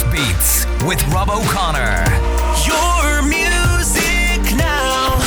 Irish 0.00 0.12
Beats 0.12 0.66
with 0.86 1.02
Rob 1.08 1.28
O'Connor. 1.28 2.04
Your 2.66 3.22
music 3.22 4.56
now. 4.56 5.18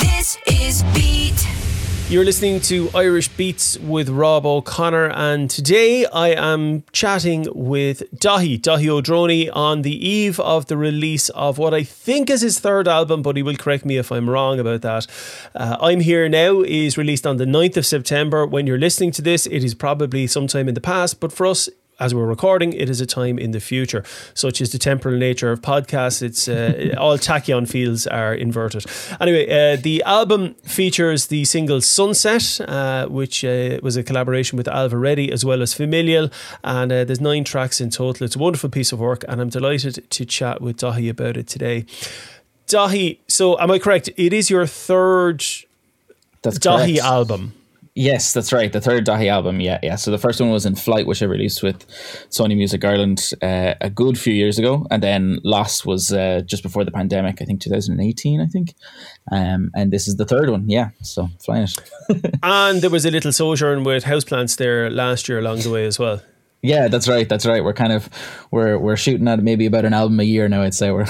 This 0.00 0.38
is 0.46 0.82
Beat. 0.94 1.46
You're 2.08 2.24
listening 2.24 2.60
to 2.62 2.88
Irish 2.94 3.28
Beats 3.28 3.78
with 3.78 4.08
Rob 4.08 4.46
O'Connor, 4.46 5.10
and 5.10 5.50
today 5.50 6.06
I 6.06 6.28
am 6.28 6.84
chatting 6.92 7.46
with 7.54 8.04
Daithí, 8.16 8.58
Dahi 8.60 8.88
O'Droney, 8.88 9.50
on 9.50 9.82
the 9.82 10.08
eve 10.08 10.40
of 10.40 10.66
the 10.66 10.78
release 10.78 11.28
of 11.30 11.58
what 11.58 11.74
I 11.74 11.82
think 11.82 12.30
is 12.30 12.40
his 12.40 12.58
third 12.58 12.88
album, 12.88 13.22
but 13.22 13.36
he 13.36 13.42
will 13.42 13.56
correct 13.56 13.84
me 13.84 13.98
if 13.98 14.10
I'm 14.10 14.30
wrong 14.30 14.58
about 14.58 14.80
that. 14.82 15.06
Uh, 15.54 15.76
I'm 15.80 16.00
Here 16.00 16.26
Now 16.28 16.62
is 16.62 16.96
released 16.96 17.26
on 17.26 17.36
the 17.36 17.44
9th 17.44 17.76
of 17.76 17.86
September. 17.86 18.46
When 18.46 18.66
you're 18.66 18.78
listening 18.78 19.10
to 19.12 19.22
this, 19.22 19.46
it 19.46 19.62
is 19.62 19.74
probably 19.74 20.26
sometime 20.26 20.68
in 20.68 20.74
the 20.74 20.80
past, 20.80 21.20
but 21.20 21.32
for 21.32 21.46
us, 21.46 21.68
as 21.98 22.14
we're 22.14 22.26
recording, 22.26 22.72
it 22.72 22.90
is 22.90 23.00
a 23.00 23.06
time 23.06 23.38
in 23.38 23.52
the 23.52 23.60
future, 23.60 24.04
such 24.34 24.60
as 24.60 24.70
the 24.72 24.78
temporal 24.78 25.16
nature 25.16 25.50
of 25.50 25.62
podcasts. 25.62 26.22
It's 26.22 26.46
uh, 26.48 26.94
all 26.98 27.16
tachyon 27.16 27.68
fields 27.68 28.06
are 28.06 28.34
inverted. 28.34 28.84
Anyway, 29.20 29.46
uh, 29.48 29.76
the 29.76 30.02
album 30.04 30.54
features 30.64 31.28
the 31.28 31.44
single 31.44 31.80
Sunset, 31.80 32.60
uh, 32.68 33.06
which 33.06 33.44
uh, 33.44 33.80
was 33.82 33.96
a 33.96 34.02
collaboration 34.02 34.56
with 34.56 34.68
Reddy 34.68 35.32
as 35.32 35.44
well 35.44 35.62
as 35.62 35.72
Familial, 35.72 36.30
and 36.62 36.92
uh, 36.92 37.04
there's 37.04 37.20
nine 37.20 37.44
tracks 37.44 37.80
in 37.80 37.90
total. 37.90 38.24
It's 38.24 38.36
a 38.36 38.38
wonderful 38.38 38.68
piece 38.70 38.92
of 38.92 39.00
work, 39.00 39.24
and 39.28 39.40
I'm 39.40 39.48
delighted 39.48 40.08
to 40.10 40.24
chat 40.24 40.60
with 40.60 40.76
Daithí 40.78 41.08
about 41.08 41.36
it 41.36 41.46
today. 41.46 41.86
Daithí, 42.66 43.18
so 43.26 43.58
am 43.58 43.70
I 43.70 43.78
correct? 43.78 44.10
It 44.16 44.32
is 44.32 44.50
your 44.50 44.66
third 44.66 45.42
That's 46.42 46.58
Daithí 46.58 46.96
correct. 46.96 47.04
album. 47.04 47.54
Yes, 47.98 48.34
that's 48.34 48.52
right. 48.52 48.70
The 48.70 48.80
third 48.80 49.06
Daithí 49.06 49.28
album. 49.30 49.58
Yeah, 49.58 49.78
yeah. 49.82 49.96
So 49.96 50.10
the 50.10 50.18
first 50.18 50.38
one 50.38 50.50
was 50.50 50.66
in 50.66 50.74
Flight, 50.74 51.06
which 51.06 51.22
I 51.22 51.24
released 51.24 51.62
with 51.62 51.86
Sony 52.28 52.54
Music 52.54 52.84
Ireland 52.84 53.32
uh, 53.40 53.72
a 53.80 53.88
good 53.88 54.18
few 54.18 54.34
years 54.34 54.58
ago, 54.58 54.86
and 54.90 55.02
then 55.02 55.38
Lost 55.42 55.86
was 55.86 56.12
uh, 56.12 56.42
just 56.44 56.62
before 56.62 56.84
the 56.84 56.90
pandemic. 56.90 57.40
I 57.40 57.46
think 57.46 57.62
2018. 57.62 58.42
I 58.42 58.46
think, 58.46 58.74
um, 59.32 59.70
and 59.74 59.90
this 59.90 60.06
is 60.08 60.16
the 60.16 60.26
third 60.26 60.50
one. 60.50 60.68
Yeah, 60.68 60.90
so 61.00 61.28
flying 61.42 61.64
it. 61.64 62.36
And 62.42 62.82
there 62.82 62.90
was 62.90 63.06
a 63.06 63.10
little 63.10 63.32
sojourn 63.32 63.82
with 63.82 64.04
houseplants 64.04 64.58
there 64.58 64.90
last 64.90 65.26
year 65.26 65.38
along 65.38 65.60
the 65.60 65.70
way 65.70 65.86
as 65.86 65.98
well. 65.98 66.20
Yeah, 66.66 66.88
that's 66.88 67.06
right. 67.06 67.28
That's 67.28 67.46
right. 67.46 67.62
We're 67.62 67.72
kind 67.72 67.92
of 67.92 68.08
we're 68.50 68.76
we're 68.76 68.96
shooting 68.96 69.28
at 69.28 69.40
maybe 69.40 69.66
about 69.66 69.84
an 69.84 69.94
album 69.94 70.18
a 70.18 70.24
year 70.24 70.48
now. 70.48 70.62
I'd 70.62 70.74
say 70.74 70.90
we're 70.96 71.06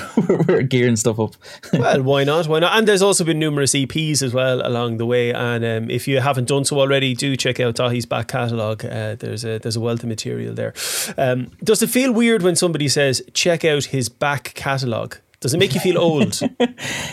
we're 0.47 0.63
gearing 0.63 0.97
stuff 0.97 1.19
up. 1.19 1.35
Well, 1.73 2.03
why 2.03 2.25
not? 2.25 2.47
Why 2.47 2.59
not? 2.59 2.77
And 2.77 2.87
there's 2.87 3.03
also 3.03 3.25
been 3.25 3.39
numerous 3.39 3.73
EPs 3.73 4.23
as 4.23 4.33
well 4.33 4.67
along 4.67 4.99
the 4.99 5.07
way. 5.07 5.33
And 5.33 5.65
um, 5.65 5.91
if 5.91 6.09
you 6.09 6.21
haven't 6.21 6.49
done 6.49 6.65
so 6.65 6.79
already, 6.81 7.15
do 7.15 7.37
check 7.37 7.61
out 7.61 7.77
Daithí's 7.77 8.07
back 8.07 8.29
catalogue. 8.29 8.85
Uh, 8.85 9.15
there's 9.15 9.45
a 9.45 9.59
there's 9.59 9.77
a 9.77 9.81
wealth 9.81 10.03
of 10.03 10.09
material 10.09 10.55
there. 10.55 10.75
Um, 11.17 11.51
does 11.65 11.83
it 11.83 11.91
feel 11.91 12.13
weird 12.13 12.43
when 12.43 12.57
somebody 12.57 12.89
says 12.89 13.23
check 13.33 13.65
out 13.65 13.87
his 13.87 14.09
back 14.09 14.53
catalogue? 14.55 15.19
Does 15.47 15.55
it 15.55 15.59
make 15.59 15.75
you 15.75 15.81
feel 15.81 15.99
old? 15.99 16.41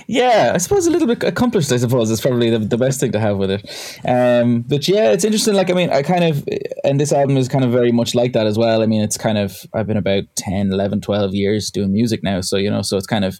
Yeah, 0.07 0.51
I 0.53 0.57
suppose 0.57 0.85
a 0.85 0.91
little 0.91 1.07
bit 1.07 1.23
accomplished. 1.23 1.71
I 1.71 1.77
suppose 1.77 2.09
is 2.11 2.19
probably 2.19 2.49
the, 2.49 2.59
the 2.59 2.77
best 2.77 2.99
thing 2.99 3.11
to 3.13 3.19
have 3.19 3.37
with 3.37 3.51
it. 3.51 3.61
Um, 4.05 4.61
but 4.61 4.87
yeah, 4.87 5.11
it's 5.11 5.23
interesting. 5.23 5.53
Like 5.53 5.69
I 5.69 5.73
mean, 5.73 5.91
I 5.91 6.01
kind 6.01 6.23
of 6.23 6.47
and 6.83 6.99
this 6.99 7.13
album 7.13 7.37
is 7.37 7.47
kind 7.47 7.63
of 7.63 7.71
very 7.71 7.91
much 7.91 8.13
like 8.13 8.33
that 8.33 8.45
as 8.45 8.57
well. 8.57 8.81
I 8.81 8.85
mean, 8.85 9.01
it's 9.01 9.17
kind 9.17 9.37
of 9.37 9.55
I've 9.73 9.87
been 9.87 9.97
about 9.97 10.23
10, 10.35 10.71
11, 10.73 11.01
12 11.01 11.33
years 11.33 11.71
doing 11.71 11.93
music 11.93 12.21
now, 12.23 12.41
so 12.41 12.57
you 12.57 12.69
know, 12.69 12.81
so 12.81 12.97
it's 12.97 13.07
kind 13.07 13.23
of 13.23 13.39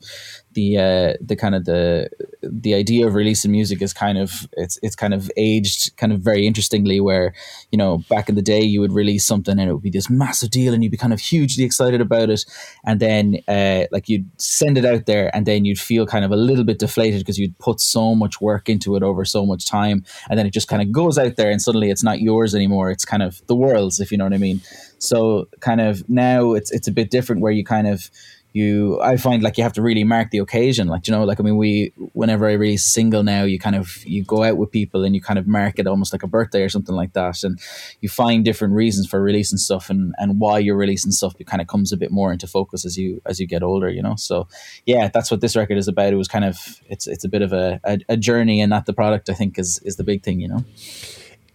the 0.53 0.77
uh, 0.77 1.13
the 1.21 1.35
kind 1.35 1.55
of 1.55 1.65
the 1.65 2.09
the 2.41 2.73
idea 2.73 3.07
of 3.07 3.15
releasing 3.15 3.51
music 3.51 3.81
is 3.81 3.93
kind 3.93 4.17
of 4.17 4.47
it's 4.53 4.79
it's 4.81 4.95
kind 4.95 5.13
of 5.13 5.31
aged 5.37 5.95
kind 5.97 6.11
of 6.11 6.19
very 6.19 6.45
interestingly. 6.45 6.99
Where 6.99 7.33
you 7.71 7.77
know 7.77 7.99
back 8.09 8.29
in 8.29 8.35
the 8.35 8.41
day 8.41 8.61
you 8.61 8.81
would 8.81 8.93
release 8.93 9.25
something 9.25 9.59
and 9.59 9.69
it 9.69 9.73
would 9.73 9.83
be 9.83 9.89
this 9.89 10.09
massive 10.09 10.49
deal 10.49 10.73
and 10.73 10.83
you'd 10.83 10.91
be 10.91 10.97
kind 10.97 11.13
of 11.13 11.19
hugely 11.19 11.63
excited 11.63 12.01
about 12.01 12.29
it, 12.29 12.45
and 12.85 12.99
then 12.99 13.39
uh, 13.47 13.85
like 13.91 14.09
you'd 14.09 14.29
send 14.39 14.77
it 14.77 14.85
out 14.85 15.05
there 15.05 15.35
and 15.35 15.45
then 15.45 15.65
you'd 15.65 15.79
feel 15.79 16.05
kind 16.05 16.25
of 16.25 16.31
a 16.31 16.37
little 16.37 16.63
bit 16.63 16.79
deflated 16.79 17.19
because 17.19 17.39
you'd 17.39 17.57
put 17.59 17.79
so 17.79 18.15
much 18.15 18.41
work 18.41 18.69
into 18.69 18.95
it 18.95 19.03
over 19.03 19.25
so 19.25 19.45
much 19.45 19.65
time, 19.65 20.03
and 20.29 20.37
then 20.37 20.45
it 20.45 20.53
just 20.53 20.67
kind 20.67 20.81
of 20.81 20.91
goes 20.91 21.17
out 21.17 21.35
there 21.35 21.51
and 21.51 21.61
suddenly 21.61 21.89
it's 21.89 22.03
not 22.03 22.21
yours 22.21 22.55
anymore. 22.55 22.91
It's 22.91 23.05
kind 23.05 23.23
of 23.23 23.45
the 23.47 23.55
world's, 23.55 23.99
if 23.99 24.11
you 24.11 24.17
know 24.17 24.25
what 24.25 24.33
I 24.33 24.37
mean. 24.37 24.61
So 24.99 25.49
kind 25.59 25.81
of 25.81 26.07
now 26.09 26.53
it's 26.53 26.71
it's 26.71 26.87
a 26.87 26.91
bit 26.91 27.11
different 27.11 27.41
where 27.41 27.51
you 27.51 27.63
kind 27.63 27.87
of 27.87 28.09
you 28.53 29.01
I 29.01 29.17
find 29.17 29.41
like 29.41 29.57
you 29.57 29.63
have 29.63 29.73
to 29.73 29.81
really 29.81 30.03
mark 30.03 30.29
the 30.29 30.37
occasion. 30.37 30.87
Like 30.87 31.07
you 31.07 31.11
know, 31.11 31.25
like 31.25 31.39
I 31.39 31.43
mean, 31.43 31.57
we 31.57 31.91
whenever 32.13 32.47
I 32.47 32.53
release 32.53 32.85
a 32.85 32.89
single 32.89 33.23
now, 33.23 33.43
you 33.43 33.57
kind 33.57 33.75
of 33.75 34.05
you 34.05 34.23
go 34.23 34.43
out 34.43 34.57
with 34.57 34.71
people 34.71 35.03
and 35.03 35.15
you 35.15 35.21
kind 35.21 35.39
of 35.39 35.47
mark 35.47 35.79
it 35.79 35.87
almost 35.87 36.13
like 36.13 36.21
a 36.21 36.27
birthday 36.27 36.61
or 36.61 36.69
something 36.69 36.95
like 36.95 37.13
that, 37.13 37.43
and 37.43 37.59
you 37.99 38.09
find 38.09 38.45
different 38.45 38.75
reasons 38.75 39.07
for 39.07 39.19
releasing 39.19 39.57
stuff 39.57 39.89
and 39.89 40.13
and 40.19 40.39
why 40.39 40.59
you're 40.59 40.77
releasing 40.77 41.11
stuff. 41.11 41.33
It 41.39 41.47
kind 41.47 41.61
of 41.61 41.67
comes 41.67 41.91
a 41.91 41.97
bit 41.97 42.11
more 42.11 42.31
into 42.31 42.45
focus 42.45 42.85
as 42.85 42.95
you 42.95 43.21
as 43.25 43.39
you 43.39 43.47
get 43.47 43.63
older, 43.63 43.89
you 43.89 44.03
know. 44.03 44.15
So 44.15 44.47
yeah, 44.85 45.09
that's 45.11 45.31
what 45.31 45.41
this 45.41 45.55
record 45.55 45.77
is 45.79 45.87
about. 45.87 46.13
It 46.13 46.17
was 46.17 46.27
kind 46.27 46.45
of 46.45 46.79
it's 46.87 47.07
it's 47.07 47.25
a 47.25 47.29
bit 47.29 47.41
of 47.41 47.53
a 47.53 47.79
a, 47.83 47.99
a 48.09 48.17
journey 48.17 48.61
and 48.61 48.69
not 48.69 48.85
the 48.85 48.93
product. 48.93 49.31
I 49.31 49.33
think 49.33 49.57
is 49.57 49.79
is 49.83 49.95
the 49.95 50.03
big 50.03 50.21
thing, 50.21 50.39
you 50.39 50.47
know. 50.47 50.63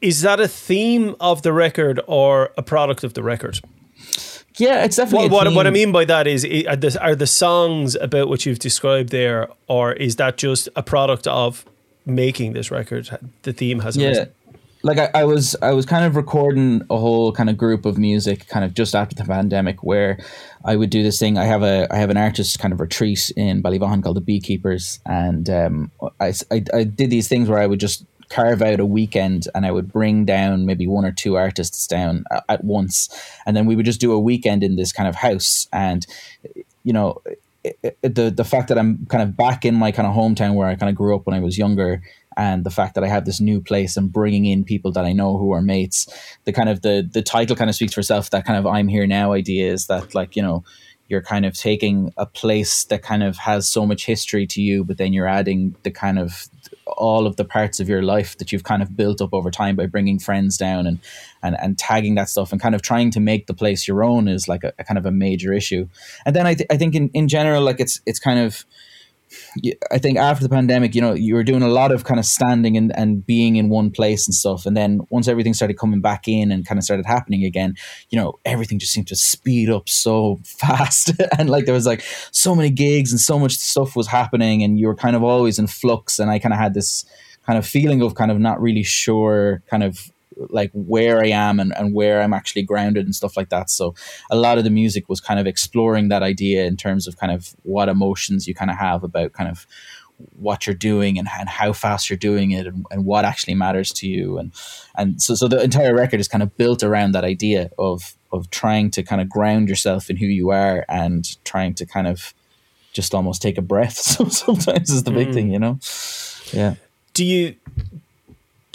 Is 0.01 0.23
that 0.23 0.41
a 0.41 0.49
theme 0.49 1.15
of 1.21 1.43
the 1.43 1.53
record 1.53 2.01
or 2.07 2.53
a 2.57 2.63
product 2.63 3.05
of 3.05 3.15
the 3.15 3.23
record? 3.23 3.61
Yeah, 4.59 4.85
it's 4.85 4.97
definitely 4.97 5.29
What, 5.29 5.47
what, 5.47 5.55
what 5.55 5.67
I 5.67 5.71
mean 5.71 5.93
by 5.93 6.05
that 6.05 6.27
is, 6.27 6.45
are 6.45 6.77
the, 6.77 6.99
are 7.01 7.15
the 7.15 7.27
songs 7.27 7.95
about 7.95 8.29
what 8.29 8.45
you've 8.45 8.59
described 8.59 9.11
there, 9.11 9.49
or 9.69 9.93
is 9.93 10.17
that 10.17 10.37
just 10.37 10.69
a 10.75 10.83
product 10.83 11.27
of 11.27 11.65
making 12.05 12.55
this 12.55 12.71
record? 12.71 13.19
The 13.43 13.53
theme 13.53 13.81
has 13.81 13.97
yeah 13.97 14.09
arisen? 14.09 14.33
like 14.83 14.99
I, 14.99 15.11
I 15.15 15.25
was 15.25 15.57
i 15.63 15.73
was 15.73 15.87
kind 15.87 16.05
of 16.05 16.17
recording 16.17 16.83
a 16.91 16.97
whole 16.97 17.33
kind 17.33 17.51
of 17.51 17.57
group 17.57 17.85
of 17.85 17.99
music 17.99 18.47
kind 18.49 18.65
of 18.65 18.75
just 18.75 18.95
after 18.95 19.15
the 19.15 19.25
pandemic 19.25 19.83
where 19.83 20.19
i 20.65 20.77
would 20.77 20.91
do 20.91 21.03
this 21.03 21.19
thing 21.19 21.37
i 21.37 21.45
have 21.45 21.63
a 21.63 21.87
i 21.91 21.97
have 21.97 22.11
an 22.11 22.17
artist 22.17 22.59
kind 22.59 22.73
of 22.73 22.81
retreat 22.81 23.31
in 23.37 23.63
ballyvaughan 23.63 24.03
called 24.03 24.17
the 24.17 24.21
beekeepers 24.21 25.01
and 25.07 25.51
um, 25.51 25.91
I, 26.21 26.33
I, 26.51 26.65
I 26.73 26.85
did 26.85 27.11
these 27.11 27.29
things 27.29 27.49
where 27.49 27.59
i 27.59 27.67
would 27.67 27.81
just 27.81 28.05
carve 28.29 28.63
out 28.63 28.81
a 28.81 28.87
weekend 28.87 29.47
and 29.55 29.65
i 29.67 29.71
would 29.71 29.93
bring 29.93 30.25
down 30.25 30.67
maybe 30.67 30.87
one 30.87 31.05
or 31.05 31.13
two 31.13 31.37
artists 31.37 31.87
down 31.87 32.25
at 32.49 32.65
once 32.65 33.09
and 33.47 33.57
then 33.57 33.67
we 33.67 33.77
would 33.77 33.87
just 33.87 34.01
do 34.01 34.13
a 34.13 34.19
weekend 34.19 34.63
in 34.63 34.77
this 34.77 34.93
kind 34.93 35.09
of 35.09 35.17
house 35.17 35.67
and 35.73 36.07
you 36.85 36.93
know 36.93 37.21
the 38.03 38.33
the 38.35 38.45
fact 38.45 38.69
that 38.69 38.79
I'm 38.79 39.07
kind 39.07 39.23
of 39.23 39.37
back 39.37 39.65
in 39.65 39.75
my 39.75 39.93
kind 39.93 40.07
of 40.07 40.15
hometown 40.15 40.55
where 40.55 40.69
I 40.69 40.75
kind 40.75 40.91
of 40.91 40.97
grew 40.97 41.15
up 41.15 41.27
when 41.27 41.35
I 41.35 41.41
was 41.41 41.59
younger, 41.59 42.03
and 42.37 42.65
the 42.65 42.71
fact 42.71 42.95
that 42.95 43.05
I 43.05 43.09
have 43.09 43.25
this 43.25 43.41
new 43.41 43.61
place 43.61 43.97
and 43.97 44.13
bringing 44.13 44.47
in 44.47 44.65
people 44.65 44.93
that 44.93 45.05
I 45.05 45.13
know 45.13 45.37
who 45.39 45.53
are 45.53 45.63
mates, 45.63 46.07
the 46.45 46.53
kind 46.53 46.69
of 46.69 46.83
the 46.83 47.09
the 47.11 47.23
title 47.23 47.57
kind 47.57 47.71
of 47.71 47.77
speaks 47.77 47.95
for 47.95 48.01
itself. 48.01 48.31
That 48.31 48.45
kind 48.45 48.59
of 48.59 48.67
I'm 48.67 48.89
here 48.89 49.07
now 49.07 49.33
idea 49.33 49.73
is 49.73 49.87
that 49.87 50.15
like 50.15 50.37
you 50.37 50.43
know 50.43 50.65
you're 51.09 51.23
kind 51.23 51.47
of 51.47 51.55
taking 51.55 52.13
a 52.19 52.27
place 52.27 52.85
that 52.85 53.03
kind 53.03 53.23
of 53.23 53.39
has 53.39 53.67
so 53.69 53.87
much 53.87 54.05
history 54.05 54.47
to 54.47 54.61
you, 54.61 54.85
but 54.85 54.99
then 54.99 55.13
you're 55.13 55.27
adding 55.27 55.75
the 55.83 55.91
kind 55.91 56.19
of 56.19 56.49
all 56.97 57.27
of 57.27 57.37
the 57.37 57.45
parts 57.45 57.81
of 57.81 57.89
your 57.89 58.03
life 58.03 58.37
that 58.39 58.53
you've 58.53 58.65
kind 58.65 58.83
of 58.83 58.97
built 58.97 59.21
up 59.21 59.33
over 59.33 59.51
time 59.51 59.77
by 59.77 59.87
bringing 59.87 60.19
friends 60.19 60.57
down 60.57 60.87
and 60.87 60.99
and, 61.43 61.57
and 61.61 61.79
tagging 61.79 62.15
that 62.17 62.29
stuff 62.29 62.53
and 62.53 62.61
kind 62.61 62.75
of 62.75 62.83
trying 62.83 63.11
to 63.13 63.21
make 63.21 63.47
the 63.47 63.55
place 63.55 63.87
your 63.87 64.03
own 64.03 64.29
is 64.29 64.49
like 64.49 64.65
a, 64.65 64.73
a 64.79 64.85
kind 64.85 64.99
of 64.99 65.07
a 65.07 65.13
major 65.13 65.53
issue. 65.53 65.89
And 66.27 66.35
then 66.35 66.47
I, 66.47 66.55
th- 66.55 66.67
I 66.71 66.77
think 66.77 66.95
in, 66.95 67.11
in 67.15 67.29
general, 67.29 67.63
like 67.63 67.79
it's 67.79 68.01
it's 68.07 68.19
kind 68.19 68.41
of 68.41 68.65
I 69.91 69.99
think 69.99 70.19
after 70.19 70.43
the 70.43 70.49
pandemic, 70.49 70.95
you 70.95 71.01
know, 71.01 71.13
you 71.13 71.35
were 71.35 71.45
doing 71.45 71.63
a 71.63 71.69
lot 71.69 71.93
of 71.93 72.05
kind 72.05 72.21
of 72.21 72.27
standing 72.27 72.77
and, 72.77 72.97
and 72.97 73.27
being 73.27 73.57
in 73.57 73.69
one 73.69 73.91
place 73.91 74.27
and 74.27 74.35
stuff. 74.35 74.67
And 74.67 74.77
then 74.77 75.01
once 75.11 75.29
everything 75.29 75.55
started 75.55 75.79
coming 75.79 76.01
back 76.01 76.29
in 76.29 76.51
and 76.51 76.67
kind 76.67 76.79
of 76.79 76.85
started 76.85 77.07
happening 77.07 77.45
again, 77.45 77.75
you 78.11 78.19
know, 78.19 78.39
everything 78.45 78.79
just 78.79 78.93
seemed 78.93 79.09
to 79.09 79.17
speed 79.17 79.71
up 79.71 79.89
so 79.89 80.39
fast. 80.45 81.13
and 81.39 81.51
like 81.51 81.65
there 81.67 81.75
was 81.75 81.87
like 81.87 82.03
so 82.33 82.55
many 82.55 82.71
gigs 82.71 83.13
and 83.13 83.21
so 83.21 83.39
much 83.39 83.57
stuff 83.57 83.97
was 83.97 84.07
happening 84.07 84.63
and 84.63 84.79
you 84.79 84.87
were 84.87 84.95
kind 84.95 85.17
of 85.17 85.23
always 85.23 85.59
in 85.59 85.67
flux. 85.67 86.19
And 86.19 86.31
I 86.31 86.39
kind 86.39 86.53
of 86.53 86.59
had 86.59 86.75
this 86.75 87.05
kind 87.47 87.59
of 87.59 87.67
feeling 87.67 88.03
of 88.03 88.15
kind 88.15 88.31
of 88.31 88.39
not 88.39 88.61
really 88.61 88.83
sure 88.83 89.63
kind 89.71 89.83
of 89.83 90.13
like 90.51 90.71
where 90.73 91.23
I 91.23 91.29
am 91.29 91.61
and, 91.61 91.73
and 91.77 91.95
where 91.95 92.23
I'm 92.23 92.33
actually 92.33 92.63
grounded 92.63 93.05
and 93.05 93.15
stuff 93.15 93.37
like 93.37 93.49
that. 93.51 93.71
So 93.71 93.95
a 94.31 94.37
lot 94.37 94.59
of 94.59 94.65
the 94.65 94.71
music 94.71 95.09
was 95.09 95.21
kind 95.21 95.41
of 95.41 95.47
exploring 95.47 96.09
that 96.09 96.23
idea 96.23 96.65
in 96.67 96.77
terms 96.77 97.07
of 97.07 97.17
kind 97.17 97.33
of 97.33 97.55
what 97.63 97.89
emotions 97.89 98.47
you 98.47 98.55
kind 98.55 98.71
of 98.71 98.77
have 98.77 99.05
about 99.05 99.33
kind 99.33 99.51
of 99.51 99.67
what 100.35 100.67
you're 100.67 100.75
doing 100.75 101.19
and, 101.19 101.29
and 101.39 101.49
how 101.49 101.73
fast 101.73 102.11
you're 102.11 102.17
doing 102.17 102.51
it 102.51 102.67
and, 102.67 102.85
and 102.91 103.05
what 103.05 103.25
actually 103.25 103.55
matters 103.55 103.93
to 103.93 104.09
you. 104.09 104.39
And 104.39 104.53
and 104.97 105.23
so 105.23 105.35
so 105.35 105.49
the 105.49 105.63
entire 105.63 105.95
record 105.95 106.21
is 106.21 106.29
kind 106.29 106.43
of 106.43 106.57
built 106.57 106.83
around 106.83 107.13
that 107.13 107.25
idea 107.25 107.71
of 107.79 108.15
of 108.33 108.51
trying 108.51 108.91
to 108.91 109.03
kind 109.03 109.21
of 109.21 109.29
ground 109.29 109.69
yourself 109.69 110.11
in 110.11 110.17
who 110.17 110.27
you 110.27 110.51
are 110.51 110.85
and 110.89 111.43
trying 111.45 111.75
to 111.75 111.87
kind 111.87 112.07
of 112.07 112.35
just 112.93 113.15
almost 113.15 113.41
take 113.41 113.59
a 113.59 113.63
breath 113.63 113.97
so 113.97 114.25
sometimes 114.29 114.91
is 114.91 115.05
the 115.05 115.11
big 115.11 115.29
mm. 115.29 115.35
thing 115.35 115.53
you 115.53 115.59
know? 115.59 115.79
Yeah. 116.53 116.75
Do 117.15 117.25
you 117.25 117.57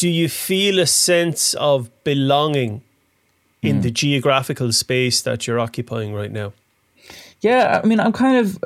do 0.03 0.09
you 0.09 0.27
feel 0.27 0.79
a 0.79 0.85
sense 0.85 1.53
of 1.53 1.89
belonging 2.03 2.81
in 3.61 3.79
the 3.79 3.87
hmm. 3.87 3.93
geographical 3.93 4.73
space 4.73 5.21
that 5.21 5.47
you're 5.47 5.61
occupying 5.61 6.13
right 6.13 6.29
now? 6.29 6.51
Yeah, 7.39 7.79
I 7.81 7.87
mean, 7.87 8.01
I'm 8.01 8.11
kind 8.11 8.35
of. 8.37 8.59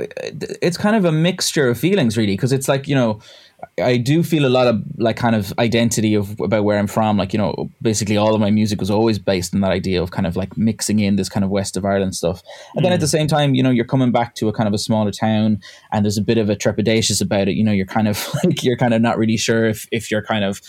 It's 0.63 0.77
kind 0.77 0.95
of 0.95 1.05
a 1.05 1.11
mixture 1.11 1.69
of 1.69 1.79
feelings, 1.79 2.17
really, 2.17 2.33
because 2.33 2.51
it's 2.51 2.67
like 2.67 2.87
you 2.87 2.95
know, 2.95 3.19
I 3.81 3.97
do 3.97 4.21
feel 4.21 4.45
a 4.45 4.49
lot 4.49 4.67
of 4.67 4.83
like 4.97 5.17
kind 5.17 5.35
of 5.35 5.51
identity 5.57 6.13
of 6.13 6.39
about 6.39 6.63
where 6.63 6.77
I'm 6.77 6.85
from. 6.85 7.17
Like 7.17 7.33
you 7.33 7.39
know, 7.39 7.71
basically 7.81 8.15
all 8.15 8.35
of 8.35 8.41
my 8.41 8.51
music 8.51 8.79
was 8.79 8.91
always 8.91 9.17
based 9.17 9.55
on 9.55 9.61
that 9.61 9.71
idea 9.71 10.01
of 10.01 10.11
kind 10.11 10.27
of 10.27 10.35
like 10.35 10.55
mixing 10.57 10.99
in 10.99 11.15
this 11.15 11.27
kind 11.27 11.43
of 11.43 11.49
west 11.49 11.75
of 11.75 11.83
Ireland 11.83 12.15
stuff. 12.15 12.43
And 12.75 12.85
then 12.85 12.93
at 12.93 12.99
the 12.99 13.07
mm. 13.07 13.11
same 13.11 13.27
time, 13.27 13.55
you 13.55 13.63
know, 13.63 13.71
you're 13.71 13.85
coming 13.85 14.11
back 14.11 14.35
to 14.35 14.47
a 14.47 14.53
kind 14.53 14.67
of 14.67 14.73
a 14.73 14.77
smaller 14.77 15.11
town, 15.11 15.59
and 15.91 16.05
there's 16.05 16.19
a 16.19 16.23
bit 16.23 16.37
of 16.37 16.51
a 16.51 16.55
trepidatious 16.55 17.19
about 17.19 17.47
it. 17.47 17.55
You 17.55 17.63
know, 17.63 17.71
you're 17.71 17.87
kind 17.87 18.07
of 18.07 18.27
like 18.43 18.63
you're 18.63 18.77
kind 18.77 18.93
of 18.93 19.01
not 19.01 19.17
really 19.17 19.37
sure 19.37 19.65
if 19.65 19.87
if 19.91 20.11
you're 20.11 20.23
kind 20.23 20.43
of 20.43 20.61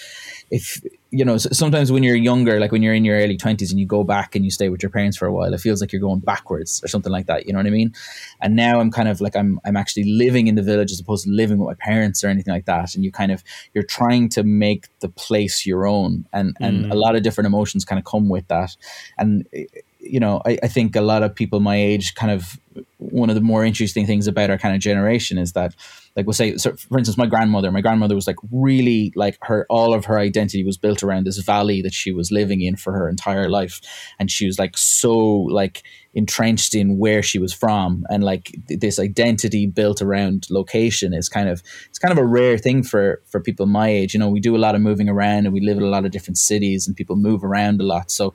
if 0.50 0.82
you 1.10 1.25
know 1.25 1.38
sometimes 1.38 1.90
when 1.90 2.02
you're 2.02 2.16
younger 2.16 2.60
like 2.60 2.70
when 2.70 2.82
you're 2.82 2.94
in 2.94 3.05
your 3.05 3.16
early 3.16 3.37
20s 3.37 3.70
and 3.70 3.81
you 3.81 3.87
go 3.87 4.05
back 4.05 4.37
and 4.37 4.44
you 4.44 4.50
stay 4.50 4.69
with 4.69 4.82
your 4.82 4.90
parents 4.90 5.16
for 5.16 5.26
a 5.26 5.32
while 5.32 5.52
it 5.55 5.60
feels 5.60 5.81
like 5.81 5.90
you're 5.90 6.00
going 6.00 6.20
backwards 6.20 6.82
or 6.84 6.88
something 6.88 7.10
like 7.10 7.26
that 7.26 7.46
you 7.46 7.52
know 7.52 7.58
what 7.58 7.66
i 7.66 7.70
mean? 7.70 7.93
And 8.40 8.55
now 8.55 8.81
i'm 8.81 8.90
kind 8.90 9.08
of 9.08 9.20
like 9.20 9.37
i'm 9.37 9.60
i'm 9.64 9.76
actually 9.76 10.05
living 10.05 10.46
in 10.46 10.55
the 10.55 10.62
village 10.62 10.93
as 10.93 11.00
opposed 11.00 11.25
to 11.25 11.31
living 11.31 11.58
with 11.58 11.69
my 11.69 11.84
parents 11.84 12.22
or 12.22 12.28
anything 12.28 12.52
like 12.52 12.66
that. 12.66 12.94
And 12.94 13.05
you 13.05 13.12
kind 13.12 13.32
of 13.32 13.43
you're 13.75 13.84
trying 13.84 14.28
to 14.31 14.43
make 14.43 14.88
the 15.00 15.08
place 15.08 15.66
your 15.66 15.87
own. 15.87 16.26
And 16.32 16.56
and 16.60 16.87
a 16.87 16.94
mm. 16.94 17.00
lot 17.00 17.16
of 17.16 17.22
different 17.22 17.46
emotions 17.46 17.84
kind 17.84 17.99
of 17.99 18.05
come 18.05 18.28
with 18.28 18.46
that. 18.49 18.76
And 19.16 19.46
eh, 19.52 19.64
you 20.00 20.20
know 20.20 20.40
I, 20.46 20.58
I 20.62 20.69
think 20.69 20.94
a 20.94 21.00
lot 21.00 21.22
of 21.22 21.34
people 21.34 21.60
my 21.60 21.76
age 21.76 22.14
kind 22.14 22.31
of 22.31 22.58
one 22.99 23.28
of 23.28 23.34
the 23.34 23.40
more 23.40 23.64
interesting 23.64 24.06
things 24.06 24.26
about 24.26 24.50
our 24.50 24.58
kind 24.58 24.75
of 24.75 24.81
generation 24.81 25.38
is 25.38 25.52
that 25.52 25.75
like 26.19 26.26
we'll 26.26 26.35
say 26.35 26.56
so 26.56 26.75
for 26.75 26.99
instance 26.99 27.17
my 27.17 27.26
grandmother 27.26 27.70
my 27.70 27.81
grandmother 27.81 28.17
was 28.17 28.26
like 28.26 28.37
really 28.50 29.12
like 29.15 29.38
her 29.43 29.65
all 29.70 29.94
of 29.94 30.05
her 30.06 30.19
identity 30.19 30.65
was 30.65 30.76
built 30.76 31.05
around 31.05 31.25
this 31.25 31.38
valley 31.38 31.81
that 31.82 31.94
she 31.94 32.11
was 32.11 32.32
living 32.32 32.61
in 32.61 32.75
for 32.76 32.93
her 32.93 33.09
entire 33.09 33.49
life. 33.49 33.81
And 34.19 34.31
she 34.31 34.47
was 34.47 34.59
like 34.59 34.76
so 34.76 35.17
like 35.17 35.82
entrenched 36.15 36.75
in 36.75 36.99
where 36.99 37.23
she 37.23 37.38
was 37.38 37.53
from. 37.53 38.05
And 38.11 38.25
like 38.25 38.53
th- 38.67 38.81
this 38.81 38.99
identity 38.99 39.67
built 39.67 40.03
around 40.03 40.47
location 40.50 41.15
is 41.15 41.29
kind 41.29 41.49
of 41.49 41.62
it's 41.88 41.99
kind 41.99 42.12
of 42.12 42.19
a 42.19 42.26
rare 42.26 42.59
thing 42.59 42.82
for 42.82 43.23
for 43.31 43.41
people 43.41 43.67
my 43.67 43.88
age. 43.88 44.15
You 44.15 44.20
know 44.20 44.29
we 44.29 44.41
do 44.41 44.56
a 44.56 44.65
lot 44.67 44.75
of 44.75 44.81
moving 44.81 45.09
around 45.09 45.47
and 45.47 45.53
we 45.53 45.61
live 45.61 45.76
in 45.76 45.85
a 45.85 45.88
lot 45.88 46.05
of 46.05 46.11
different 46.11 46.38
cities 46.38 46.87
and 46.87 46.97
people 46.97 47.17
move 47.17 47.44
around 47.44 47.81
a 47.81 47.85
lot. 47.85 48.11
So 48.11 48.35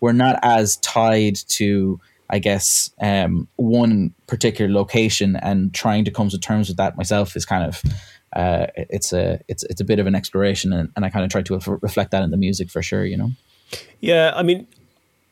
we're 0.00 0.12
not 0.12 0.38
as 0.42 0.76
tied 0.78 1.36
to 1.48 1.98
I 2.30 2.38
guess 2.38 2.90
um, 3.00 3.48
one 3.56 4.14
particular 4.26 4.72
location 4.72 5.36
and 5.36 5.72
trying 5.74 6.04
to 6.06 6.10
come 6.10 6.28
to 6.30 6.38
terms 6.38 6.68
with 6.68 6.78
that 6.78 6.96
myself 6.96 7.36
is 7.36 7.44
kind 7.44 7.64
of 7.64 7.82
uh, 8.34 8.66
it's 8.76 9.12
a 9.12 9.40
it's 9.48 9.62
it's 9.64 9.80
a 9.80 9.84
bit 9.84 9.98
of 9.98 10.06
an 10.06 10.14
exploration 10.14 10.72
and, 10.72 10.90
and 10.96 11.04
I 11.04 11.10
kind 11.10 11.24
of 11.24 11.30
try 11.30 11.42
to 11.42 11.78
reflect 11.82 12.10
that 12.10 12.22
in 12.22 12.30
the 12.30 12.36
music 12.36 12.70
for 12.70 12.82
sure 12.82 13.04
you 13.04 13.16
know 13.16 13.30
Yeah, 14.00 14.32
I 14.34 14.42
mean, 14.42 14.66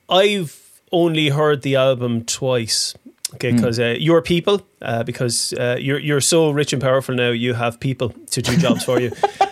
I've 0.09 0.81
only 0.91 1.29
heard 1.31 1.63
the 1.63 1.77
album 1.77 2.25
twice. 2.25 2.95
Okay, 3.35 3.53
because 3.53 3.81
uh, 3.81 3.97
your 3.99 4.21
people, 4.21 4.61
uh, 4.83 5.05
because 5.05 5.55
uh, 5.55 5.77
you're 5.81 5.99
you're 5.99 6.21
so 6.21 6.51
rich 6.51 6.75
and 6.75 6.83
powerful 6.83 7.15
now, 7.15 7.31
you 7.31 7.55
have 7.55 7.81
people 7.81 8.11
to 8.31 8.43
do 8.43 8.57
jobs 8.59 8.85
for 8.85 9.01
you. 9.01 9.11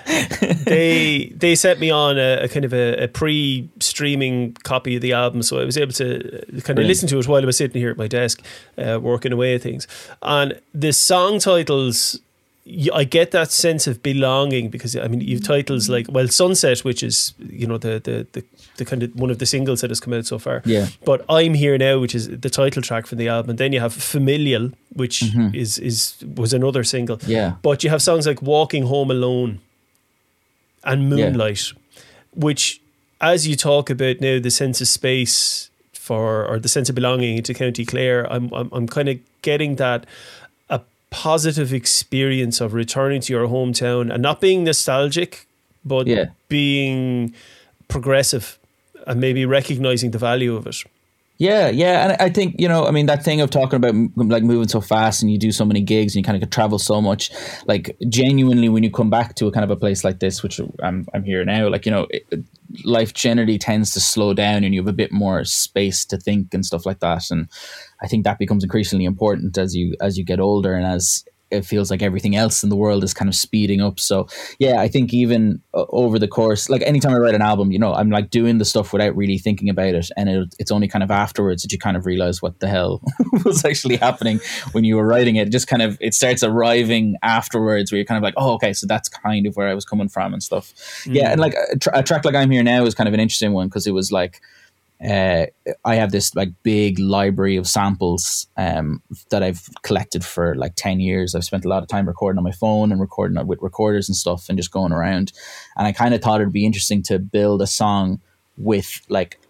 they 0.65 1.33
they 1.37 1.55
sent 1.55 1.81
me 1.81 1.91
on 1.91 2.19
a, 2.19 2.43
a 2.45 2.49
kind 2.49 2.65
of 2.65 2.73
a, 2.73 3.05
a 3.05 3.09
pre-streaming 3.09 4.53
copy 4.63 4.97
of 4.97 5.03
the 5.03 5.13
album, 5.13 5.43
so 5.43 5.59
I 5.61 5.65
was 5.65 5.77
able 5.77 5.93
to 5.93 6.05
kind 6.09 6.35
of 6.55 6.65
Brilliant. 6.65 6.89
listen 6.89 7.09
to 7.09 7.19
it 7.19 7.29
while 7.29 7.43
I 7.43 7.47
was 7.47 7.57
sitting 7.57 7.81
here 7.81 7.91
at 7.91 7.97
my 7.97 8.09
desk, 8.09 8.43
uh, 8.79 8.99
working 9.01 9.33
away 9.33 9.55
at 9.55 9.63
things. 9.63 9.87
And 10.23 10.61
the 10.75 10.93
song 10.93 11.39
titles 11.39 12.21
I 12.93 13.05
get 13.05 13.31
that 13.33 13.51
sense 13.51 13.87
of 13.87 14.03
belonging 14.03 14.69
because 14.69 14.95
I 14.95 15.09
mean 15.09 15.23
you've 15.23 15.43
titles 15.45 15.89
like 15.89 16.07
well 16.11 16.29
Sunset 16.29 16.81
which 16.85 17.03
is 17.03 17.35
you 17.39 17.67
know 17.67 17.79
the 17.79 17.99
the 18.05 18.27
the, 18.33 18.45
the 18.77 18.85
kind 18.85 19.03
of 19.03 19.15
one 19.17 19.31
of 19.31 19.39
the 19.39 19.47
singles 19.47 19.81
that 19.81 19.91
has 19.91 19.99
come 19.99 20.13
out 20.13 20.27
so 20.27 20.39
far 20.39 20.63
Yeah. 20.65 20.87
but 21.05 21.25
I'm 21.29 21.55
here 21.55 21.77
now 21.79 21.99
which 21.99 22.15
is 22.15 22.29
the 22.29 22.51
title 22.51 22.83
track 22.83 23.07
from 23.07 23.19
the 23.19 23.29
album 23.29 23.51
and 23.51 23.59
then 23.59 23.73
you 23.73 23.81
have 23.81 23.95
Familial 23.95 24.71
which 24.93 25.23
is 25.55 25.79
is 25.79 26.15
was 26.37 26.53
another 26.53 26.85
single 26.85 27.17
Mm-hmm. 27.17 27.31
Yeah. 27.31 27.55
but 27.63 27.83
you 27.83 27.91
have 27.91 28.03
songs 28.03 28.27
like 28.27 28.41
Walking 28.43 28.85
Home 28.85 29.11
Alone 29.11 29.59
and 30.85 31.09
Moonlight 31.09 31.73
which 32.35 32.81
as 33.21 33.47
you 33.47 33.57
talk 33.57 33.91
about 33.91 34.21
now 34.21 34.39
the 34.41 34.51
sense 34.51 34.81
of 34.81 34.89
space 34.89 35.69
for 35.93 36.47
or 36.47 36.59
the 36.59 36.69
sense 36.69 36.89
of 36.89 36.95
belonging 36.95 37.43
to 37.43 37.53
County 37.55 37.85
Clare 37.85 38.31
I'm 38.33 38.53
I'm, 38.53 38.69
I'm 38.73 38.87
kind 38.87 39.09
of 39.09 39.19
getting 39.43 39.77
that 39.77 40.07
a 40.69 40.81
positive 41.11 41.73
experience 41.73 42.61
of 42.61 42.73
returning 42.75 43.21
to 43.23 43.33
your 43.33 43.47
hometown 43.49 44.13
and 44.13 44.23
not 44.23 44.41
being 44.41 44.65
nostalgic 44.65 45.47
but 45.85 46.07
Yeah. 46.07 46.27
being 46.49 47.35
progressive 47.89 48.59
and 49.07 49.21
maybe 49.21 49.45
recognizing 49.47 50.11
the 50.13 50.19
value 50.19 50.55
of 50.57 50.67
it 50.67 50.77
Yeah, 51.41 51.71
yeah, 51.71 52.05
and 52.05 52.13
I 52.21 52.29
think 52.29 52.57
you 52.61 52.69
know, 52.69 52.85
I 52.87 52.91
mean, 52.91 53.07
that 53.07 53.25
thing 53.25 53.41
of 53.41 53.49
talking 53.49 53.79
about 53.79 53.95
like 54.15 54.43
moving 54.43 54.69
so 54.69 54.83
fast 54.83 55.23
and 55.23 55.33
you 55.33 55.39
do 55.39 55.53
so 55.53 55.65
many 55.65 55.81
gigs 55.81 56.15
and 56.15 56.21
you 56.21 56.23
kind 56.31 56.41
of 56.41 56.51
travel 56.51 56.79
so 56.79 57.01
much. 57.01 57.31
Like 57.67 57.97
genuinely, 58.11 58.69
when 58.69 58.83
you 58.83 58.91
come 58.91 59.09
back 59.09 59.37
to 59.37 59.47
a 59.47 59.51
kind 59.51 59.65
of 59.65 59.71
a 59.71 59.77
place 59.77 60.05
like 60.05 60.21
this, 60.21 60.43
which 60.43 60.61
I'm 60.83 61.07
I'm 61.15 61.25
here 61.25 61.43
now, 61.47 61.71
like 61.71 61.87
you 61.87 61.93
know, 61.93 62.07
it, 62.11 62.45
life 62.85 63.15
generally 63.15 63.57
tends 63.57 63.93
to 63.93 64.01
slow 64.01 64.35
down 64.35 64.65
and 64.65 64.75
you 64.75 64.83
have 64.83 64.89
a 64.89 64.93
bit 64.93 65.13
more 65.13 65.43
space 65.47 66.05
to 66.05 66.19
think 66.19 66.53
and 66.53 66.67
stuff 66.67 66.85
like 66.85 67.01
that. 67.01 67.31
And 67.31 67.49
I 68.03 68.07
think 68.07 68.25
that 68.25 68.39
becomes 68.39 68.63
increasingly 68.63 69.07
important 69.07 69.57
as 69.57 69.75
you 69.75 69.97
as 70.03 70.19
you 70.19 70.25
get 70.25 70.41
older 70.41 70.75
and 70.75 70.85
as 70.85 71.25
it 71.51 71.65
feels 71.65 71.91
like 71.91 72.03
everything 72.03 72.37
else 72.37 72.63
in 72.63 72.69
the 72.69 72.77
world 72.77 73.03
is 73.03 73.13
kind 73.13 73.29
of 73.29 73.35
speeding 73.35 73.81
up. 73.81 73.99
So 73.99 74.29
yeah, 74.59 74.81
I 74.81 74.89
think 74.89 75.13
even 75.13 75.61
uh, 75.75 75.85
over 75.91 76.19
the 76.19 76.29
course, 76.29 76.69
like 76.69 76.83
anytime 76.83 77.13
I 77.13 77.19
write 77.19 77.35
an 77.35 77.43
album, 77.43 77.73
you 77.73 77.79
know, 77.79 77.93
I'm 77.93 78.11
like 78.11 78.31
doing 78.31 78.59
the 78.59 78.65
stuff 78.65 78.93
without 78.93 79.17
really 79.17 79.39
thinking 79.39 79.69
about 79.69 79.95
it, 79.95 80.11
and 80.17 80.29
it, 80.29 80.55
it's 80.59 80.71
only 80.71 80.89
kind 80.89 81.03
of 81.03 81.11
afterwards 81.11 81.63
that 81.63 81.73
you 81.73 81.79
kind 81.79 81.97
of 81.97 82.07
realize 82.07 82.41
what 82.41 82.61
the 82.61 82.69
hell 82.69 83.03
was 83.45 83.65
actually 83.65 83.97
happening 83.97 84.41
when 84.73 84.85
you 84.85 84.97
were 84.97 85.07
writing 85.07 85.37
it. 85.37 85.51
Just 85.51 85.67
kind 85.67 85.83
of 85.83 85.99
it 86.01 86.15
starts 86.15 86.43
arriving 86.43 87.17
afterwards, 87.23 87.91
where 87.91 87.99
you're 87.99 88.07
kind 88.07 88.19
of 88.19 88.23
like, 88.23 88.35
oh, 88.37 88.55
okay, 88.55 88.73
so 88.73 88.87
that's 88.87 89.09
kind 89.09 89.47
of 89.47 89.57
where 89.57 89.69
I 89.69 89.75
was 89.75 89.85
coming 89.85 90.09
from 90.09 90.33
and 90.33 90.43
stuff. 90.43 90.73
Yeah, 91.07 91.31
and 91.31 91.41
like 91.41 91.55
a, 91.73 91.79
tra- 91.79 91.99
a 91.99 92.03
track 92.03 92.25
like 92.25 92.35
I'm 92.35 92.51
here 92.51 92.63
now 92.63 92.85
is 92.85 92.95
kind 92.95 93.09
of 93.09 93.15
an 93.15 93.21
interesting 93.21 93.53
one 93.53 93.69
because 93.69 93.87
it 93.87 93.93
was 93.93 94.13
like 94.13 94.41
uh, 95.07 95.47
I 95.85 95.95
have 95.95 96.13
this 96.13 96.35
like 96.35 96.51
big 96.63 96.99
library 96.99 97.57
of 97.57 97.67
samples 97.67 98.47
um, 98.57 99.03
that 99.31 99.43
I've 99.43 99.67
collected 99.83 100.25
for 100.25 100.55
like 100.55 100.75
10 100.77 101.01
years. 101.01 101.35
I've 101.35 101.45
spent 101.45 101.65
a 101.65 101.69
lot 101.69 101.83
of 101.83 101.89
time 101.89 102.07
recording 102.07 102.39
on 102.39 102.45
my 102.45 102.53
phone 102.53 102.93
and 102.93 103.01
recording 103.01 103.39
it 103.39 103.47
with 103.47 103.63
recorders 103.63 104.09
and 104.09 104.17
stuff 104.17 104.49
and 104.49 104.59
just 104.59 104.71
going 104.71 104.93
around. 104.93 105.33
And 105.77 105.87
I 105.87 105.93
kind 105.93 106.15
of 106.15 106.21
thought 106.21 106.41
it'd 106.41 106.53
be 106.53 106.67
interesting 106.67 107.03
to 107.05 107.19
build 107.19 107.63
a 107.63 107.67
song 107.67 108.21
with 108.59 109.01
like 109.09 109.41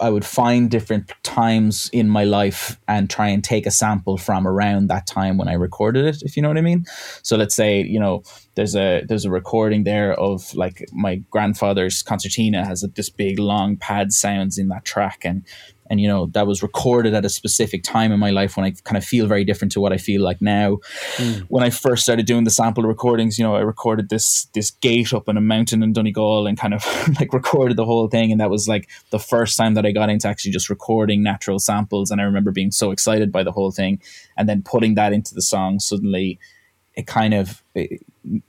I 0.00 0.10
would 0.10 0.24
find 0.24 0.70
different 0.70 1.12
times 1.22 1.90
in 1.92 2.08
my 2.08 2.24
life 2.24 2.78
and 2.88 3.08
try 3.08 3.28
and 3.28 3.42
take 3.42 3.66
a 3.66 3.70
sample 3.70 4.16
from 4.16 4.46
around 4.46 4.88
that 4.88 5.06
time 5.06 5.36
when 5.38 5.48
I 5.48 5.54
recorded 5.54 6.04
it, 6.06 6.22
if 6.22 6.36
you 6.36 6.42
know 6.42 6.48
what 6.48 6.58
I 6.58 6.62
mean. 6.62 6.84
So 7.22 7.36
let's 7.36 7.54
say, 7.54 7.82
you 7.82 8.00
know, 8.00 8.22
there's 8.54 8.76
a 8.76 9.04
there's 9.08 9.24
a 9.24 9.30
recording 9.30 9.84
there 9.84 10.14
of 10.14 10.54
like 10.54 10.86
my 10.92 11.16
grandfather's 11.30 12.02
concertina 12.02 12.64
has 12.64 12.84
a, 12.84 12.88
this 12.88 13.10
big 13.10 13.38
long 13.38 13.76
pad 13.76 14.12
sounds 14.12 14.58
in 14.58 14.68
that 14.68 14.84
track 14.84 15.22
and 15.24 15.44
and 15.90 16.00
you 16.00 16.08
know 16.08 16.26
that 16.26 16.46
was 16.46 16.62
recorded 16.62 17.14
at 17.14 17.24
a 17.24 17.28
specific 17.28 17.82
time 17.82 18.12
in 18.12 18.18
my 18.18 18.30
life 18.30 18.56
when 18.56 18.64
I 18.64 18.72
kind 18.84 18.96
of 18.96 19.04
feel 19.04 19.26
very 19.26 19.44
different 19.44 19.72
to 19.72 19.80
what 19.80 19.92
I 19.92 19.98
feel 19.98 20.22
like 20.22 20.40
now. 20.40 20.78
Hmm. 21.16 21.40
When 21.48 21.62
I 21.62 21.70
first 21.70 22.02
started 22.02 22.26
doing 22.26 22.44
the 22.44 22.50
sample 22.50 22.84
recordings, 22.84 23.38
you 23.38 23.44
know, 23.44 23.54
I 23.54 23.60
recorded 23.60 24.08
this 24.08 24.46
this 24.54 24.70
gate 24.70 25.12
up 25.12 25.28
in 25.28 25.36
a 25.36 25.40
mountain 25.40 25.82
in 25.82 25.92
Donegal 25.92 26.46
and 26.46 26.58
kind 26.58 26.74
of 26.74 26.84
like 27.20 27.32
recorded 27.32 27.76
the 27.76 27.84
whole 27.84 28.08
thing, 28.08 28.32
and 28.32 28.40
that 28.40 28.50
was 28.50 28.68
like 28.68 28.88
the 29.10 29.18
first 29.18 29.56
time 29.56 29.74
that 29.74 29.86
I 29.86 29.92
got 29.92 30.10
into 30.10 30.28
actually 30.28 30.52
just 30.52 30.70
recording 30.70 31.22
natural 31.22 31.58
samples, 31.58 32.10
and 32.10 32.20
I 32.20 32.24
remember 32.24 32.50
being 32.50 32.70
so 32.70 32.90
excited 32.90 33.30
by 33.30 33.42
the 33.42 33.52
whole 33.52 33.70
thing, 33.70 34.00
and 34.36 34.48
then 34.48 34.62
putting 34.62 34.94
that 34.94 35.12
into 35.12 35.34
the 35.34 35.42
song 35.42 35.80
suddenly. 35.80 36.38
It 36.96 37.06
kind 37.06 37.34
of, 37.34 37.62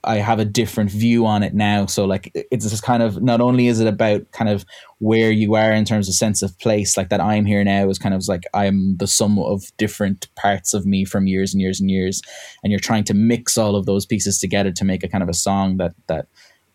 I 0.04 0.16
have 0.16 0.38
a 0.38 0.44
different 0.44 0.90
view 0.90 1.26
on 1.26 1.42
it 1.42 1.52
now. 1.52 1.86
So 1.86 2.04
like, 2.04 2.30
it's 2.34 2.68
just 2.70 2.82
kind 2.82 3.02
of 3.02 3.22
not 3.22 3.40
only 3.40 3.66
is 3.66 3.80
it 3.80 3.86
about 3.86 4.30
kind 4.32 4.48
of 4.48 4.64
where 4.98 5.30
you 5.30 5.54
are 5.54 5.72
in 5.72 5.84
terms 5.84 6.08
of 6.08 6.14
sense 6.14 6.42
of 6.42 6.58
place, 6.58 6.96
like 6.96 7.08
that 7.10 7.20
I'm 7.20 7.44
here 7.44 7.62
now 7.64 7.88
is 7.88 7.98
kind 7.98 8.14
of 8.14 8.26
like 8.28 8.44
I'm 8.54 8.96
the 8.96 9.06
sum 9.06 9.38
of 9.38 9.76
different 9.76 10.32
parts 10.36 10.74
of 10.74 10.86
me 10.86 11.04
from 11.04 11.26
years 11.26 11.52
and 11.52 11.60
years 11.60 11.80
and 11.80 11.90
years, 11.90 12.22
and 12.62 12.70
you're 12.70 12.80
trying 12.80 13.04
to 13.04 13.14
mix 13.14 13.58
all 13.58 13.76
of 13.76 13.86
those 13.86 14.06
pieces 14.06 14.38
together 14.38 14.72
to 14.72 14.84
make 14.84 15.04
a 15.04 15.08
kind 15.08 15.22
of 15.22 15.28
a 15.28 15.34
song 15.34 15.76
that 15.76 15.94
that 16.06 16.26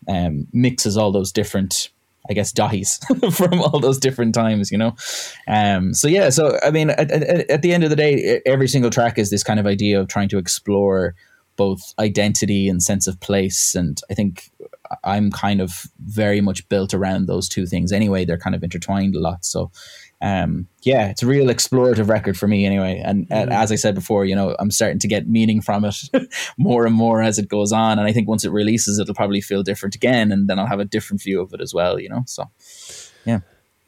um, 0.08 0.48
mixes 0.54 0.98
all 0.98 1.12
those 1.12 1.32
different. 1.32 1.90
I 2.30 2.34
guess 2.34 2.54
Daithís 2.54 3.34
from 3.34 3.62
all 3.62 3.80
those 3.80 3.98
different 3.98 4.36
times, 4.36 4.72
you 4.72 4.78
know. 4.78 4.96
Um, 5.48 5.96
so 5.96 6.08
yeah, 6.08 6.30
so 6.30 6.60
I 6.64 6.70
mean, 6.70 6.92
at, 6.92 7.10
at, 7.10 7.50
at 7.50 7.62
the 7.64 7.74
end 7.74 7.84
of 7.84 7.90
the 7.90 7.96
day, 7.96 8.42
every 8.46 8.68
single 8.68 8.92
track 8.92 9.18
is 9.18 9.32
this 9.32 9.44
kind 9.44 9.60
of 9.60 9.66
idea 9.66 10.00
of 10.00 10.08
trying 10.08 10.30
to 10.30 10.38
explore 10.38 11.16
both 11.62 11.94
identity 12.00 12.68
and 12.68 12.82
sense 12.82 13.06
of 13.08 13.20
place, 13.20 13.76
and 13.76 14.02
I 14.10 14.16
think 14.16 14.50
I'm 15.04 15.30
kind 15.30 15.62
of 15.62 15.84
very 16.00 16.42
much 16.42 16.68
built 16.70 16.92
around 16.92 17.28
those 17.28 17.48
two 17.48 17.68
things 17.68 17.92
anyway. 17.92 18.26
They're 18.26 18.46
kind 18.46 18.56
of 18.56 18.64
intertwined 18.64 19.16
a 19.16 19.20
lot. 19.20 19.46
So, 19.46 19.72
um, 20.24 20.68
yeah, 20.82 21.10
it's 21.10 21.22
a 21.22 21.28
real 21.28 21.48
explorative 21.48 22.10
record 22.10 22.36
for 22.36 22.48
me 22.48 22.66
anyway. 22.66 23.00
And 23.06 23.32
uh, 23.32 23.46
as 23.52 23.72
I 23.72 23.76
said 23.76 23.94
before, 23.94 24.26
you 24.26 24.36
know, 24.36 24.56
I'm 24.58 24.72
starting 24.72 24.98
to 25.00 25.08
get 25.08 25.28
meaning 25.28 25.62
from 25.62 25.86
it 25.86 25.96
more 26.58 26.88
and 26.88 26.96
more 26.96 27.22
as 27.22 27.38
it 27.38 27.48
goes 27.48 27.72
on. 27.72 28.00
And 28.00 28.08
I 28.08 28.12
think 28.12 28.28
once 28.28 28.44
it 28.44 28.52
releases, 28.52 28.98
it'll 28.98 29.14
probably 29.14 29.42
feel 29.42 29.62
different 29.62 29.94
again. 29.94 30.32
And 30.32 30.50
then 30.50 30.58
I'll 30.58 30.66
have 30.66 30.80
a 30.80 30.86
different 30.86 31.22
view 31.22 31.42
of 31.42 31.54
it 31.54 31.62
as 31.62 31.76
well, 31.76 32.00
you 32.00 32.10
know? 32.10 32.24
So, 32.26 32.50
yeah. 33.24 33.42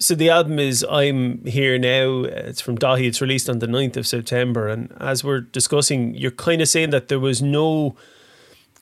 So 0.04 0.16
the 0.16 0.30
album 0.30 0.60
is 0.60 0.86
I'm 0.90 1.44
Here 1.46 1.78
Now. 1.80 2.24
It's 2.26 2.60
from 2.60 2.78
Daithí. 2.78 3.08
It's 3.08 3.22
released 3.22 3.50
on 3.50 3.60
the 3.60 3.68
9th 3.68 3.96
of 3.96 4.06
September. 4.06 4.68
And 4.68 4.94
as 5.00 5.24
we're 5.24 5.40
discussing, 5.40 6.14
you're 6.16 6.32
kind 6.48 6.62
of 6.62 6.68
saying 6.68 6.90
that 6.90 7.08
there 7.08 7.22
was 7.22 7.42
no 7.42 7.96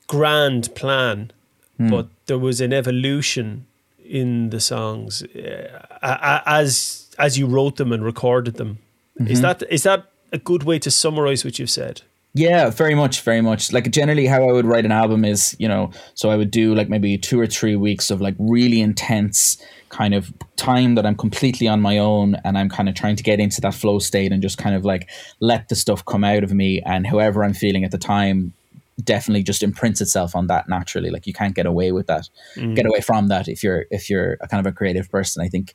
grand 0.08 0.74
plan, 0.74 1.30
Hmm. 1.78 1.90
but 1.90 2.08
there 2.26 2.38
was 2.38 2.60
an 2.60 2.72
evolution 2.72 3.66
in 4.04 4.50
the 4.50 4.60
songs 4.60 5.22
uh, 5.22 6.40
as 6.44 7.06
as 7.18 7.38
you 7.38 7.46
wrote 7.46 7.76
them 7.76 7.92
and 7.92 8.04
recorded 8.04 8.54
them. 8.56 8.78
Is 9.16 9.38
Mm-hmm. 9.38 9.42
that 9.42 9.62
is 9.70 9.82
that 9.84 10.00
a 10.32 10.38
good 10.38 10.64
way 10.64 10.78
to 10.80 10.90
summarize 10.90 11.44
what 11.44 11.58
you've 11.58 11.70
said? 11.70 12.02
Yeah, 12.34 12.70
very 12.70 12.94
much, 12.94 13.20
very 13.20 13.42
much. 13.42 13.72
Like 13.72 13.90
generally, 13.90 14.26
how 14.26 14.48
I 14.48 14.52
would 14.52 14.64
write 14.64 14.86
an 14.86 14.92
album 14.92 15.24
is, 15.24 15.54
you 15.58 15.68
know, 15.68 15.90
so 16.14 16.30
I 16.30 16.36
would 16.36 16.50
do 16.50 16.74
like 16.74 16.88
maybe 16.88 17.18
two 17.18 17.38
or 17.38 17.46
three 17.46 17.76
weeks 17.76 18.10
of 18.10 18.22
like 18.22 18.34
really 18.38 18.80
intense 18.80 19.62
kind 19.90 20.14
of 20.14 20.32
time 20.56 20.94
that 20.94 21.04
I'm 21.04 21.14
completely 21.14 21.68
on 21.68 21.82
my 21.82 21.98
own, 21.98 22.36
and 22.42 22.56
I'm 22.56 22.70
kind 22.70 22.88
of 22.88 22.94
trying 22.94 23.16
to 23.16 23.22
get 23.22 23.38
into 23.38 23.60
that 23.60 23.74
flow 23.74 23.98
state 23.98 24.32
and 24.32 24.40
just 24.40 24.56
kind 24.56 24.74
of 24.74 24.84
like 24.84 25.10
let 25.40 25.68
the 25.68 25.76
stuff 25.76 26.04
come 26.06 26.24
out 26.24 26.42
of 26.42 26.54
me, 26.54 26.80
and 26.86 27.06
however 27.06 27.44
I'm 27.44 27.52
feeling 27.52 27.84
at 27.84 27.90
the 27.90 27.98
time 27.98 28.54
definitely 29.02 29.42
just 29.42 29.62
imprints 29.62 30.00
itself 30.00 30.36
on 30.36 30.46
that 30.46 30.68
naturally. 30.68 31.10
Like 31.10 31.26
you 31.26 31.32
can't 31.32 31.54
get 31.54 31.66
away 31.66 31.92
with 31.92 32.06
that. 32.06 32.28
Mm-hmm. 32.56 32.74
Get 32.74 32.86
away 32.86 33.00
from 33.00 33.28
that 33.28 33.48
if 33.48 33.62
you're 33.62 33.84
if 33.90 34.08
you're 34.08 34.38
a 34.40 34.48
kind 34.48 34.66
of 34.66 34.70
a 34.70 34.74
creative 34.74 35.10
person. 35.10 35.42
I 35.42 35.48
think 35.48 35.74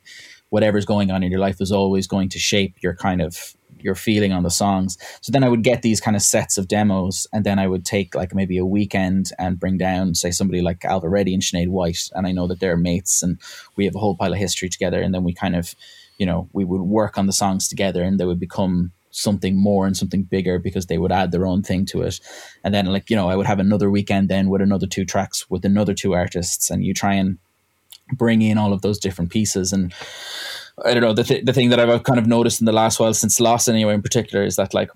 whatever's 0.50 0.84
going 0.84 1.10
on 1.12 1.22
in 1.22 1.30
your 1.30 1.40
life 1.40 1.60
is 1.60 1.70
always 1.70 2.08
going 2.08 2.30
to 2.30 2.38
shape 2.38 2.76
your 2.80 2.94
kind 2.94 3.20
of 3.22 3.54
your 3.82 3.94
feeling 3.94 4.32
on 4.32 4.42
the 4.42 4.50
songs. 4.50 4.98
So 5.20 5.32
then 5.32 5.44
i 5.44 5.48
would 5.48 5.62
get 5.62 5.82
these 5.82 6.00
kind 6.00 6.16
of 6.16 6.22
sets 6.22 6.58
of 6.58 6.68
demos 6.68 7.26
and 7.32 7.44
then 7.44 7.58
i 7.58 7.66
would 7.66 7.84
take 7.84 8.14
like 8.14 8.34
maybe 8.34 8.58
a 8.58 8.64
weekend 8.64 9.30
and 9.38 9.58
bring 9.58 9.78
down 9.78 10.14
say 10.14 10.30
somebody 10.30 10.60
like 10.60 10.84
alva 10.84 11.08
reddy 11.08 11.34
and 11.34 11.42
Sinead 11.42 11.68
white 11.68 12.10
and 12.14 12.26
i 12.26 12.32
know 12.32 12.46
that 12.46 12.60
they're 12.60 12.76
mates 12.76 13.22
and 13.22 13.38
we 13.76 13.84
have 13.84 13.94
a 13.94 13.98
whole 13.98 14.16
pile 14.16 14.32
of 14.32 14.38
history 14.38 14.68
together 14.68 15.00
and 15.00 15.14
then 15.14 15.24
we 15.24 15.32
kind 15.32 15.56
of 15.56 15.74
you 16.18 16.26
know 16.26 16.48
we 16.52 16.64
would 16.64 16.82
work 16.82 17.18
on 17.18 17.26
the 17.26 17.32
songs 17.32 17.68
together 17.68 18.02
and 18.02 18.18
they 18.18 18.24
would 18.24 18.40
become 18.40 18.92
something 19.10 19.56
more 19.56 19.86
and 19.86 19.96
something 19.96 20.22
bigger 20.22 20.58
because 20.58 20.86
they 20.86 20.98
would 20.98 21.12
add 21.12 21.32
their 21.32 21.46
own 21.46 21.62
thing 21.62 21.86
to 21.86 22.02
it. 22.02 22.20
And 22.62 22.74
then 22.74 22.86
like 22.86 23.10
you 23.10 23.16
know 23.16 23.28
i 23.28 23.36
would 23.36 23.46
have 23.46 23.58
another 23.58 23.90
weekend 23.90 24.28
then 24.28 24.48
with 24.48 24.60
another 24.60 24.86
two 24.86 25.04
tracks 25.04 25.48
with 25.50 25.64
another 25.64 25.94
two 25.94 26.14
artists 26.14 26.70
and 26.70 26.84
you 26.84 26.94
try 26.94 27.14
and 27.14 27.38
bring 28.12 28.42
in 28.42 28.58
all 28.58 28.72
of 28.72 28.82
those 28.82 28.98
different 28.98 29.30
pieces 29.30 29.72
and 29.72 29.92
i 30.84 30.92
don't 30.94 31.02
know 31.02 31.12
the, 31.12 31.24
th- 31.24 31.44
the 31.44 31.52
thing 31.52 31.70
that 31.70 31.80
i've 31.80 32.02
kind 32.04 32.18
of 32.18 32.26
noticed 32.26 32.60
in 32.60 32.64
the 32.66 32.72
last 32.72 32.98
while 33.00 33.12
since 33.14 33.40
lost 33.40 33.68
anyway 33.68 33.94
in 33.94 34.02
particular 34.02 34.44
is 34.44 34.56
that 34.56 34.74
like 34.74 34.90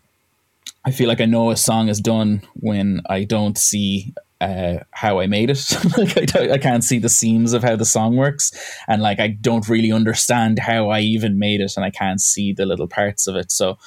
i 0.84 0.90
feel 0.90 1.08
like 1.08 1.20
i 1.20 1.24
know 1.24 1.50
a 1.50 1.56
song 1.56 1.88
is 1.88 2.00
done 2.00 2.42
when 2.54 3.00
i 3.08 3.24
don't 3.24 3.58
see 3.58 4.12
uh, 4.40 4.82
how 4.90 5.20
I 5.20 5.28
made 5.28 5.50
it. 5.50 5.64
like 5.96 6.18
I, 6.18 6.24
don't- 6.24 6.50
I 6.50 6.58
can't 6.58 6.82
see 6.82 6.98
the 6.98 7.08
seams 7.08 7.52
of 7.52 7.62
how 7.62 7.76
the 7.76 7.84
song 7.84 8.16
works, 8.16 8.50
and 8.88 9.00
like 9.00 9.20
I 9.20 9.28
don't 9.28 9.68
really 9.68 9.92
understand 9.92 10.58
how 10.58 10.88
I 10.88 10.98
even 10.98 11.38
made 11.38 11.60
it, 11.60 11.74
and 11.76 11.84
I 11.84 11.90
can't 11.90 12.20
see 12.20 12.52
the 12.52 12.66
little 12.66 12.88
parts 12.88 13.28
of 13.28 13.36
it. 13.36 13.52
So 13.52 13.78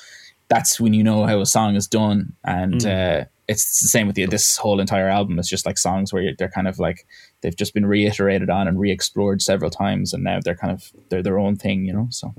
that's 0.48 0.80
when 0.80 0.94
you 0.94 1.04
know 1.04 1.26
how 1.26 1.42
a 1.42 1.46
song 1.46 1.76
is 1.76 1.88
done, 1.88 2.38
and 2.46 2.86
uh, 2.86 3.26
it's 3.50 3.82
the 3.82 3.90
same 3.90 4.08
with 4.08 4.16
the, 4.16 4.28
this 4.28 4.56
whole 4.56 4.80
entire 4.80 5.10
album. 5.10 5.38
It's 5.40 5.50
just 5.50 5.66
like 5.66 5.78
songs 5.78 6.14
where 6.14 6.22
you're, 6.24 6.36
they're 6.40 6.48
kind 6.48 6.70
of 6.70 6.80
like 6.80 7.06
they've 7.46 7.56
just 7.56 7.76
been 7.76 7.86
reiterated 7.86 8.50
on 8.50 8.68
and 8.68 8.80
re-explored 8.80 9.40
several 9.40 9.70
times, 9.70 10.14
and 10.14 10.24
now 10.24 10.40
they're 10.44 10.56
kind 10.56 10.74
of 10.74 10.92
they're 11.10 11.22
their 11.22 11.38
own 11.38 11.56
thing, 11.56 11.86
you 11.86 11.94
know. 11.94 12.08
So 12.10 12.34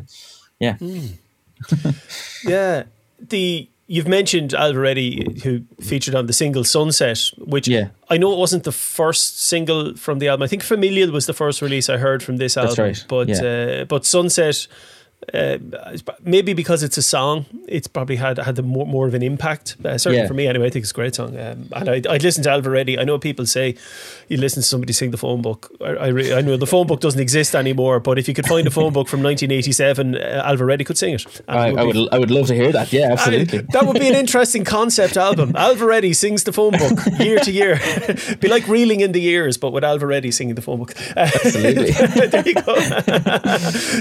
yeah, 0.59 0.77
Yeah, 2.45 2.85
the 3.21 3.69
you've 3.87 4.09
mentioned 4.09 4.53
already 4.55 5.41
who 5.45 5.63
featured 5.81 6.15
on 6.17 6.27
the 6.27 6.33
single 6.33 6.65
Sunset, 6.65 7.31
which 7.39 7.69
Yeah. 7.69 7.89
I 8.11 8.17
know 8.19 8.33
it 8.33 8.39
wasn't 8.39 8.65
the 8.65 8.73
first 8.73 9.39
single 9.41 9.95
from 9.95 10.19
the 10.19 10.29
album. 10.29 10.43
I 10.43 10.49
think 10.49 10.63
Familial 10.65 11.11
was 11.13 11.27
the 11.27 11.35
first 11.35 11.63
release 11.63 11.89
I 11.89 11.97
heard 11.99 12.23
from 12.23 12.37
this 12.39 12.57
album. 12.57 12.75
That's 12.75 12.79
right, 12.79 13.05
But 13.09 13.29
yeah. 13.29 13.83
uh, 13.83 13.85
but 13.85 14.05
Sunset. 14.05 14.67
Uh, 15.35 15.59
maybe 16.23 16.53
because 16.53 16.83
it's 16.85 16.97
a 16.99 17.03
song, 17.03 17.47
it's 17.67 17.89
probably 17.89 18.15
had 18.17 18.39
had 18.39 18.55
the 18.55 18.63
more, 18.63 18.87
more 18.87 19.09
of 19.09 19.15
an 19.15 19.23
impact. 19.23 19.75
Uh, 19.85 19.99
certainly 19.99 20.19
Yeah. 20.23 20.29
for 20.29 20.35
me, 20.35 20.47
anyway. 20.47 20.67
I 20.67 20.71
think 20.71 20.85
it's 20.85 20.93
a 20.93 20.95
great 20.95 21.15
song, 21.17 21.37
um, 21.39 21.69
and 21.73 21.89
I 21.89 22.03
I 22.09 22.19
listened 22.19 22.45
to 22.45 22.51
Alva 22.51 22.71
Reddy. 22.71 22.97
I 22.99 23.03
know 23.05 23.19
people 23.19 23.45
say 23.47 23.75
you 24.29 24.37
listen 24.37 24.63
to 24.63 24.69
somebody 24.69 24.93
sing 24.93 25.11
the 25.11 25.17
phone 25.17 25.43
book. 25.43 25.73
I 25.81 25.85
I, 25.85 26.07
re- 26.09 26.33
I 26.35 26.43
know 26.43 26.57
the 26.57 26.67
phone 26.67 26.87
book 26.87 27.01
doesn't 27.01 27.21
exist 27.21 27.57
anymore, 27.57 27.99
but 27.99 28.19
if 28.19 28.29
you 28.29 28.35
could 28.35 28.47
find 28.47 28.67
a 28.69 28.71
phone 28.71 28.93
book 28.93 29.09
from 29.09 29.21
1987, 29.23 30.15
uh, 30.17 30.43
Alva 30.45 30.65
Reddy 30.65 30.85
could 30.85 30.99
sing 30.99 31.15
it. 31.15 31.25
I, 31.49 31.71
it 31.71 31.79
I 31.79 31.81
be 31.81 31.87
would 31.87 32.09
I 32.15 32.19
would 32.19 32.31
love 32.31 32.47
to 32.49 32.55
hear 32.55 32.71
that. 32.73 32.93
Yeah, 32.93 33.09
I 33.09 33.13
absolutely. 33.13 33.63
that 33.73 33.85
would 33.87 33.99
be 33.99 34.09
an 34.09 34.15
interesting 34.15 34.65
concept 34.65 35.17
album. 35.17 35.53
Alva 35.57 35.87
Reddy 35.87 36.13
sings 36.13 36.45
the 36.45 36.53
phone 36.53 36.73
book 36.79 36.99
year 37.19 37.39
to 37.41 37.51
year. 37.51 37.81
be 38.41 38.49
like 38.49 38.69
reeling 38.69 39.01
in 39.01 39.11
the 39.13 39.21
years, 39.21 39.57
but 39.59 39.73
with 39.73 39.83
Alva 39.83 40.07
Reddy 40.07 40.31
singing 40.31 40.55
the 40.55 40.63
phone 40.63 40.79
book. 40.79 40.95
Absolutely. 41.17 41.91
there 42.29 42.47
you 42.47 42.55
go. 42.55 42.75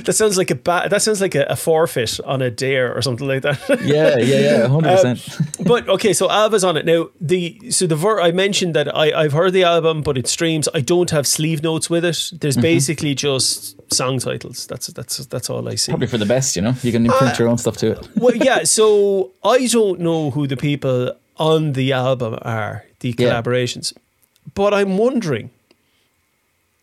that 0.06 0.14
sounds 0.16 0.38
like 0.38 0.52
a 0.52 0.56
ba- 0.56 0.88
that 0.90 1.02
sounds 1.02 1.15
like 1.22 1.36
a, 1.36 1.44
a 1.50 1.56
forfeit 1.56 2.20
on 2.26 2.42
a 2.42 2.50
dare 2.50 2.94
or 2.96 3.02
something 3.02 3.28
like 3.28 3.42
that. 3.44 3.60
yeah, 3.84 4.18
yeah, 4.18 4.40
yeah, 4.40 4.68
hundred 4.68 4.90
Um, 4.90 4.96
percent. 5.16 5.40
but 5.68 5.88
okay, 5.90 6.14
so 6.14 6.30
Alva's 6.30 6.64
on 6.64 6.78
it 6.78 6.86
now. 6.86 7.08
The 7.20 7.60
so 7.72 7.88
the 7.88 7.96
ver- 7.96 8.22
I 8.22 8.32
mentioned 8.32 8.74
that 8.76 8.88
I 8.96 9.12
I've 9.24 9.34
heard 9.34 9.54
the 9.54 9.64
album, 9.64 10.02
but 10.02 10.18
it 10.18 10.28
streams. 10.28 10.68
I 10.74 10.82
don't 10.82 11.12
have 11.12 11.26
sleeve 11.26 11.62
notes 11.64 11.90
with 11.90 12.06
it. 12.06 12.32
There's 12.42 12.58
basically 12.58 13.16
just 13.16 13.76
song 13.94 14.20
titles. 14.20 14.66
That's 14.68 14.88
that's 14.88 15.26
that's 15.28 15.50
all 15.50 15.68
I 15.68 15.76
see. 15.76 15.92
Probably 15.92 16.08
for 16.08 16.18
the 16.20 16.26
best, 16.26 16.56
you 16.56 16.62
know. 16.62 16.74
You 16.84 16.92
can 16.92 17.06
imprint 17.06 17.34
Uh, 17.34 17.36
your 17.40 17.48
own 17.50 17.58
stuff 17.58 17.78
to 17.78 17.92
it. 17.92 18.08
well, 18.16 18.36
yeah. 18.36 18.64
So 18.64 19.32
I 19.44 19.68
don't 19.68 20.00
know 20.00 20.32
who 20.32 20.48
the 20.48 20.58
people 20.58 21.12
on 21.38 21.74
the 21.74 21.92
album 21.94 22.38
are, 22.44 22.86
the 23.00 23.10
Yeah. 23.10 23.16
collaborations, 23.42 23.94
but 24.54 24.74
I'm 24.74 24.98
wondering, 24.98 25.50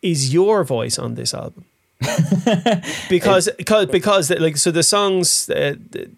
is 0.01 0.33
your 0.33 0.63
voice 0.63 0.99
on 0.99 1.15
this 1.15 1.33
album? 1.33 1.65
because 3.09 3.49
because 3.57 3.85
because 3.87 4.29
like 4.31 4.57
so 4.57 4.71
the 4.71 4.83
songs 4.83 5.49
uh, 5.49 5.75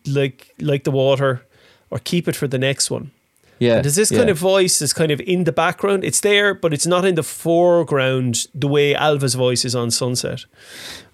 like 0.07 0.53
like 0.59 0.83
the 0.83 0.91
water 0.91 1.45
or 1.89 1.99
keep 1.99 2.27
it 2.27 2.35
for 2.35 2.47
the 2.47 2.57
next 2.57 2.89
one. 2.91 3.11
Yeah. 3.59 3.81
Does 3.81 3.95
this 3.95 4.11
yeah. 4.11 4.17
kind 4.17 4.29
of 4.29 4.37
voice 4.37 4.81
is 4.81 4.91
kind 4.91 5.11
of 5.11 5.21
in 5.21 5.45
the 5.45 5.51
background? 5.53 6.03
It's 6.03 6.19
there, 6.19 6.53
but 6.53 6.73
it's 6.73 6.85
not 6.85 7.05
in 7.05 7.15
the 7.15 7.23
foreground 7.23 8.47
the 8.53 8.67
way 8.67 8.93
Alva's 8.93 9.35
voice 9.35 9.63
is 9.63 9.75
on 9.75 9.91
Sunset. 9.91 10.45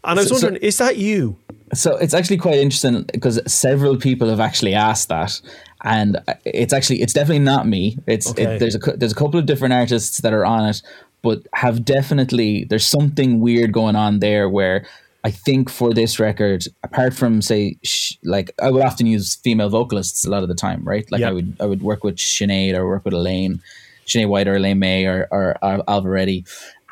And 0.04 0.20
I 0.20 0.24
was 0.24 0.30
So- 0.30 0.38
so- 0.38 0.48
wondering, 0.48 0.64
is 0.64 0.78
that 0.78 0.98
you? 0.98 1.38
So 1.74 1.96
it's 1.98 2.14
actually 2.14 2.38
quite 2.38 2.56
interesting 2.56 3.06
because 3.14 3.40
several 3.52 3.96
people 3.96 4.28
have 4.30 4.42
actually 4.42 4.74
asked 4.74 5.08
that, 5.08 5.40
and 5.86 6.18
it's 6.44 6.74
actually 6.74 7.02
it's 7.02 7.14
definitely 7.14 7.40
not 7.40 7.66
me. 7.66 7.98
It's 8.08 8.30
Okay. 8.30 8.44
it, 8.44 8.60
there's 8.60 8.76
a 8.76 8.80
there's 8.98 9.14
a 9.14 9.16
couple 9.16 9.40
of 9.40 9.46
different 9.46 9.74
artists 9.74 10.20
that 10.20 10.34
are 10.34 10.46
on 10.46 10.68
it, 10.68 10.82
but 11.22 11.46
have 11.54 11.86
definitely 11.86 12.66
there's 12.70 12.86
something 12.86 13.40
weird 13.40 13.72
going 13.72 13.96
on 13.96 14.20
there 14.20 14.50
where 14.50 14.86
I 15.24 15.32
think 15.32 15.70
for 15.70 15.94
this 15.94 16.20
record, 16.20 16.64
apart 16.84 17.14
from 17.14 17.42
say 17.42 17.78
sh- 17.84 18.16
like 18.24 18.52
I 18.62 18.72
would 18.72 18.84
often 18.84 19.06
use 19.06 19.36
female 19.36 19.70
vocalists 19.70 20.26
a 20.26 20.30
lot 20.30 20.42
of 20.42 20.50
the 20.50 20.56
time, 20.56 20.84
right? 20.84 21.10
Like 21.12 21.22
Yeah. 21.22 21.30
I 21.30 21.32
would 21.32 21.56
I 21.60 21.66
would 21.66 21.84
work 21.84 22.04
with 22.04 22.16
Sinead 22.16 22.76
or 22.76 22.88
work 22.88 23.06
with 23.06 23.14
Elaine, 23.14 23.62
Sinead 24.08 24.30
White 24.30 24.48
or 24.48 24.56
Elaine 24.56 24.80
Mai 24.80 25.04
or 25.04 25.28
or, 25.32 25.58
or 25.62 25.84
Alva 25.88 26.10
Reddy. 26.10 26.46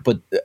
But 0.03 0.19
uh, 0.33 0.38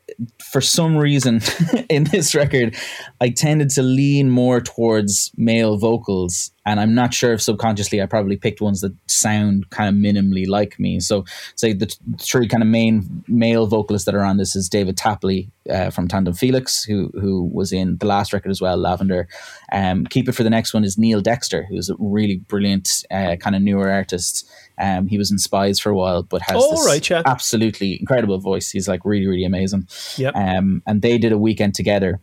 for 0.42 0.60
some 0.60 0.96
reason 0.96 1.40
in 1.90 2.04
this 2.04 2.34
record, 2.34 2.74
I 3.20 3.28
tended 3.30 3.70
to 3.70 3.82
lean 3.82 4.30
more 4.30 4.60
towards 4.60 5.30
male 5.36 5.76
vocals, 5.76 6.50
and 6.66 6.80
I'm 6.80 6.94
not 6.94 7.12
sure 7.12 7.32
if 7.32 7.42
subconsciously 7.42 8.00
I 8.00 8.06
probably 8.06 8.36
picked 8.36 8.60
ones 8.60 8.80
that 8.80 8.94
sound 9.06 9.68
kind 9.70 9.88
of 9.88 9.94
minimally 9.94 10.46
like 10.48 10.78
me. 10.78 11.00
So, 11.00 11.24
say 11.56 11.72
the 11.72 11.94
three 12.20 12.48
kind 12.48 12.62
of 12.62 12.68
main 12.68 13.24
male 13.28 13.66
vocalists 13.66 14.06
that 14.06 14.14
are 14.14 14.24
on 14.24 14.36
this 14.38 14.56
is 14.56 14.68
David 14.68 14.96
Tapley 14.96 15.50
uh, 15.70 15.90
from 15.90 16.08
Tandem 16.08 16.34
Felix, 16.34 16.82
who 16.84 17.10
who 17.20 17.50
was 17.52 17.72
in 17.72 17.96
the 17.98 18.06
last 18.06 18.32
record 18.32 18.50
as 18.50 18.60
well, 18.60 18.76
Lavender. 18.76 19.28
Um, 19.72 20.04
Keep 20.06 20.28
it 20.28 20.32
for 20.32 20.42
the 20.42 20.50
next 20.50 20.72
one 20.74 20.84
is 20.84 20.96
Neil 20.98 21.20
Dexter, 21.20 21.64
who's 21.68 21.90
a 21.90 21.96
really 21.98 22.36
brilliant 22.36 22.88
uh, 23.10 23.36
kind 23.36 23.56
of 23.56 23.62
newer 23.62 23.90
artist. 23.90 24.48
Um, 24.78 25.06
he 25.06 25.18
was 25.18 25.30
in 25.30 25.38
Spies 25.38 25.78
for 25.78 25.90
a 25.90 25.94
while, 25.94 26.22
but 26.24 26.42
has 26.42 26.56
Oh, 26.58 26.70
this 26.72 26.86
right, 26.86 27.08
yeah. 27.10 27.22
absolutely 27.26 27.96
incredible 28.00 28.38
voice. 28.38 28.70
He's 28.70 28.88
like 28.88 29.04
really, 29.04 29.26
really 29.26 29.44
amazing. 29.44 29.86
Yep. 30.16 30.34
Um, 30.34 30.82
and 30.86 31.00
they 31.00 31.16
did 31.18 31.30
a 31.30 31.38
weekend 31.38 31.74
together. 31.74 32.20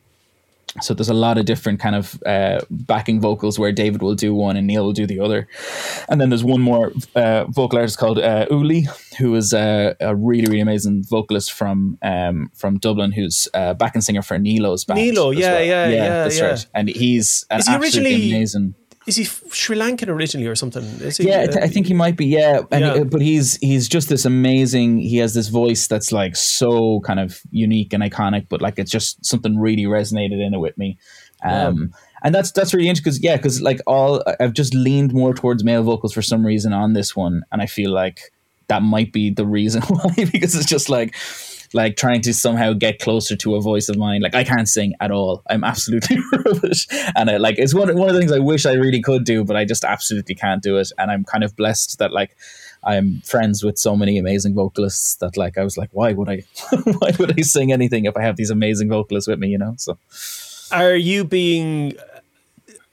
So 0.80 0.94
there's 0.94 1.10
a 1.10 1.14
lot 1.14 1.38
of 1.38 1.46
different 1.46 1.82
kind 1.82 1.96
of 1.96 2.22
uh, 2.26 2.62
backing 2.70 3.20
vocals 3.20 3.60
where 3.60 3.74
David 3.74 4.02
will 4.02 4.16
do 4.16 4.34
one 4.34 4.56
and 4.56 4.66
Neil 4.68 4.86
will 4.86 4.94
do 4.94 5.06
the 5.06 5.20
other. 5.20 5.48
And 6.08 6.22
then 6.22 6.30
there's 6.30 6.46
one 6.46 6.62
more 6.62 6.94
uh, 7.14 7.44
vocal 7.46 7.78
artist 7.80 7.98
called 7.98 8.20
uh, 8.20 8.46
Uli, 8.50 8.88
who 9.18 9.36
is 9.36 9.54
uh, 9.54 9.96
a 10.00 10.16
really, 10.16 10.46
really 10.46 10.62
amazing 10.62 11.04
vocalist 11.10 11.52
from 11.52 11.98
um, 12.02 12.52
from 12.56 12.78
Dublin, 12.78 13.12
who's 13.12 13.50
uh, 13.54 13.74
backing 13.74 14.02
singer 14.02 14.22
for 14.22 14.38
Nilo's 14.40 14.86
band. 14.86 15.00
Nilo, 15.00 15.32
yeah, 15.32 15.52
well. 15.54 15.66
yeah, 15.66 15.88
yeah, 15.90 16.08
that's 16.24 16.38
yeah. 16.40 16.46
right. 16.46 16.66
And 16.74 16.88
he's 16.88 17.46
an 17.50 17.60
Is 17.60 17.68
he 17.68 17.74
absolutely 17.74 18.12
originally- 18.14 18.32
amazing. 18.32 18.76
Is 19.08 19.16
he 19.16 19.24
Sri 19.24 19.76
Lankan 19.76 20.10
originally 20.10 20.48
or 20.48 20.56
something? 20.56 20.84
Is 20.84 21.18
he, 21.18 21.28
Yeah, 21.28 21.42
I 21.42 21.46
th- 21.48 21.58
I 21.58 21.68
think 21.68 21.88
he 21.88 21.94
might 21.96 22.16
be. 22.16 22.26
Yeah, 22.28 22.62
and 22.72 22.82
Yeah. 22.86 22.92
uh, 22.94 23.04
but 23.04 23.20
he's 23.22 23.56
he's 23.58 23.88
just 23.90 24.10
this 24.10 24.26
amazing. 24.26 25.00
He 25.00 25.18
has 25.18 25.34
this 25.34 25.48
voice 25.48 25.88
that's 25.88 26.12
like 26.12 26.36
so 26.36 27.00
kind 27.02 27.20
of 27.20 27.42
unique 27.50 27.94
and 27.94 28.04
iconic, 28.04 28.46
but 28.48 28.62
like 28.62 28.78
it's 28.78 28.92
just 28.92 29.26
something 29.26 29.58
really 29.58 29.86
resonated 29.86 30.40
in 30.46 30.54
it 30.54 30.60
with 30.60 30.78
me. 30.78 31.00
Um, 31.44 31.92
and 32.24 32.36
that's 32.36 32.52
that's 32.52 32.74
really 32.76 32.88
interesting 32.90 33.06
because 33.10 33.24
yeah, 33.24 33.38
because 33.38 33.60
like 33.62 33.82
all 33.88 34.24
I've 34.40 34.54
just 34.54 34.76
leaned 34.76 35.14
more 35.14 35.34
towards 35.34 35.64
male 35.64 35.82
vocals 35.82 36.14
for 36.14 36.22
some 36.22 36.46
reason 36.46 36.72
on 36.72 36.94
this 36.94 37.16
one, 37.16 37.42
and 37.52 37.60
I 37.62 37.66
feel 37.66 37.90
like 37.92 38.32
that 38.68 38.84
might 38.84 39.12
be 39.12 39.32
the 39.32 39.46
reason 39.48 39.82
why 39.88 40.14
because 40.32 40.54
it's 40.56 40.68
just 40.68 40.90
like 40.90 41.16
like 41.74 41.96
trying 41.96 42.22
to 42.22 42.34
somehow 42.34 42.74
get 42.74 43.00
closer 43.00 43.36
to 43.38 43.56
a 43.56 43.62
voice 43.62 43.90
of 43.90 43.98
mine. 43.98 44.22
Like 44.22 44.36
I 44.36 44.44
can't 44.44 44.68
sing 44.68 44.94
at 45.00 45.12
all. 45.12 45.42
I'm 45.50 45.64
absolutely 45.64 46.18
rubbish. 46.46 46.88
And 47.16 47.30
I 47.30 47.38
like 47.38 47.58
it's 47.58 47.74
one 47.74 47.96
one 47.96 48.10
of 48.10 48.14
the 48.16 48.20
things 48.20 48.32
I 48.32 48.40
wish 48.40 48.66
I 48.66 48.74
really 48.74 49.02
could 49.02 49.24
do, 49.24 49.44
but 49.44 49.56
I 49.56 49.66
just 49.66 49.84
absolutely 49.84 50.36
can't 50.36 50.62
do 50.62 50.78
it. 50.78 50.92
And 50.98 51.10
I'm 51.12 51.24
kind 51.24 51.44
of 51.44 51.56
blessed 51.56 52.00
that 52.00 52.12
like 52.12 52.36
I'm 52.84 53.22
friends 53.22 53.64
with 53.64 53.78
so 53.78 53.96
many 53.96 54.18
amazing 54.18 54.56
vocalists 54.56 55.16
that 55.16 55.38
like 55.38 55.58
I 55.58 55.64
was 55.64 55.78
like, 55.78 55.90
why 55.92 56.14
would 56.14 56.30
I, 56.30 56.44
why 57.00 57.12
would 57.20 57.38
I 57.38 57.42
sing 57.44 57.72
anything 57.72 58.06
if 58.06 58.18
I 58.18 58.22
have 58.22 58.38
these 58.38 58.50
amazing 58.50 58.90
vocalists 58.90 59.28
with 59.28 59.40
me? 59.40 59.50
You 59.50 59.60
know, 59.60 59.76
so 59.78 59.98
Are 60.72 60.96
you 60.96 61.24
being 61.24 61.94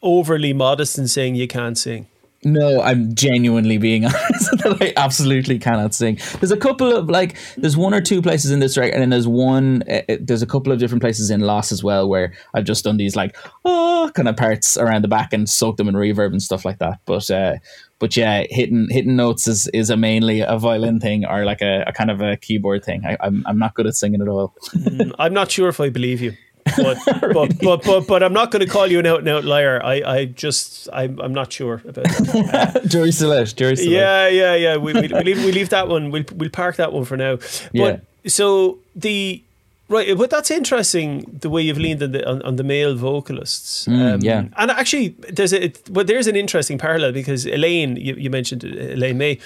overly 0.03 0.53
modest 0.53 0.99
in 0.99 1.09
saying 1.09 1.37
you 1.37 1.49
can't 1.49 1.79
sing? 1.79 2.07
No, 2.45 2.81
I'm 2.83 3.15
genuinely 3.15 3.79
being 3.79 4.05
honest 4.05 4.38
that 4.63 4.79
I 4.81 4.93
absolutely 4.97 5.59
cannot 5.59 5.95
sing. 5.95 6.19
There's 6.41 6.51
a 6.51 6.57
couple 6.57 6.95
of 6.95 7.09
like, 7.09 7.37
there's 7.57 7.77
one 7.77 7.95
or 7.95 8.01
two 8.01 8.23
places 8.23 8.51
in 8.51 8.61
this 8.61 8.77
record, 8.77 8.95
and 8.95 9.03
then 9.03 9.11
there's 9.11 9.29
one, 9.29 9.83
uh, 9.91 10.03
there's 10.21 10.43
a 10.43 10.47
couple 10.47 10.73
of 10.73 10.79
different 10.79 11.03
places 11.03 11.31
in 11.31 11.41
Lost 11.41 11.73
as 11.73 11.83
well 11.83 12.09
where 12.09 12.33
I've 12.55 12.65
just 12.65 12.85
done 12.85 12.97
these 12.97 13.17
like, 13.17 13.37
oh, 13.65 14.11
kind 14.15 14.29
of 14.29 14.37
parts 14.37 14.77
around 14.77 15.03
the 15.03 15.09
back 15.09 15.33
and 15.33 15.49
soaked 15.49 15.79
them 15.79 15.89
in 15.89 15.95
reverb 15.95 16.33
and 16.33 16.43
stuff 16.43 16.65
like 16.65 16.79
that. 16.79 17.01
But, 17.07 17.31
uh, 17.31 17.57
but 17.99 18.17
yeah, 18.17 18.45
hitting 18.49 18.87
hitting 18.91 19.17
notes 19.17 19.49
is, 19.49 19.69
is 19.75 19.91
a 19.91 19.97
mainly 19.97 20.41
a 20.41 20.57
violin 20.59 21.01
thing 21.01 21.25
or 21.25 21.45
like 21.45 21.61
a, 21.63 21.85
a 21.87 21.93
kind 21.93 22.11
of 22.11 22.21
a 22.21 22.37
keyboard 22.37 22.85
thing. 22.85 23.05
I, 23.05 23.17
I'm 23.21 23.43
I'm 23.47 23.59
not 23.59 23.75
good 23.75 23.87
at 23.87 23.95
singing 23.95 24.23
at 24.23 24.29
all. 24.29 24.55
Mm, 24.79 25.13
I'm 25.19 25.35
not 25.35 25.51
sure 25.51 25.69
if 25.69 25.81
I 25.81 25.91
believe 25.91 26.23
you. 26.23 26.33
But, 26.77 26.99
but, 27.33 27.59
but, 27.61 27.83
but, 27.85 28.07
but 28.07 28.23
I'm 28.23 28.33
not 28.33 28.51
going 28.51 28.65
to 28.65 28.71
call 28.71 28.87
you 28.87 28.99
an 28.99 29.07
out 29.07 29.21
and 29.21 29.29
out 29.29 29.45
liar. 29.45 29.81
I, 29.83 30.03
I 30.03 30.25
just, 30.27 30.89
I'm, 30.93 31.19
I'm 31.21 31.33
not 31.35 31.53
sure 31.53 31.83
about 31.87 32.05
that. 32.05 32.83
Jury 32.87 33.13
Celeste, 33.13 33.57
Jury 33.57 33.77
Celeste. 33.77 33.91
Yeah, 33.93 34.29
yeah, 34.29 34.55
yeah. 34.55 34.77
We, 34.77 34.93
we, 34.93 35.01
we, 35.03 35.09
leave, 35.09 35.45
we 35.45 35.53
leave 35.53 35.69
that 35.71 35.89
one. 35.89 36.11
We'll, 36.11 36.25
we'll 36.35 36.51
park 36.51 36.77
that 36.77 36.93
one 36.93 37.05
for 37.05 37.17
now. 37.17 37.37
But 37.37 37.71
Yeah. 37.73 37.97
so 38.27 38.79
the, 38.97 39.43
right, 39.89 40.17
but 40.17 40.31
that's 40.31 40.51
interesting 40.51 41.25
the 41.41 41.49
way 41.51 41.63
you've 41.63 41.79
leaned 41.79 42.03
on 42.03 42.13
the, 42.13 42.29
on, 42.29 42.43
on 42.43 42.57
the 42.57 42.65
male 42.65 42.95
vocalists. 42.95 43.87
Um, 43.89 44.21
yeah. 44.21 44.45
And 44.57 44.71
actually, 44.71 45.09
there's 45.31 45.53
a, 45.53 45.65
it, 45.65 45.83
well, 45.91 46.05
there's 46.05 46.27
an 46.27 46.37
interesting 46.37 46.79
parallel 46.79 47.13
because 47.13 47.47
Elaine, 47.47 47.97
you, 47.97 48.15
you 48.15 48.31
mentioned 48.31 48.65
Elaine 48.65 49.19
Mai, 49.19 49.39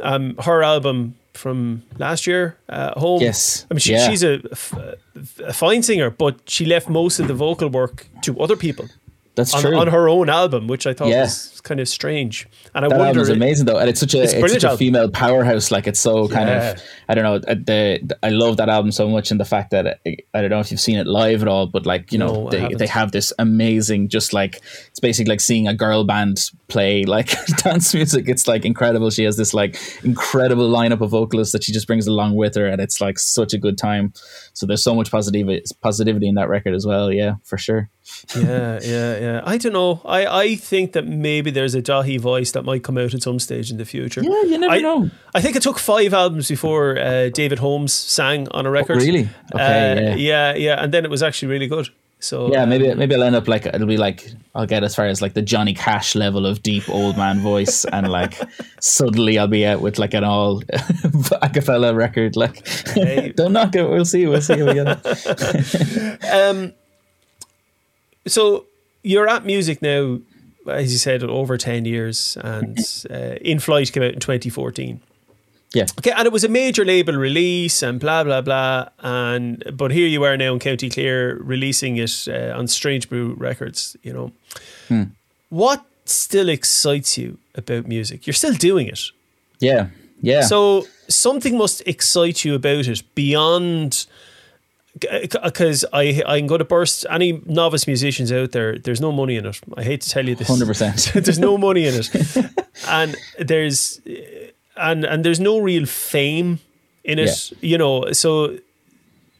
um, 0.00 0.36
her 0.38 0.62
album 0.62 1.14
from 1.36 1.82
last 1.98 2.26
year, 2.26 2.56
uh, 2.68 2.98
Home. 2.98 3.20
Yes. 3.22 3.66
I 3.70 3.74
mean, 3.74 3.80
she, 3.80 3.92
Yeah. 3.92 4.08
she's 4.08 4.22
a 4.24 4.40
fine 5.52 5.82
singer, 5.82 6.10
but 6.10 6.40
she 6.48 6.64
left 6.64 6.88
most 6.88 7.18
of 7.20 7.28
the 7.28 7.34
vocal 7.34 7.68
work 7.68 8.06
to 8.22 8.38
other 8.40 8.56
people 8.56 8.86
That's 9.34 9.54
on, 9.54 9.60
true. 9.62 9.76
on 9.78 9.88
her 9.88 10.08
own 10.08 10.28
album, 10.30 10.66
which 10.66 10.86
I 10.86 10.94
thought 10.94 11.08
Yeah. 11.08 11.22
was 11.22 11.60
kind 11.62 11.80
of 11.80 11.88
strange. 11.88 12.46
And 12.74 12.84
I 12.84 12.88
that 12.88 12.98
wonder, 12.98 13.20
album's 13.20 13.28
amazing 13.28 13.66
though, 13.66 13.78
and 13.78 13.88
it's 13.88 14.00
such 14.00 14.14
a 14.14 14.22
It's 14.22 14.32
it's, 14.32 14.52
such 14.52 14.64
a 14.64 14.68
album. 14.68 14.78
female 14.78 15.08
powerhouse. 15.10 15.70
Like 15.70 15.86
it's 15.86 16.00
so 16.00 16.28
kind 16.28 16.48
Yeah. 16.48 16.70
of 16.72 16.82
I 17.08 17.14
don't 17.14 17.24
know. 17.24 17.34
uh, 17.36 17.54
The, 17.54 18.00
the 18.02 18.16
I 18.22 18.30
love 18.30 18.56
that 18.58 18.68
album 18.68 18.92
so 18.92 19.08
much, 19.08 19.30
and 19.30 19.38
the 19.40 19.44
fact 19.44 19.70
that 19.72 20.00
I, 20.06 20.16
I 20.34 20.40
don't 20.40 20.50
know 20.50 20.60
if 20.60 20.70
you've 20.70 20.80
seen 20.80 20.98
it 20.98 21.06
live 21.06 21.42
at 21.42 21.48
all, 21.48 21.66
but 21.66 21.84
like 21.86 22.12
you 22.12 22.18
know 22.18 22.48
I 22.48 22.50
they 22.50 22.74
they 22.78 22.86
have 22.86 23.12
this 23.12 23.32
amazing, 23.38 24.08
just 24.08 24.32
like 24.32 24.60
it's 24.90 25.00
basically 25.00 25.30
like 25.32 25.40
seeing 25.40 25.68
a 25.68 25.74
girl 25.74 26.04
band 26.04 26.38
play 26.68 27.04
like 27.04 27.34
dance 27.58 27.94
music. 27.94 28.28
It's 28.28 28.48
like 28.48 28.64
incredible. 28.64 29.10
She 29.10 29.24
has 29.24 29.36
this 29.36 29.54
like 29.54 29.78
incredible 30.02 30.68
lineup 30.70 31.00
of 31.00 31.10
vocalists 31.10 31.52
that 31.52 31.64
she 31.64 31.72
just 31.72 31.86
brings 31.86 32.06
along 32.06 32.34
with 32.36 32.54
her, 32.54 32.66
and 32.66 32.80
it's 32.80 33.00
like 33.00 33.18
such 33.18 33.54
a 33.54 33.58
good 33.58 33.78
time. 33.78 34.12
So 34.52 34.66
there's 34.66 34.82
so 34.82 34.94
much 34.94 35.10
positivity 35.10 35.64
positivity 35.80 36.28
in 36.28 36.34
that 36.36 36.48
record 36.48 36.74
as 36.74 36.86
well. 36.86 37.12
Yeah, 37.12 37.34
for 37.44 37.58
sure. 37.58 37.88
yeah, 38.36 38.78
yeah, 38.82 39.18
yeah. 39.18 39.42
I 39.44 39.58
don't 39.58 39.72
know. 39.72 40.00
I, 40.04 40.26
I 40.26 40.54
think 40.56 40.92
that 40.92 41.06
maybe 41.06 41.50
there's 41.50 41.74
a 41.74 41.82
Daithí 41.82 42.20
voice 42.20 42.52
that 42.52 42.64
might 42.64 42.82
come 42.82 42.98
out 42.98 43.14
at 43.14 43.22
some 43.22 43.38
stage 43.38 43.70
in 43.70 43.78
the 43.78 43.84
future. 43.84 44.22
Yeah, 44.22 44.42
you 44.42 44.58
never 44.58 44.74
I, 44.74 44.80
know. 44.80 45.10
I 45.34 45.40
think 45.40 45.56
it 45.56 45.62
took 45.62 45.78
five 45.78 46.14
albums 46.14 46.48
before 46.48 46.98
uh, 46.98 47.30
David 47.30 47.58
Holmes 47.58 47.92
sang 47.92 48.48
on 48.50 48.66
a 48.66 48.70
record. 48.70 49.02
really? 49.02 49.28
Uh, 49.52 49.56
Okay, 49.56 50.16
yeah, 50.18 50.54
yeah, 50.54 50.82
and 50.82 50.92
then 50.92 51.04
it 51.04 51.10
was 51.10 51.22
actually 51.22 51.48
really 51.48 51.66
good. 51.66 51.88
So 52.18 52.50
Yeah, 52.50 52.64
maybe 52.64 52.92
maybe 52.94 53.14
I'll 53.14 53.22
end 53.22 53.36
up 53.36 53.46
like 53.46 53.66
it'll 53.66 53.86
be 53.86 53.98
like 53.98 54.32
I'll 54.54 54.66
get 54.66 54.82
as 54.82 54.94
far 54.94 55.06
as 55.06 55.20
like 55.20 55.34
the 55.34 55.42
Johnny 55.42 55.74
Cash 55.74 56.14
level 56.14 56.46
of 56.46 56.62
deep 56.62 56.88
old 56.88 57.16
man 57.16 57.40
voice, 57.40 57.84
and 57.84 58.08
like 58.08 58.40
suddenly 58.80 59.38
I'll 59.38 59.46
be 59.48 59.66
out 59.66 59.82
with 59.82 59.98
like 59.98 60.14
an 60.14 60.24
all 60.24 60.62
a 61.42 61.50
cappella 61.50 61.94
record. 61.94 62.34
Like, 62.34 62.66
Hey. 62.88 63.32
don't 63.36 63.52
knock 63.52 63.74
it. 63.74 63.88
We'll 63.88 64.04
see. 64.06 64.26
We'll 64.26 64.40
see 64.40 64.62
we 64.62 64.74
get. 64.74 66.24
Um, 66.32 66.72
so 68.26 68.64
you're 69.02 69.28
at 69.28 69.44
music 69.44 69.82
now, 69.82 70.18
as 70.68 70.90
you 70.92 70.98
said, 70.98 71.22
over 71.22 71.58
ten 71.58 71.84
years, 71.84 72.38
and 72.42 72.78
uh, 73.10 73.36
In 73.42 73.58
Flight 73.58 73.92
came 73.92 74.02
out 74.02 74.14
in 74.14 74.20
2014. 74.20 75.00
Yeah, 75.74 75.86
Okay, 75.98 76.12
and 76.16 76.26
it 76.26 76.32
was 76.32 76.44
a 76.44 76.48
major 76.48 76.84
label 76.84 77.14
release 77.14 77.82
and 77.82 78.00
blah 78.00 78.24
blah 78.24 78.40
blah. 78.40 78.88
And 79.00 79.62
but 79.76 79.90
here 79.90 80.06
you 80.06 80.22
are 80.24 80.36
now 80.36 80.52
in 80.54 80.58
County 80.58 80.88
Clare 80.88 81.36
releasing 81.40 81.96
it 81.98 82.26
uh, 82.28 82.56
on 82.58 82.66
Strange 82.68 83.08
Brew 83.08 83.34
Records. 83.38 83.96
You 84.02 84.12
know, 84.12 84.32
Hmm. 84.88 85.02
what 85.50 85.84
still 86.04 86.48
excites 86.48 87.18
you 87.18 87.38
about 87.54 87.86
music? 87.88 88.26
You're 88.26 88.34
still 88.34 88.54
doing 88.54 88.86
it, 88.86 89.00
yeah, 89.60 89.88
yeah. 90.22 90.42
so 90.42 90.86
something 91.08 91.58
must 91.58 91.82
excite 91.86 92.44
you 92.44 92.54
about 92.54 92.86
it 92.88 93.02
beyond. 93.14 94.06
Because 95.42 95.84
I 95.92 96.22
I'm 96.26 96.46
going 96.46 96.60
to 96.60 96.64
burst 96.64 97.04
any 97.10 97.42
novice 97.44 97.86
musicians 97.86 98.32
out 98.32 98.52
there. 98.52 98.78
There's 98.78 99.00
no 99.00 99.12
money 99.12 99.36
in 99.36 99.44
it. 99.44 99.60
I 99.76 99.82
hate 99.82 100.00
to 100.02 100.08
tell 100.08 100.26
you 100.26 100.34
this. 100.34 100.48
100%. 100.48 101.12
there's 101.24 101.38
no 101.38 101.58
money 101.58 101.86
in 101.86 101.94
it, 101.96 102.08
and 102.88 103.14
there's 103.38 104.00
and 104.76 105.04
and 105.04 105.24
there's 105.24 105.40
no 105.40 105.58
real 105.58 105.86
fame 105.86 106.60
in 107.04 107.18
it. 107.18 107.52
You 107.60 107.78
know, 107.78 108.12
so 108.12 108.58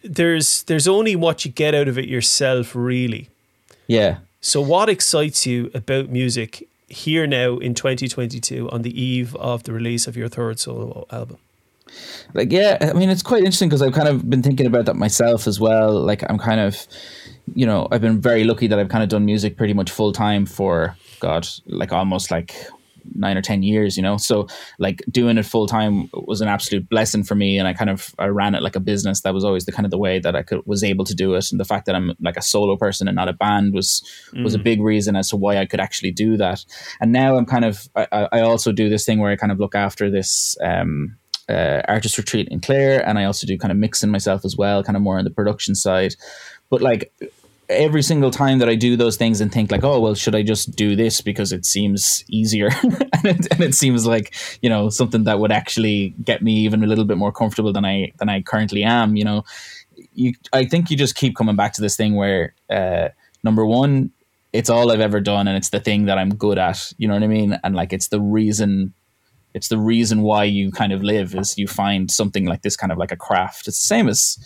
there's 0.02 0.62
there's 0.64 0.88
only 0.88 1.16
what 1.16 1.44
you 1.44 1.50
get 1.50 1.74
out 1.74 1.88
of 1.88 1.98
it 1.98 2.08
yourself, 2.08 2.74
really. 2.74 3.28
yeah. 3.86 4.18
So 4.40 4.60
what 4.60 4.88
excites 4.88 5.44
you 5.44 5.70
about 5.74 6.08
music 6.08 6.68
here 6.88 7.26
now 7.26 7.56
in 7.56 7.74
2022 7.74 8.70
on 8.70 8.82
the 8.82 9.02
eve 9.02 9.34
of 9.36 9.64
the 9.64 9.72
release 9.72 10.06
of 10.06 10.16
your 10.16 10.28
third 10.28 10.60
solo 10.60 11.04
album? 11.10 11.38
like 12.34 12.50
yeah 12.50 12.76
i 12.80 12.92
mean 12.92 13.08
it's 13.08 13.22
quite 13.22 13.38
interesting 13.38 13.68
because 13.68 13.80
i've 13.80 13.92
kind 13.92 14.08
of 14.08 14.28
been 14.28 14.42
thinking 14.42 14.66
about 14.66 14.86
that 14.86 14.96
myself 14.96 15.46
as 15.46 15.60
well 15.60 15.92
like 15.92 16.22
i'm 16.28 16.36
kind 16.36 16.58
of 16.60 16.86
you 17.54 17.64
know 17.64 17.86
i've 17.92 18.00
been 18.00 18.20
very 18.20 18.42
lucky 18.42 18.66
that 18.66 18.78
i've 18.78 18.88
kind 18.88 19.04
of 19.04 19.08
done 19.08 19.24
music 19.24 19.56
pretty 19.56 19.72
much 19.72 19.90
full 19.90 20.12
time 20.12 20.44
for 20.44 20.96
god 21.20 21.46
like 21.66 21.92
almost 21.92 22.30
like 22.32 22.56
nine 23.14 23.36
or 23.36 23.42
ten 23.42 23.62
years 23.62 23.96
you 23.96 24.02
know? 24.02 24.16
So 24.16 24.46
like 24.78 25.02
doing 25.10 25.38
it 25.38 25.44
full 25.46 25.66
time 25.66 26.10
was 26.12 26.40
an 26.40 26.48
absolute 26.48 26.88
blessing 26.88 27.24
for 27.24 27.34
me 27.34 27.58
and 27.58 27.68
i 27.68 27.72
kind 27.72 27.90
of 27.90 28.14
i 28.18 28.26
ran 28.26 28.54
it 28.54 28.62
like 28.62 28.76
a 28.76 28.80
business. 28.80 29.20
That 29.22 29.34
was 29.34 29.44
always 29.44 29.64
the 29.64 29.72
kind 29.72 29.86
of 29.86 29.90
the 29.90 29.98
way 29.98 30.18
that 30.18 30.36
i 30.36 30.42
could 30.42 30.62
was 30.66 30.82
able 30.82 31.04
to 31.04 31.14
do 31.14 31.34
it 31.34 31.50
and 31.50 31.60
the 31.60 31.64
fact 31.64 31.86
that 31.86 31.94
i'm 31.94 32.12
like 32.20 32.36
a 32.36 32.42
solo 32.42 32.76
person 32.76 33.08
and 33.08 33.16
not 33.16 33.28
a 33.28 33.32
band 33.32 33.74
was 33.74 34.02
was 34.42 34.54
a 34.54 34.58
big 34.58 34.80
reason 34.80 35.16
as 35.16 35.28
to 35.30 35.36
why 35.36 35.58
i 35.58 35.66
could 35.66 35.80
actually 35.80 36.10
do 36.10 36.36
that. 36.36 36.64
And 37.00 37.12
now 37.12 37.36
i'm 37.36 37.46
kind 37.46 37.64
of 37.64 37.88
i, 37.94 38.06
I 38.12 38.28
I 38.32 38.40
also 38.40 38.72
do 38.72 38.88
this 38.88 39.04
thing 39.04 39.18
where 39.18 39.30
i 39.30 39.36
kind 39.36 39.52
of 39.52 39.58
look 39.58 39.74
after 39.74 40.10
this 40.10 40.56
um 40.62 41.16
uh, 41.48 41.82
artist 41.86 42.18
retreat 42.18 42.48
in 42.48 42.60
Clare, 42.60 43.06
and 43.06 43.18
I 43.18 43.24
also 43.24 43.46
do 43.46 43.56
kind 43.56 43.70
of 43.70 43.78
mixing 43.78 44.10
myself 44.10 44.44
as 44.44 44.56
well, 44.56 44.82
kind 44.82 44.96
of 44.96 45.02
more 45.02 45.18
on 45.18 45.24
the 45.24 45.30
production 45.30 45.74
side. 45.74 46.14
But 46.70 46.82
like 46.82 47.12
every 47.68 48.02
single 48.02 48.30
time 48.30 48.58
that 48.58 48.68
I 48.68 48.74
do 48.74 48.96
those 48.96 49.16
things 49.16 49.40
and 49.40 49.52
think 49.52 49.70
like, 49.70 49.84
oh 49.84 50.00
well, 50.00 50.14
should 50.14 50.34
I 50.34 50.42
just 50.42 50.76
do 50.76 50.96
this 50.96 51.20
because 51.20 51.52
it 51.52 51.64
seems 51.64 52.24
easier, 52.28 52.68
and, 52.82 53.24
it, 53.24 53.46
and 53.50 53.60
it 53.60 53.74
seems 53.74 54.06
like 54.06 54.34
you 54.62 54.68
know 54.68 54.88
something 54.90 55.24
that 55.24 55.38
would 55.38 55.52
actually 55.52 56.14
get 56.22 56.42
me 56.42 56.52
even 56.58 56.82
a 56.82 56.86
little 56.86 57.04
bit 57.04 57.18
more 57.18 57.32
comfortable 57.32 57.72
than 57.72 57.84
I 57.84 58.12
than 58.18 58.28
I 58.28 58.42
currently 58.42 58.84
am. 58.84 59.16
You 59.16 59.24
know, 59.24 59.44
you 60.14 60.34
I 60.52 60.64
think 60.64 60.90
you 60.90 60.96
just 60.96 61.14
keep 61.14 61.36
coming 61.36 61.56
back 61.56 61.72
to 61.74 61.80
this 61.80 61.96
thing 61.96 62.14
where 62.14 62.54
uh, 62.70 63.08
number 63.42 63.64
one. 63.64 64.12
It's 64.52 64.70
all 64.70 64.90
I've 64.90 65.00
ever 65.00 65.20
done, 65.20 65.48
and 65.48 65.56
it's 65.58 65.68
the 65.68 65.80
thing 65.80 66.06
that 66.06 66.16
I'm 66.16 66.34
good 66.34 66.56
at. 66.56 66.90
You 66.96 67.08
know 67.08 67.14
what 67.14 67.22
I 67.22 67.26
mean? 67.26 67.58
And 67.62 67.74
like, 67.74 67.92
it's 67.92 68.08
the 68.08 68.22
reason 68.22 68.94
it's 69.56 69.68
the 69.68 69.78
reason 69.78 70.20
why 70.20 70.44
you 70.44 70.70
kind 70.70 70.92
of 70.92 71.02
live 71.02 71.34
is 71.34 71.56
you 71.56 71.66
find 71.66 72.10
something 72.10 72.44
like 72.44 72.60
this 72.60 72.76
kind 72.76 72.92
of 72.92 72.96
like 72.98 73.10
a 73.10 73.16
craft. 73.16 73.66
It's 73.68 73.78
the 73.78 73.86
same 73.86 74.06
as 74.06 74.38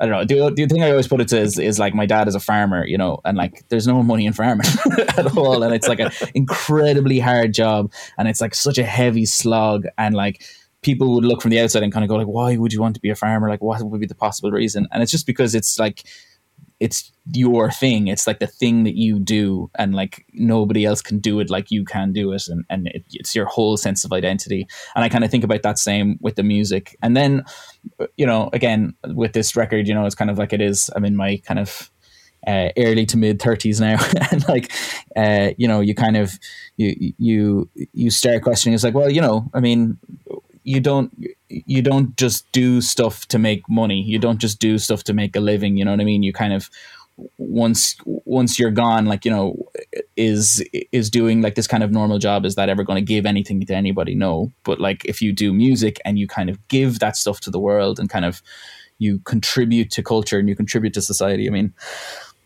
I 0.00 0.06
don't 0.06 0.28
know. 0.28 0.48
The, 0.48 0.54
the 0.54 0.66
thing 0.66 0.82
I 0.82 0.90
always 0.90 1.06
put 1.06 1.20
it 1.20 1.28
to 1.28 1.38
is, 1.38 1.58
is 1.58 1.78
like 1.78 1.94
my 1.94 2.06
dad 2.06 2.26
is 2.26 2.34
a 2.34 2.40
farmer, 2.40 2.84
you 2.84 2.98
know, 2.98 3.20
and 3.24 3.36
like 3.36 3.62
there's 3.68 3.86
no 3.86 4.02
money 4.02 4.26
in 4.26 4.32
farming 4.32 4.66
at 5.16 5.36
all, 5.36 5.62
and 5.62 5.74
it's 5.74 5.86
like 5.86 6.00
an 6.00 6.10
incredibly 6.34 7.20
hard 7.20 7.54
job, 7.54 7.92
and 8.18 8.26
it's 8.26 8.40
like 8.40 8.54
such 8.54 8.78
a 8.78 8.84
heavy 8.84 9.24
slog, 9.24 9.86
and 9.98 10.14
like 10.14 10.44
people 10.82 11.14
would 11.14 11.24
look 11.24 11.40
from 11.40 11.52
the 11.52 11.60
outside 11.60 11.82
and 11.82 11.92
kind 11.92 12.04
of 12.04 12.08
go 12.08 12.16
like, 12.16 12.26
why 12.26 12.56
would 12.56 12.72
you 12.72 12.80
want 12.80 12.94
to 12.94 13.00
be 13.00 13.10
a 13.10 13.14
farmer? 13.14 13.48
Like, 13.48 13.62
what 13.62 13.80
would 13.82 14.00
be 14.00 14.06
the 14.06 14.14
possible 14.14 14.50
reason? 14.50 14.88
And 14.90 15.02
it's 15.02 15.12
just 15.12 15.26
because 15.26 15.54
it's 15.54 15.78
like 15.78 16.02
it's 16.82 17.12
your 17.32 17.70
thing. 17.70 18.08
It's 18.08 18.26
like 18.26 18.40
the 18.40 18.48
thing 18.48 18.82
that 18.82 18.96
you 18.96 19.20
do, 19.20 19.70
and 19.78 19.94
like 19.94 20.26
nobody 20.32 20.84
else 20.84 21.00
can 21.00 21.20
do 21.20 21.38
it 21.38 21.48
like 21.48 21.70
you 21.70 21.84
can 21.84 22.12
do 22.12 22.32
it, 22.32 22.48
and 22.48 22.64
and 22.68 22.88
it, 22.88 23.04
it's 23.12 23.36
your 23.36 23.46
whole 23.46 23.76
sense 23.76 24.04
of 24.04 24.12
identity. 24.12 24.66
And 24.96 25.04
I 25.04 25.08
kind 25.08 25.22
of 25.22 25.30
think 25.30 25.44
about 25.44 25.62
that 25.62 25.78
same 25.78 26.18
with 26.20 26.34
the 26.34 26.42
music. 26.42 26.96
And 27.00 27.16
then, 27.16 27.44
you 28.16 28.26
know, 28.26 28.50
again 28.52 28.94
with 29.06 29.32
this 29.32 29.54
record, 29.54 29.86
you 29.86 29.94
know, 29.94 30.04
it's 30.06 30.16
kind 30.16 30.30
of 30.30 30.38
like 30.38 30.52
it 30.52 30.60
is. 30.60 30.90
I'm 30.96 31.04
in 31.04 31.14
my 31.14 31.40
kind 31.46 31.60
of 31.60 31.88
uh, 32.48 32.70
early 32.76 33.06
to 33.06 33.16
mid 33.16 33.40
thirties 33.40 33.80
now, 33.80 34.04
and 34.32 34.48
like, 34.48 34.72
uh, 35.14 35.50
you 35.56 35.68
know, 35.68 35.80
you 35.80 35.94
kind 35.94 36.16
of 36.16 36.32
you 36.76 37.14
you 37.16 37.70
you 37.92 38.10
start 38.10 38.42
questioning. 38.42 38.74
It's 38.74 38.82
like, 38.82 38.94
well, 38.94 39.08
you 39.10 39.20
know, 39.20 39.48
I 39.54 39.60
mean, 39.60 39.98
you 40.64 40.80
don't 40.80 41.12
you 41.48 41.82
don't 41.82 42.16
just 42.16 42.50
do 42.52 42.80
stuff 42.80 43.26
to 43.28 43.38
make 43.38 43.68
money. 43.68 44.02
You 44.02 44.18
don't 44.18 44.38
just 44.38 44.58
do 44.58 44.78
stuff 44.78 45.04
to 45.04 45.12
make 45.12 45.36
a 45.36 45.40
living. 45.40 45.76
You 45.76 45.84
know 45.84 45.90
what 45.90 46.00
I 46.00 46.04
mean? 46.04 46.22
You 46.22 46.32
kind 46.32 46.52
of 46.52 46.70
once 47.38 47.96
once 48.06 48.58
you're 48.58 48.70
gone 48.70 49.04
like 49.04 49.24
you 49.24 49.30
know 49.30 49.54
is 50.16 50.64
is 50.92 51.10
doing 51.10 51.42
like 51.42 51.54
this 51.54 51.66
kind 51.66 51.82
of 51.82 51.90
normal 51.90 52.18
job 52.18 52.44
is 52.44 52.54
that 52.54 52.68
ever 52.68 52.82
going 52.82 52.96
to 52.96 53.06
give 53.06 53.26
anything 53.26 53.60
to 53.64 53.74
anybody 53.74 54.14
no 54.14 54.50
but 54.64 54.80
like 54.80 55.04
if 55.04 55.20
you 55.20 55.32
do 55.32 55.52
music 55.52 56.00
and 56.04 56.18
you 56.18 56.26
kind 56.26 56.48
of 56.48 56.56
give 56.68 57.00
that 57.00 57.14
stuff 57.14 57.38
to 57.38 57.50
the 57.50 57.60
world 57.60 58.00
and 58.00 58.08
kind 58.08 58.24
of 58.24 58.42
you 58.98 59.18
contribute 59.20 59.90
to 59.90 60.02
culture 60.02 60.38
and 60.38 60.48
you 60.48 60.56
contribute 60.56 60.94
to 60.94 61.02
society 61.02 61.46
i 61.46 61.50
mean 61.50 61.72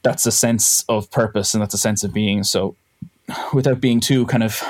that's 0.02 0.26
a 0.26 0.32
sense 0.32 0.84
of 0.88 1.10
purpose 1.12 1.54
and 1.54 1.62
that's 1.62 1.74
a 1.74 1.78
sense 1.78 2.02
of 2.02 2.12
being 2.12 2.42
so 2.42 2.74
without 3.52 3.80
being 3.80 4.00
too 4.00 4.26
kind 4.26 4.42
of 4.42 4.60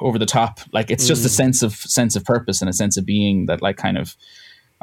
over 0.00 0.18
the 0.18 0.26
top. 0.26 0.60
Like 0.72 0.90
it's 0.90 1.06
just 1.06 1.24
a 1.24 1.28
mm. 1.28 1.32
sense 1.32 1.62
of 1.62 1.74
sense 1.74 2.16
of 2.16 2.24
purpose 2.24 2.60
and 2.60 2.68
a 2.68 2.72
sense 2.72 2.96
of 2.96 3.04
being 3.04 3.46
that 3.46 3.62
like 3.62 3.76
kind 3.76 3.98
of 3.98 4.16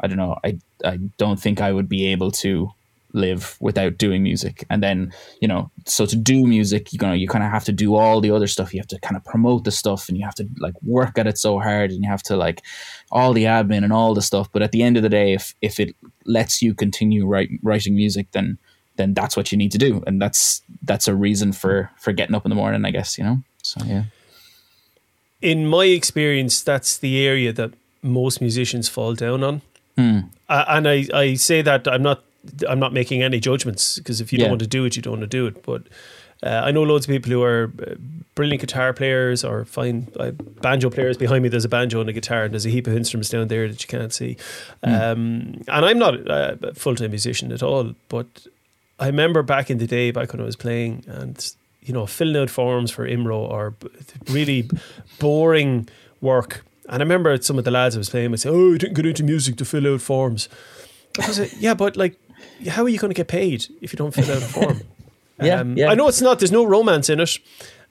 i 0.00 0.06
don't 0.06 0.18
know 0.18 0.36
i 0.44 0.58
i 0.84 0.98
don't 1.16 1.40
think 1.40 1.60
i 1.60 1.72
would 1.72 1.88
be 1.88 2.06
able 2.06 2.30
to 2.30 2.70
live 3.16 3.56
without 3.60 3.96
doing 3.96 4.22
music. 4.22 4.64
And 4.70 4.82
then 4.82 5.12
you 5.40 5.48
know 5.48 5.70
so 5.86 6.06
to 6.06 6.16
do 6.16 6.46
music 6.46 6.92
you 6.92 6.98
know 7.00 7.12
you 7.12 7.28
kind 7.28 7.44
of 7.44 7.50
have 7.50 7.64
to 7.64 7.72
do 7.72 7.94
all 7.94 8.20
the 8.20 8.30
other 8.30 8.46
stuff. 8.46 8.72
You 8.72 8.80
have 8.80 8.86
to 8.88 9.00
kind 9.00 9.16
of 9.16 9.24
promote 9.24 9.64
the 9.64 9.70
stuff 9.70 10.08
and 10.08 10.16
you 10.16 10.24
have 10.24 10.34
to 10.36 10.46
like 10.58 10.74
work 10.82 11.18
at 11.18 11.26
it 11.26 11.38
so 11.38 11.58
hard 11.58 11.90
and 11.90 12.02
you 12.02 12.08
have 12.08 12.22
to 12.24 12.36
like 12.36 12.62
all 13.10 13.32
the 13.32 13.44
admin 13.44 13.84
and 13.84 13.92
all 13.92 14.14
the 14.14 14.22
stuff. 14.22 14.48
But 14.52 14.62
at 14.62 14.72
the 14.72 14.82
end 14.82 14.96
of 14.96 15.02
the 15.02 15.08
day 15.08 15.32
if 15.32 15.54
if 15.62 15.80
it 15.80 15.96
lets 16.24 16.60
you 16.60 16.74
continue 16.74 17.26
write, 17.26 17.50
writing 17.62 17.96
music 17.96 18.28
then 18.32 18.58
then 18.96 19.12
that's 19.12 19.36
what 19.36 19.52
you 19.52 19.58
need 19.58 19.72
to 19.72 19.78
do. 19.78 20.02
And 20.06 20.20
that's 20.20 20.62
that's 20.82 21.08
a 21.08 21.14
reason 21.14 21.52
for 21.52 21.90
for 21.98 22.12
getting 22.12 22.36
up 22.36 22.44
in 22.44 22.50
the 22.50 22.56
morning 22.56 22.84
i 22.84 22.90
guess 22.90 23.18
you 23.18 23.24
know? 23.24 23.38
So 23.62 23.80
yeah 23.84 24.04
in 25.42 25.66
my 25.66 25.84
experience, 25.86 26.62
that's 26.62 26.96
the 26.98 27.24
area 27.26 27.52
that 27.52 27.72
most 28.02 28.40
musicians 28.40 28.88
fall 28.88 29.14
down 29.14 29.42
on. 29.44 29.62
Hmm. 29.96 30.18
Uh, 30.48 30.64
and 30.68 30.88
I, 30.88 31.06
I 31.14 31.34
say 31.34 31.62
that 31.62 31.86
I'm 31.88 32.02
not 32.02 32.22
I'm 32.68 32.78
not 32.78 32.92
making 32.92 33.22
any 33.22 33.40
judgments 33.40 33.98
because 33.98 34.20
if 34.20 34.32
you 34.32 34.38
Yeah. 34.38 34.44
don't 34.44 34.52
want 34.52 34.62
to 34.62 34.68
do 34.68 34.84
it, 34.84 34.94
you 34.96 35.02
don't 35.02 35.18
want 35.18 35.22
to 35.22 35.26
do 35.26 35.46
it. 35.46 35.64
But 35.64 35.82
uh, 36.42 36.62
I 36.64 36.70
know 36.70 36.82
loads 36.84 37.06
of 37.06 37.10
people 37.10 37.32
who 37.32 37.42
are 37.42 37.72
uh, 37.82 37.94
brilliant 38.36 38.60
guitar 38.60 38.92
players 38.92 39.42
or 39.42 39.64
fine 39.64 40.06
uh, 40.20 40.30
banjo 40.62 40.90
players. 40.90 41.16
Behind 41.16 41.42
me, 41.42 41.48
there's 41.48 41.64
a 41.64 41.68
banjo 41.68 42.00
and 42.00 42.08
a 42.08 42.12
guitar, 42.12 42.44
and 42.44 42.52
there's 42.52 42.66
a 42.66 42.70
heap 42.70 42.86
of 42.86 42.94
instruments 42.94 43.30
down 43.30 43.48
there 43.48 43.66
that 43.66 43.82
you 43.82 43.88
can't 43.88 44.12
see. 44.12 44.36
Um, 44.84 45.62
and 45.66 45.84
I'm 45.86 45.98
not 45.98 46.14
a 46.30 46.72
full 46.74 46.94
time 46.94 47.10
musician 47.10 47.50
at 47.52 47.62
all, 47.62 47.94
but 48.08 48.46
I 49.00 49.06
remember 49.06 49.42
back 49.42 49.70
in 49.70 49.78
the 49.78 49.86
day, 49.88 50.10
back 50.12 50.32
when 50.32 50.40
I 50.40 50.44
was 50.44 50.56
playing, 50.56 51.04
and 51.08 51.52
you 51.86 51.94
know, 51.94 52.04
filling 52.06 52.36
out 52.36 52.50
forms 52.50 52.90
for 52.90 53.06
IMRO 53.08 53.36
or 53.38 53.74
really 54.30 54.68
boring 55.18 55.88
work. 56.20 56.64
And 56.88 57.02
I 57.02 57.04
remember 57.04 57.36
some 57.40 57.58
of 57.58 57.64
the 57.64 57.70
lads 57.70 57.96
I 57.96 57.98
was 57.98 58.10
playing 58.10 58.30
would 58.32 58.40
say, 58.40 58.50
"Oh, 58.50 58.74
I 58.74 58.78
didn't 58.78 58.94
get 58.94 59.06
into 59.06 59.24
music 59.24 59.56
to 59.56 59.64
fill 59.64 59.86
out 59.92 60.00
forms." 60.00 60.48
I 61.20 61.26
was 61.26 61.38
like, 61.40 61.52
"Yeah, 61.58 61.74
but 61.74 61.96
like, 61.96 62.16
how 62.68 62.82
are 62.84 62.88
you 62.88 62.98
going 62.98 63.10
to 63.10 63.14
get 63.16 63.28
paid 63.28 63.66
if 63.80 63.92
you 63.92 63.96
don't 63.96 64.12
fill 64.14 64.30
out 64.30 64.42
a 64.42 64.46
form?" 64.46 64.80
Yeah, 65.42 65.60
Um, 65.60 65.76
yeah. 65.76 65.90
I 65.90 65.94
know 65.94 66.08
it's 66.08 66.22
not. 66.22 66.38
There's 66.38 66.50
no 66.50 66.64
romance 66.64 67.10
in 67.10 67.20
it, 67.20 67.38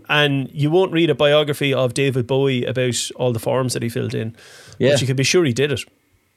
and 0.09 0.49
you 0.51 0.71
won't 0.71 0.91
read 0.91 1.11
a 1.11 1.13
biography 1.15 1.71
of 1.75 1.93
David 1.93 2.25
Bowie 2.25 2.65
about 2.65 2.95
all 3.17 3.33
the 3.33 3.39
forms 3.39 3.73
that 3.73 3.83
he 3.83 3.89
filled 3.89 4.15
in. 4.15 4.35
Yeah. 4.79 4.93
but 4.93 5.01
you 5.01 5.05
can 5.05 5.15
be 5.15 5.23
sure 5.23 5.45
he 5.45 5.53
did 5.53 5.71
it. 5.71 5.81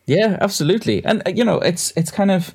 Yeah, 0.05 0.37
absolutely. 0.39 1.03
And 1.07 1.23
uh, 1.27 1.31
you 1.31 1.45
know, 1.45 1.61
it's 1.61 1.93
it's 1.97 2.11
kind 2.11 2.31
of 2.31 2.55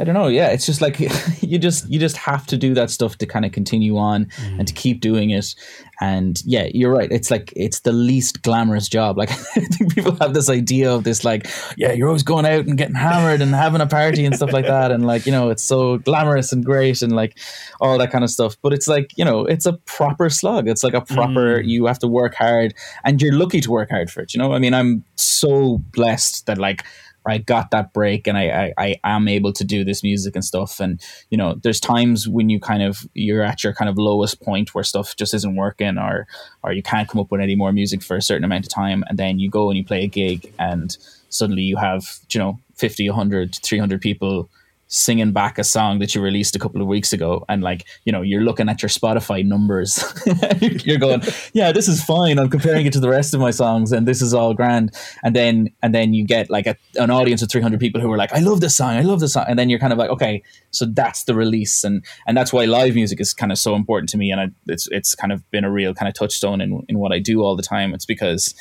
I 0.00 0.04
don't 0.04 0.14
know, 0.14 0.28
yeah, 0.28 0.48
it's 0.48 0.66
just 0.66 0.80
like 0.80 0.98
you 1.42 1.58
just 1.58 1.88
you 1.90 1.98
just 1.98 2.16
have 2.16 2.46
to 2.46 2.56
do 2.56 2.74
that 2.74 2.90
stuff 2.90 3.18
to 3.18 3.26
kind 3.26 3.44
of 3.44 3.52
continue 3.52 3.96
on 3.96 4.28
and 4.58 4.66
to 4.66 4.74
mm. 4.74 4.76
keep 4.76 5.00
doing 5.00 5.30
it. 5.30 5.54
And 6.00 6.42
yeah, 6.44 6.68
you're 6.72 6.92
right. 6.92 7.10
It's 7.12 7.30
like 7.30 7.52
it's 7.54 7.80
the 7.80 7.92
least 7.92 8.42
glamorous 8.42 8.88
job. 8.88 9.18
Like 9.18 9.30
I 9.56 9.60
think 9.60 9.94
people 9.94 10.16
have 10.20 10.34
this 10.34 10.48
idea 10.48 10.92
of 10.92 11.04
this 11.04 11.24
like, 11.24 11.46
yeah, 11.76 11.92
you're 11.92 12.08
always 12.08 12.22
going 12.22 12.46
out 12.46 12.66
and 12.66 12.76
getting 12.76 12.94
hammered 12.94 13.40
and 13.40 13.54
having 13.54 13.80
a 13.80 13.86
party 13.86 14.24
and 14.24 14.34
stuff 14.34 14.52
like 14.52 14.66
that 14.66 14.90
and 14.90 15.06
like, 15.06 15.26
you 15.26 15.32
know, 15.32 15.50
it's 15.50 15.62
so 15.62 15.98
glamorous 15.98 16.52
and 16.52 16.64
great 16.64 17.02
and 17.02 17.14
like 17.14 17.38
all 17.80 17.98
that 17.98 18.10
kind 18.10 18.24
of 18.24 18.30
stuff. 18.30 18.56
But 18.62 18.72
it's 18.72 18.88
like, 18.88 19.16
you 19.16 19.24
know, 19.24 19.44
it's 19.44 19.66
a 19.66 19.74
proper 19.74 20.28
slug. 20.28 20.68
It's 20.68 20.82
like 20.82 20.94
a 20.94 21.02
proper 21.02 21.60
mm. 21.60 21.68
you 21.68 21.86
have 21.86 21.98
to 22.00 22.08
work 22.08 22.34
hard 22.34 22.74
and 23.04 23.20
you're 23.20 23.34
lucky 23.34 23.60
to 23.60 23.70
work 23.70 23.90
hard 23.90 24.10
for 24.10 24.22
it, 24.22 24.34
you 24.34 24.38
know? 24.38 24.52
I 24.52 24.58
mean, 24.58 24.74
I'm 24.74 25.04
so 25.16 25.78
blessed 25.92 26.46
that 26.46 26.58
like 26.58 26.84
I 27.26 27.38
got 27.38 27.70
that 27.70 27.92
break 27.92 28.26
and 28.26 28.36
I, 28.36 28.72
I, 28.76 28.96
I 29.04 29.16
am 29.16 29.28
able 29.28 29.52
to 29.52 29.64
do 29.64 29.84
this 29.84 30.02
music 30.02 30.34
and 30.34 30.44
stuff. 30.44 30.80
And, 30.80 31.00
you 31.30 31.38
know, 31.38 31.54
there's 31.62 31.80
times 31.80 32.28
when 32.28 32.48
you 32.48 32.58
kind 32.58 32.82
of, 32.82 33.06
you're 33.14 33.42
at 33.42 33.62
your 33.62 33.72
kind 33.72 33.88
of 33.88 33.98
lowest 33.98 34.40
point 34.42 34.74
where 34.74 34.84
stuff 34.84 35.16
just 35.16 35.34
isn't 35.34 35.56
working 35.56 35.98
or, 35.98 36.26
or 36.62 36.72
you 36.72 36.82
can't 36.82 37.08
come 37.08 37.20
up 37.20 37.30
with 37.30 37.40
any 37.40 37.54
more 37.54 37.72
music 37.72 38.02
for 38.02 38.16
a 38.16 38.22
certain 38.22 38.44
amount 38.44 38.66
of 38.66 38.72
time. 38.72 39.04
And 39.08 39.18
then 39.18 39.38
you 39.38 39.50
go 39.50 39.70
and 39.70 39.78
you 39.78 39.84
play 39.84 40.04
a 40.04 40.08
gig 40.08 40.52
and 40.58 40.96
suddenly 41.28 41.62
you 41.62 41.76
have, 41.76 42.18
you 42.30 42.40
know, 42.40 42.58
50, 42.76 43.08
100, 43.08 43.54
300 43.62 44.00
people 44.00 44.48
singing 44.92 45.32
back 45.32 45.58
a 45.58 45.64
song 45.64 46.00
that 46.00 46.14
you 46.14 46.20
released 46.20 46.54
a 46.54 46.58
couple 46.58 46.82
of 46.82 46.86
weeks 46.86 47.14
ago 47.14 47.42
and 47.48 47.62
like 47.62 47.86
you 48.04 48.12
know 48.12 48.20
you're 48.20 48.42
looking 48.42 48.68
at 48.68 48.82
your 48.82 48.90
spotify 48.90 49.42
numbers. 49.42 50.04
You're 50.84 50.98
going 50.98 51.22
yeah 51.54 51.72
this 51.72 51.88
is 51.88 52.04
fine. 52.04 52.38
I'm 52.38 52.50
comparing 52.50 52.84
it 52.84 52.92
to 52.92 53.00
the 53.00 53.08
rest 53.08 53.32
of 53.32 53.40
my 53.40 53.52
songs 53.52 53.90
and 53.90 54.06
this 54.06 54.20
is 54.20 54.34
all 54.34 54.52
grand. 54.52 54.94
And 55.22 55.34
then 55.34 55.70
and 55.82 55.94
then 55.94 56.12
you 56.12 56.26
get 56.26 56.50
like 56.50 56.66
a, 56.66 56.76
an 56.96 57.10
audience 57.10 57.40
of 57.40 57.50
300 57.50 57.80
people 57.80 58.02
who 58.02 58.12
are 58.12 58.18
like 58.18 58.34
i 58.34 58.40
love 58.40 58.60
this 58.60 58.76
song. 58.76 58.90
I 58.90 59.00
love 59.00 59.20
this 59.20 59.32
song. 59.32 59.46
And 59.48 59.58
then 59.58 59.70
you're 59.70 59.78
kind 59.78 59.94
of 59.94 59.98
like 59.98 60.10
okay 60.10 60.42
so 60.72 60.84
that's 60.84 61.24
the 61.24 61.34
release. 61.34 61.84
And 61.84 62.04
and 62.26 62.36
that's 62.36 62.52
why 62.52 62.66
live 62.66 62.94
music 62.94 63.18
is 63.18 63.32
kind 63.32 63.50
of 63.50 63.56
so 63.56 63.74
important 63.74 64.10
to 64.10 64.18
me 64.18 64.30
and 64.30 64.42
I, 64.42 64.48
it's 64.66 64.88
it's 64.90 65.14
kind 65.14 65.32
of 65.32 65.50
been 65.50 65.64
a 65.64 65.72
real 65.72 65.94
kind 65.94 66.08
of 66.08 66.14
touchstone 66.14 66.60
in, 66.60 66.84
in 66.90 66.98
what 66.98 67.12
i 67.12 67.18
do 67.18 67.42
all 67.42 67.56
the 67.56 67.62
time. 67.62 67.94
It's 67.94 68.04
because 68.04 68.54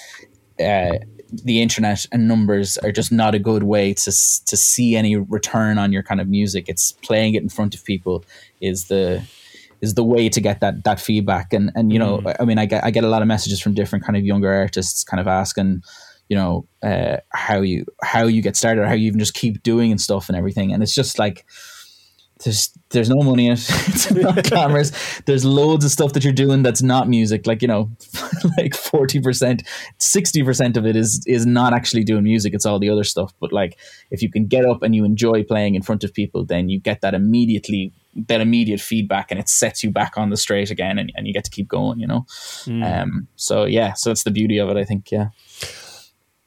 uh, 0.61 0.97
the 1.31 1.61
internet 1.61 2.05
and 2.11 2.27
numbers 2.27 2.77
are 2.79 2.91
just 2.91 3.11
not 3.11 3.35
a 3.35 3.39
good 3.39 3.63
way 3.63 3.93
to 3.93 4.11
to 4.45 4.57
see 4.57 4.95
any 4.95 5.15
return 5.15 5.77
on 5.77 5.91
your 5.91 6.03
kind 6.03 6.21
of 6.21 6.27
music. 6.27 6.65
It's 6.67 6.91
playing 6.91 7.35
it 7.35 7.41
in 7.41 7.49
front 7.49 7.75
of 7.75 7.83
people 7.85 8.23
is 8.59 8.85
the 8.85 9.23
is 9.81 9.95
the 9.95 10.03
way 10.03 10.29
to 10.29 10.39
get 10.39 10.59
that 10.59 10.83
that 10.83 10.99
feedback. 10.99 11.53
And 11.53 11.71
and 11.75 11.91
you 11.91 11.99
know, 11.99 12.21
I 12.39 12.45
mean, 12.45 12.57
I 12.57 12.65
get 12.65 12.83
I 12.83 12.91
get 12.91 13.03
a 13.03 13.09
lot 13.09 13.21
of 13.21 13.27
messages 13.27 13.59
from 13.59 13.73
different 13.73 14.05
kind 14.05 14.17
of 14.17 14.23
younger 14.23 14.51
artists, 14.51 15.03
kind 15.03 15.19
of 15.19 15.27
asking, 15.27 15.83
you 16.29 16.37
know, 16.37 16.67
uh, 16.83 17.17
how 17.29 17.61
you 17.61 17.85
how 18.03 18.23
you 18.23 18.41
get 18.41 18.55
started, 18.55 18.81
or 18.81 18.87
how 18.87 18.93
you 18.93 19.07
even 19.07 19.19
just 19.19 19.33
keep 19.33 19.63
doing 19.63 19.91
and 19.91 19.99
stuff 19.99 20.29
and 20.29 20.37
everything. 20.37 20.71
And 20.73 20.83
it's 20.83 20.95
just 20.95 21.17
like 21.17 21.45
there's 22.43 22.71
there's 22.89 23.09
no 23.09 23.21
money 23.21 23.47
in 23.47 23.53
it. 23.53 23.59
It's 23.69 24.11
not 24.11 24.43
glamorous. 24.49 24.91
There's 25.25 25.45
loads 25.45 25.85
of 25.85 25.91
stuff 25.91 26.13
that 26.13 26.23
you're 26.23 26.33
doing 26.33 26.63
that's 26.63 26.81
not 26.81 27.07
music. 27.07 27.47
Like 27.47 27.61
you 27.61 27.67
know, 27.67 27.91
like 28.57 28.75
forty 28.75 29.19
percent, 29.19 29.63
sixty 29.99 30.43
percent 30.43 30.77
of 30.77 30.85
it 30.85 30.95
is 30.95 31.23
is 31.27 31.45
not 31.45 31.73
actually 31.73 32.03
doing 32.03 32.23
music. 32.23 32.53
It's 32.53 32.65
all 32.65 32.79
the 32.79 32.89
other 32.89 33.03
stuff. 33.03 33.33
But 33.39 33.53
like, 33.53 33.77
if 34.09 34.21
you 34.21 34.31
can 34.31 34.47
get 34.47 34.65
up 34.65 34.83
and 34.83 34.95
you 34.95 35.05
enjoy 35.05 35.43
playing 35.43 35.75
in 35.75 35.81
front 35.81 36.03
of 36.03 36.13
people, 36.13 36.45
then 36.45 36.69
you 36.69 36.79
get 36.79 37.01
that 37.01 37.13
immediately 37.13 37.93
that 38.27 38.41
immediate 38.41 38.81
feedback, 38.81 39.31
and 39.31 39.39
it 39.39 39.47
sets 39.47 39.83
you 39.83 39.91
back 39.91 40.17
on 40.17 40.29
the 40.29 40.37
straight 40.37 40.69
again, 40.69 40.99
and, 40.99 41.11
and 41.15 41.27
you 41.27 41.33
get 41.33 41.45
to 41.45 41.51
keep 41.51 41.67
going. 41.67 41.99
You 41.99 42.07
know. 42.07 42.25
Um. 42.83 43.27
So 43.35 43.65
yeah. 43.65 43.93
So 43.93 44.09
that's 44.09 44.23
the 44.23 44.31
beauty 44.31 44.57
of 44.57 44.69
it. 44.69 44.77
I 44.77 44.83
think. 44.83 45.11
Yeah. 45.11 45.29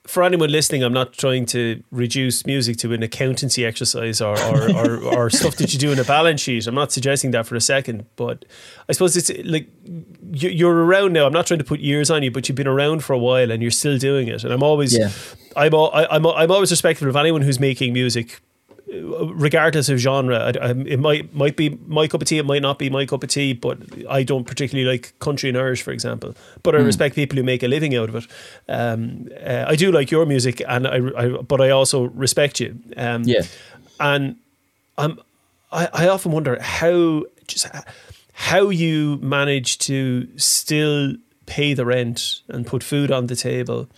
For 0.06 0.22
anyone 0.22 0.50
listening, 0.50 0.82
I'm 0.82 0.92
not 0.92 1.14
trying 1.14 1.46
to 1.46 1.82
reduce 1.90 2.44
music 2.44 2.76
to 2.78 2.92
an 2.92 3.02
accountancy 3.02 3.64
exercise 3.64 4.20
or, 4.20 4.38
or, 4.38 4.70
or, 4.76 4.96
or 5.02 5.30
stuff 5.30 5.56
that 5.56 5.72
you 5.72 5.78
do 5.78 5.92
in 5.92 5.98
a 5.98 6.04
balance 6.04 6.42
sheet. 6.42 6.66
I'm 6.66 6.74
not 6.74 6.92
suggesting 6.92 7.30
that 7.30 7.46
for 7.46 7.54
a 7.56 7.60
second, 7.60 8.04
but 8.16 8.44
I 8.88 8.92
suppose 8.92 9.16
it's 9.16 9.30
like 9.44 9.68
you- 10.32 10.50
you're 10.50 10.84
around 10.84 11.14
now. 11.14 11.26
I'm 11.26 11.32
not 11.32 11.46
trying 11.46 11.58
to 11.58 11.64
put 11.64 11.80
years 11.80 12.10
on 12.10 12.22
you, 12.22 12.30
but 12.30 12.48
you've 12.48 12.56
been 12.56 12.66
around 12.66 13.02
for 13.02 13.14
a 13.14 13.18
while 13.18 13.50
and 13.50 13.62
you're 13.62 13.70
still 13.70 13.96
doing 13.96 14.28
it. 14.28 14.44
And 14.44 14.52
I'm 14.52 14.62
always, 14.62 14.96
Yeah. 14.96 15.10
I'm, 15.56 15.74
I'm, 15.74 16.26
I'm 16.26 16.50
always 16.50 16.70
respectful 16.70 17.08
of 17.08 17.16
anyone 17.16 17.40
who's 17.42 17.58
making 17.58 17.92
music 17.94 18.40
regardless 19.02 19.88
of 19.88 19.98
genre, 19.98 20.38
I, 20.38 20.66
I, 20.66 20.70
it 20.70 20.98
might 20.98 21.34
might 21.34 21.56
be 21.56 21.78
my 21.86 22.06
cup 22.08 22.22
of 22.22 22.28
tea. 22.28 22.38
It 22.38 22.46
might 22.46 22.62
not 22.62 22.78
be 22.78 22.90
my 22.90 23.06
cup 23.06 23.22
of 23.22 23.28
tea. 23.30 23.52
But 23.52 23.78
I 24.08 24.22
don't 24.22 24.44
particularly 24.44 24.88
like 24.90 25.18
country 25.18 25.48
and 25.48 25.58
Irish, 25.58 25.82
for 25.82 25.92
example. 25.92 26.34
But 26.62 26.74
I 26.74 26.78
respect 26.78 27.14
people 27.14 27.36
who 27.36 27.42
make 27.42 27.62
a 27.62 27.68
living 27.68 27.94
out 27.96 28.08
of 28.08 28.14
it. 28.16 28.26
Um, 28.68 29.28
uh, 29.44 29.64
I 29.66 29.76
do 29.76 29.90
like 29.92 30.10
your 30.10 30.26
music, 30.26 30.62
and 30.66 30.86
I, 30.86 31.00
I 31.16 31.28
but 31.42 31.60
I 31.60 31.70
also 31.70 32.04
respect 32.04 32.60
you. 32.60 32.78
Um, 32.96 33.22
Yeah. 33.24 33.42
and 34.00 34.36
I'm 34.98 35.18
I, 35.72 35.88
I 35.92 36.08
often 36.08 36.32
wonder 36.32 36.60
how 36.60 37.24
just 37.46 37.66
how 38.32 38.68
you 38.70 39.18
manage 39.22 39.78
to 39.78 40.26
still 40.36 41.14
pay 41.46 41.74
the 41.74 41.84
rent 41.84 42.40
and 42.48 42.66
put 42.66 42.82
food 42.82 43.10
on 43.10 43.26
the 43.26 43.36
table, 43.36 43.88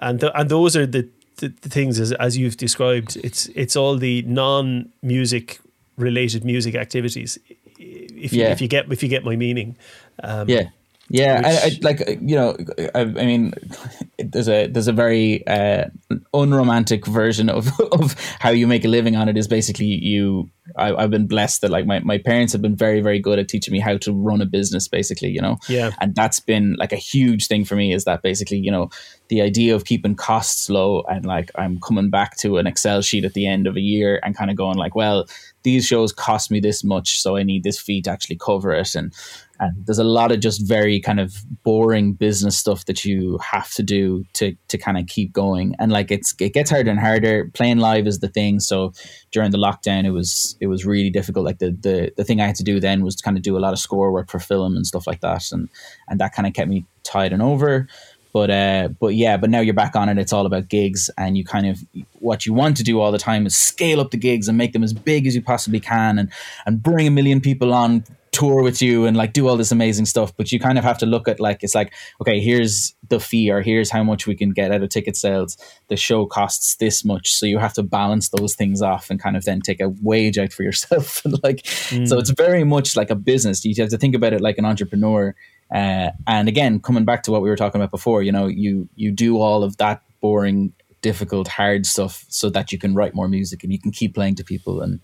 and 0.00 0.20
th- 0.20 0.32
and 0.34 0.48
those 0.50 0.76
are 0.76 0.86
the, 0.86 1.08
the, 1.42 1.52
the 1.60 1.68
things 1.68 2.00
as 2.00 2.12
as 2.12 2.38
you've 2.38 2.56
described. 2.56 3.18
It's 3.22 3.46
it's 3.54 3.76
all 3.76 3.96
the 3.96 4.22
non 4.22 4.90
music 5.02 5.60
related 5.96 6.44
music 6.44 6.74
activities. 6.74 7.38
If 7.78 8.32
you, 8.32 8.44
if 8.44 8.60
you 8.60 8.68
get 8.68 8.90
if 8.90 9.02
you 9.02 9.08
get 9.08 9.24
my 9.24 9.36
meaning, 9.36 9.76
um, 10.22 10.48
Yeah. 10.48 10.68
Yeah, 11.08 11.42
I, 11.44 11.66
I, 11.66 11.78
like 11.82 12.00
you 12.22 12.36
know, 12.36 12.56
I, 12.94 13.00
I 13.00 13.04
mean, 13.04 13.52
there's 14.18 14.48
a 14.48 14.66
there's 14.68 14.88
a 14.88 14.94
very 14.94 15.46
uh, 15.46 15.86
unromantic 16.32 17.06
version 17.06 17.50
of 17.50 17.68
of 17.92 18.14
how 18.38 18.48
you 18.48 18.66
make 18.66 18.86
a 18.86 18.88
living 18.88 19.14
on 19.14 19.28
it. 19.28 19.36
Is 19.36 19.46
basically 19.46 19.86
you. 19.86 20.48
I, 20.76 20.94
I've 20.94 21.10
been 21.10 21.26
blessed 21.26 21.60
that 21.62 21.70
like 21.70 21.84
my, 21.84 21.98
my 22.00 22.16
parents 22.16 22.54
have 22.54 22.62
been 22.62 22.76
very 22.76 23.02
very 23.02 23.18
good 23.18 23.38
at 23.38 23.48
teaching 23.48 23.72
me 23.72 23.80
how 23.80 23.98
to 23.98 24.12
run 24.12 24.40
a 24.40 24.46
business. 24.46 24.88
Basically, 24.88 25.28
you 25.28 25.42
know. 25.42 25.58
Yeah. 25.68 25.90
And 26.00 26.14
that's 26.14 26.40
been 26.40 26.76
like 26.78 26.92
a 26.92 27.02
huge 27.12 27.46
thing 27.46 27.66
for 27.66 27.76
me. 27.76 27.92
Is 27.92 28.04
that 28.04 28.22
basically 28.22 28.58
you 28.58 28.70
know 28.70 28.88
the 29.32 29.40
idea 29.40 29.74
of 29.74 29.86
keeping 29.86 30.14
costs 30.14 30.68
low 30.68 31.00
and 31.08 31.24
like 31.24 31.50
I'm 31.54 31.80
coming 31.80 32.10
back 32.10 32.36
to 32.40 32.58
an 32.58 32.66
Excel 32.66 33.00
sheet 33.00 33.24
at 33.24 33.32
the 33.32 33.46
end 33.46 33.66
of 33.66 33.76
a 33.76 33.80
year 33.80 34.20
and 34.22 34.36
kind 34.36 34.50
of 34.50 34.58
going 34.58 34.76
like, 34.76 34.94
well, 34.94 35.26
these 35.62 35.86
shows 35.86 36.12
cost 36.12 36.50
me 36.50 36.60
this 36.60 36.84
much, 36.84 37.18
so 37.18 37.38
I 37.38 37.42
need 37.42 37.62
this 37.64 37.80
fee 37.80 38.02
to 38.02 38.10
actually 38.10 38.36
cover 38.36 38.74
it. 38.74 38.94
And 38.94 39.14
and 39.58 39.86
there's 39.86 39.98
a 39.98 40.04
lot 40.04 40.32
of 40.32 40.40
just 40.40 40.66
very 40.66 41.00
kind 41.00 41.18
of 41.18 41.34
boring 41.62 42.12
business 42.12 42.58
stuff 42.58 42.84
that 42.86 43.06
you 43.06 43.38
have 43.38 43.70
to 43.72 43.82
do 43.82 44.24
to 44.34 44.54
to 44.68 44.76
kind 44.76 44.98
of 44.98 45.06
keep 45.06 45.32
going. 45.32 45.76
And 45.78 45.90
like 45.90 46.10
it's 46.10 46.34
it 46.38 46.52
gets 46.52 46.70
harder 46.70 46.90
and 46.90 47.00
harder. 47.00 47.50
Playing 47.54 47.78
live 47.78 48.06
is 48.06 48.18
the 48.18 48.28
thing. 48.28 48.60
So 48.60 48.92
during 49.30 49.50
the 49.50 49.56
lockdown 49.56 50.04
it 50.04 50.10
was 50.10 50.58
it 50.60 50.66
was 50.66 50.84
really 50.84 51.08
difficult. 51.08 51.46
Like 51.46 51.58
the 51.58 51.70
the, 51.70 52.12
the 52.18 52.24
thing 52.24 52.42
i 52.42 52.46
had 52.46 52.56
to 52.56 52.64
do 52.64 52.80
then 52.80 53.02
was 53.02 53.16
to 53.16 53.22
kind 53.22 53.38
of 53.38 53.42
do 53.42 53.56
a 53.56 53.60
lot 53.60 53.72
of 53.72 53.78
score 53.78 54.12
work 54.12 54.30
for 54.30 54.40
film 54.40 54.76
and 54.76 54.86
stuff 54.86 55.06
like 55.06 55.20
that. 55.20 55.50
And 55.52 55.70
and 56.08 56.20
that 56.20 56.34
kind 56.34 56.46
of 56.46 56.52
kept 56.52 56.68
me 56.68 56.84
tied 57.02 57.32
and 57.32 57.42
over 57.42 57.88
but 58.32 58.50
uh, 58.50 58.88
but 58.98 59.14
yeah, 59.14 59.36
but 59.36 59.50
now 59.50 59.60
you're 59.60 59.74
back 59.74 59.94
on 59.94 60.08
it. 60.08 60.18
It's 60.18 60.32
all 60.32 60.46
about 60.46 60.68
gigs, 60.68 61.10
and 61.18 61.36
you 61.36 61.44
kind 61.44 61.66
of 61.66 61.84
what 62.18 62.46
you 62.46 62.54
want 62.54 62.76
to 62.78 62.82
do 62.82 63.00
all 63.00 63.12
the 63.12 63.18
time 63.18 63.46
is 63.46 63.54
scale 63.54 64.00
up 64.00 64.10
the 64.10 64.16
gigs 64.16 64.48
and 64.48 64.56
make 64.56 64.72
them 64.72 64.82
as 64.82 64.94
big 64.94 65.26
as 65.26 65.34
you 65.34 65.42
possibly 65.42 65.80
can, 65.80 66.18
and 66.18 66.32
and 66.64 66.82
bring 66.82 67.06
a 67.06 67.10
million 67.10 67.40
people 67.40 67.74
on 67.74 68.04
tour 68.32 68.62
with 68.62 68.80
you 68.80 69.04
and 69.04 69.14
like 69.14 69.34
do 69.34 69.46
all 69.46 69.58
this 69.58 69.70
amazing 69.70 70.06
stuff. 70.06 70.34
But 70.34 70.50
you 70.50 70.58
kind 70.58 70.78
of 70.78 70.84
have 70.84 70.96
to 70.98 71.06
look 71.06 71.28
at 71.28 71.40
like 71.40 71.62
it's 71.62 71.74
like 71.74 71.92
okay, 72.22 72.40
here's 72.40 72.94
the 73.08 73.20
fee 73.20 73.50
or 73.50 73.60
here's 73.60 73.90
how 73.90 74.02
much 74.02 74.26
we 74.26 74.34
can 74.34 74.52
get 74.52 74.72
out 74.72 74.82
of 74.82 74.88
ticket 74.88 75.16
sales. 75.16 75.58
The 75.88 75.96
show 75.96 76.24
costs 76.24 76.76
this 76.76 77.04
much, 77.04 77.34
so 77.34 77.44
you 77.44 77.58
have 77.58 77.74
to 77.74 77.82
balance 77.82 78.30
those 78.30 78.54
things 78.54 78.80
off 78.80 79.10
and 79.10 79.20
kind 79.20 79.36
of 79.36 79.44
then 79.44 79.60
take 79.60 79.80
a 79.80 79.90
wage 80.00 80.38
out 80.38 80.54
for 80.54 80.62
yourself. 80.62 81.22
and 81.26 81.38
like 81.42 81.66
so, 81.66 82.18
it's 82.18 82.30
very 82.30 82.64
much 82.64 82.96
like 82.96 83.10
a 83.10 83.14
business. 83.14 83.62
You 83.62 83.74
have 83.78 83.90
to 83.90 83.98
think 83.98 84.14
about 84.14 84.32
it 84.32 84.40
like 84.40 84.56
an 84.56 84.64
entrepreneur 84.64 85.34
uh, 85.72 86.10
and 86.26 86.48
again, 86.48 86.80
coming 86.80 87.04
back 87.04 87.22
to 87.24 87.30
what 87.30 87.42
we 87.42 87.48
were 87.48 87.56
talking 87.56 87.80
about 87.80 87.90
before, 87.90 88.22
you 88.22 88.32
know, 88.32 88.46
you 88.46 88.88
you 88.94 89.10
do 89.10 89.38
all 89.38 89.64
of 89.64 89.76
that 89.78 90.02
boring, 90.20 90.72
difficult, 91.00 91.48
hard 91.48 91.86
stuff 91.86 92.24
so 92.28 92.50
that 92.50 92.72
you 92.72 92.78
can 92.78 92.94
write 92.94 93.14
more 93.14 93.28
music 93.28 93.64
and 93.64 93.72
you 93.72 93.78
can 93.78 93.90
keep 93.90 94.14
playing 94.14 94.34
to 94.36 94.44
people 94.44 94.80
and 94.80 95.00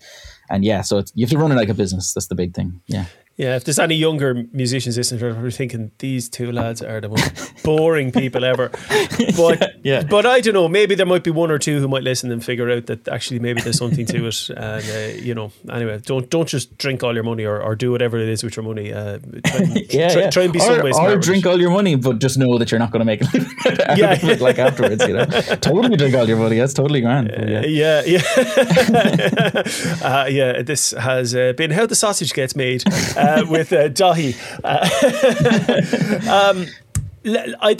and 0.49 0.63
yeah, 0.63 0.81
so 0.81 1.03
you 1.15 1.25
have 1.25 1.31
to 1.31 1.37
run 1.37 1.51
it 1.51 1.55
like 1.55 1.69
a 1.69 1.73
business. 1.73 2.13
That's 2.13 2.27
the 2.27 2.35
big 2.35 2.53
thing. 2.53 2.81
Yeah. 2.87 3.05
Yeah, 3.39 3.55
if 3.55 3.63
there's 3.63 3.79
any 3.79 3.95
younger 3.95 4.43
musicians 4.51 4.97
listening, 4.97 5.23
are 5.23 5.49
thinking 5.49 5.91
these 5.99 6.27
two 6.27 6.51
lads 6.51 6.81
are 6.81 6.99
the 6.99 7.07
most 7.07 7.63
boring 7.63 8.11
people 8.11 8.43
ever. 8.43 8.69
But 9.37 9.75
Yeah. 9.83 10.03
but 10.03 10.25
I 10.25 10.41
don't 10.41 10.53
know. 10.53 10.67
Maybe 10.67 10.93
there 10.95 11.05
might 11.05 11.23
be 11.23 11.31
one 11.31 11.49
or 11.49 11.57
two 11.57 11.79
who 11.79 11.87
might 11.87 12.03
listen 12.03 12.31
and 12.33 12.43
figure 12.43 12.69
out 12.69 12.87
that 12.87 13.07
actually 13.07 13.39
maybe 13.39 13.61
there's 13.61 13.77
something 13.77 14.05
to 14.07 14.27
it. 14.27 14.49
And 14.57 14.83
uh, 14.83 15.23
you 15.23 15.33
know, 15.33 15.51
anyway, 15.71 15.99
don't 16.03 16.29
don't 16.29 16.49
just 16.49 16.77
drink 16.77 17.01
all 17.01 17.13
your 17.15 17.23
money 17.23 17.45
or, 17.45 17.61
or 17.61 17.75
do 17.75 17.91
whatever 17.91 18.17
it 18.19 18.27
is 18.27 18.43
with 18.43 18.57
your 18.57 18.65
money. 18.65 18.91
Uh, 18.91 19.19
try, 19.45 19.57
and, 19.59 19.75
Yeah, 19.93 20.09
try, 20.13 20.21
yeah. 20.23 20.29
try 20.29 20.43
and 20.43 20.51
be 20.53 20.59
or, 20.59 20.63
some 20.63 20.83
way 20.83 20.91
or 20.91 21.15
drink 21.17 21.45
all 21.45 21.59
your 21.61 21.71
money, 21.71 21.95
but 21.95 22.19
just 22.19 22.37
know 22.37 22.57
that 22.57 22.71
you're 22.71 22.79
not 22.79 22.91
going 22.91 22.99
to 22.99 23.05
make 23.05 23.21
it. 23.21 23.97
Yeah. 23.97 24.19
it, 24.21 24.41
like 24.41 24.59
afterwards. 24.59 25.07
You 25.07 25.13
know, 25.13 25.25
totally 25.61 25.95
drink 25.95 26.13
all 26.15 26.27
your 26.27 26.37
money. 26.37 26.57
That's 26.57 26.73
totally 26.73 26.99
grand. 26.99 27.29
but 27.33 27.47
yeah. 27.47 27.63
Yeah, 27.65 28.03
yeah, 28.05 29.63
uh, 30.03 30.25
yeah. 30.29 30.61
This 30.61 30.91
has 30.91 31.33
uh, 31.33 31.53
been 31.55 31.71
how 31.71 31.85
the 31.85 31.95
sausage 31.95 32.33
gets 32.33 32.53
made 32.55 32.83
uh, 33.29 33.45
with 33.49 33.73
uh, 33.73 33.89
Daithí. 33.89 34.35
Uh, 34.63 34.89
um, 36.55 36.67
I, 37.61 37.77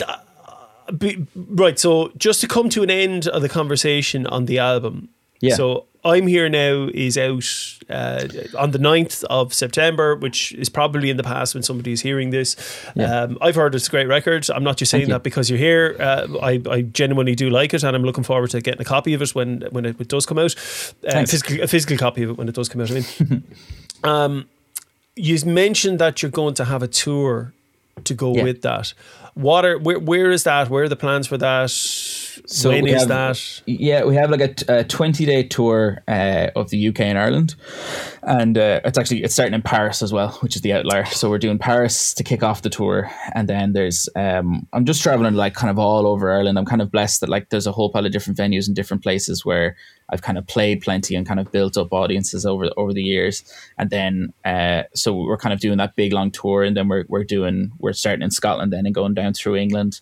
be, 0.92 1.26
right. 1.34 1.78
So 1.78 2.12
just 2.16 2.40
to 2.40 2.48
come 2.48 2.68
to 2.70 2.82
an 2.82 2.90
end 2.90 3.28
of 3.28 3.42
the 3.42 3.48
conversation 3.48 4.26
on 4.26 4.46
the 4.46 4.58
album. 4.58 5.08
Yeah. 5.40 5.54
So 5.54 5.86
I'm 6.04 6.26
here 6.26 6.48
now 6.48 6.88
is 6.92 7.18
out 7.18 7.44
uh, 7.90 8.26
on 8.58 8.70
the 8.70 8.78
9th 8.78 9.24
of 9.24 9.52
September, 9.52 10.16
which 10.16 10.52
is 10.52 10.68
probably 10.68 11.10
in 11.10 11.16
the 11.16 11.22
past 11.22 11.54
when 11.54 11.62
somebody's 11.62 12.00
hearing 12.00 12.30
this. 12.30 12.56
Yeah. 12.94 13.22
Um, 13.22 13.38
I've 13.40 13.54
heard 13.54 13.74
it's 13.74 13.88
a 13.88 13.90
great 13.90 14.06
record. 14.06 14.48
I'm 14.50 14.64
not 14.64 14.76
just 14.76 14.90
saying 14.90 15.08
that 15.08 15.22
because 15.22 15.50
you're 15.50 15.58
here. 15.58 15.96
Uh, 15.98 16.26
I, 16.42 16.62
I 16.70 16.82
genuinely 16.82 17.34
do 17.34 17.50
like 17.50 17.74
it, 17.74 17.82
and 17.82 17.94
I'm 17.94 18.02
looking 18.02 18.24
forward 18.24 18.50
to 18.50 18.60
getting 18.60 18.80
a 18.80 18.84
copy 18.84 19.12
of 19.14 19.22
it 19.22 19.34
when 19.34 19.62
when 19.70 19.84
it, 19.84 20.08
does 20.08 20.26
come 20.26 20.38
out. 20.38 20.54
Uh, 21.04 21.20
a, 21.20 21.26
physical, 21.26 21.62
a 21.62 21.66
physical 21.66 21.96
copy 21.96 22.22
of 22.22 22.30
it 22.30 22.38
when 22.38 22.48
it 22.48 22.54
does 22.54 22.68
come 22.68 22.80
out. 22.80 22.90
I 22.90 22.94
mean, 22.94 23.44
um, 24.04 24.48
you 25.16 25.38
mentioned 25.44 25.98
that 25.98 26.22
you're 26.22 26.30
going 26.30 26.54
to 26.54 26.64
have 26.64 26.82
a 26.82 26.88
tour 26.88 27.52
to 28.04 28.14
go 28.14 28.34
Yeah. 28.34 28.44
with 28.44 28.62
that. 28.62 28.94
What 29.34 29.64
are 29.64 29.78
where, 29.78 29.98
where 29.98 30.30
is 30.30 30.44
that? 30.44 30.68
Where 30.70 30.84
are 30.84 30.88
the 30.88 30.96
plans 30.96 31.26
for 31.26 31.36
that? 31.38 31.70
When 32.64 32.84
we 32.84 32.90
have- 32.92 33.08
that? 33.08 33.62
Yeah, 33.66 34.04
we 34.04 34.14
have 34.16 34.30
like 34.30 34.40
a, 34.68 34.80
a 34.80 34.84
20 34.84 35.24
day 35.24 35.42
tour 35.44 36.02
uh, 36.08 36.48
of 36.56 36.70
the 36.70 36.88
UK 36.88 37.00
and 37.00 37.18
Ireland. 37.18 37.54
And 38.22 38.58
uh, 38.58 38.80
it's 38.84 38.98
actually 38.98 39.22
it's 39.22 39.32
starting 39.34 39.54
in 39.54 39.62
Paris 39.62 40.02
as 40.02 40.12
well, 40.12 40.32
which 40.40 40.54
is 40.56 40.62
the 40.62 40.72
outlier. 40.74 41.06
So 41.06 41.30
we're 41.30 41.38
doing 41.38 41.58
Paris 41.58 42.12
to 42.14 42.22
kick 42.24 42.42
off 42.42 42.62
the 42.62 42.68
tour. 42.70 43.10
And 43.34 43.48
then 43.48 43.72
there's 43.72 44.08
um 44.14 44.66
I'm 44.72 44.84
just 44.84 45.02
traveling 45.02 45.34
like 45.34 45.54
kind 45.54 45.70
of 45.70 45.78
all 45.78 46.06
over 46.06 46.30
Ireland. 46.30 46.58
I'm 46.58 46.66
kind 46.66 46.82
of 46.82 46.90
blessed 46.90 47.20
that 47.22 47.30
like 47.30 47.48
there's 47.48 47.66
a 47.66 47.72
whole 47.72 47.90
pile 47.90 48.04
of 48.04 48.12
different 48.12 48.38
venues 48.38 48.66
and 48.66 48.76
different 48.76 49.02
places 49.02 49.44
where 49.44 49.76
I've 50.10 50.22
kind 50.22 50.36
of 50.36 50.46
played 50.46 50.82
plenty 50.82 51.14
and 51.14 51.26
kind 51.26 51.40
of 51.40 51.50
built 51.50 51.78
up 51.78 51.92
audiences 51.92 52.44
over 52.44 52.68
over 52.76 52.92
the 52.92 53.02
years. 53.02 53.42
And 53.78 53.88
then 53.88 54.32
uh 54.44 54.82
so 54.94 55.14
we're 55.14 55.38
kind 55.38 55.54
of 55.54 55.60
doing 55.60 55.78
that 55.78 55.96
big 55.96 56.12
long 56.12 56.30
tour 56.30 56.62
and 56.62 56.76
then 56.76 56.88
we're 56.88 57.04
we're 57.08 57.24
doing 57.24 57.72
we're 57.78 57.94
starting 57.94 58.22
in 58.22 58.30
Scotland 58.30 58.72
then 58.72 58.84
and 58.86 58.94
going 58.94 59.14
down 59.14 59.32
through 59.32 59.56
England. 59.56 60.00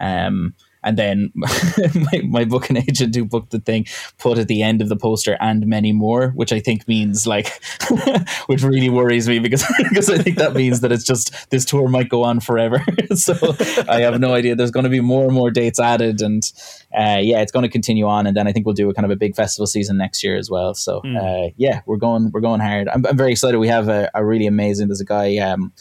Um 0.00 0.54
and 0.82 0.96
then 0.96 1.32
my, 1.34 2.22
my 2.24 2.44
booking 2.44 2.76
agent 2.76 3.14
who 3.14 3.24
booked 3.24 3.50
the 3.50 3.60
thing 3.60 3.86
put 4.18 4.38
at 4.38 4.48
the 4.48 4.62
end 4.62 4.80
of 4.80 4.88
the 4.88 4.96
poster 4.96 5.36
and 5.40 5.66
many 5.66 5.92
more, 5.92 6.30
which 6.30 6.52
I 6.52 6.60
think 6.60 6.88
means 6.88 7.26
like, 7.26 7.62
which 8.46 8.62
really 8.62 8.88
worries 8.88 9.28
me 9.28 9.38
because 9.38 9.64
because 9.78 10.08
I 10.08 10.18
think 10.18 10.38
that 10.38 10.54
means 10.54 10.80
that 10.80 10.92
it's 10.92 11.04
just 11.04 11.50
this 11.50 11.64
tour 11.64 11.88
might 11.88 12.08
go 12.08 12.24
on 12.24 12.40
forever. 12.40 12.82
so 13.14 13.34
I 13.88 14.00
have 14.00 14.18
no 14.20 14.34
idea. 14.34 14.54
There's 14.54 14.70
going 14.70 14.84
to 14.84 14.90
be 14.90 15.00
more 15.00 15.24
and 15.24 15.34
more 15.34 15.50
dates 15.50 15.78
added, 15.78 16.22
and 16.22 16.42
uh, 16.96 17.18
yeah, 17.20 17.40
it's 17.40 17.52
going 17.52 17.64
to 17.64 17.68
continue 17.68 18.06
on. 18.06 18.26
And 18.26 18.36
then 18.36 18.46
I 18.46 18.52
think 18.52 18.66
we'll 18.66 18.74
do 18.74 18.88
a 18.90 18.94
kind 18.94 19.04
of 19.04 19.10
a 19.10 19.16
big 19.16 19.34
festival 19.34 19.66
season 19.66 19.96
next 19.98 20.24
year 20.24 20.36
as 20.36 20.50
well. 20.50 20.74
So 20.74 21.00
uh, 21.00 21.50
yeah, 21.56 21.80
we're 21.86 21.96
going 21.96 22.30
we're 22.32 22.40
going 22.40 22.60
hard. 22.60 22.88
I'm, 22.88 23.04
I'm 23.06 23.16
very 23.16 23.32
excited. 23.32 23.58
We 23.58 23.68
have 23.68 23.88
a, 23.88 24.10
a 24.14 24.24
really 24.24 24.46
amazing. 24.46 24.88
There's 24.88 25.00
a 25.00 25.04
guy. 25.04 25.36
Um, 25.38 25.72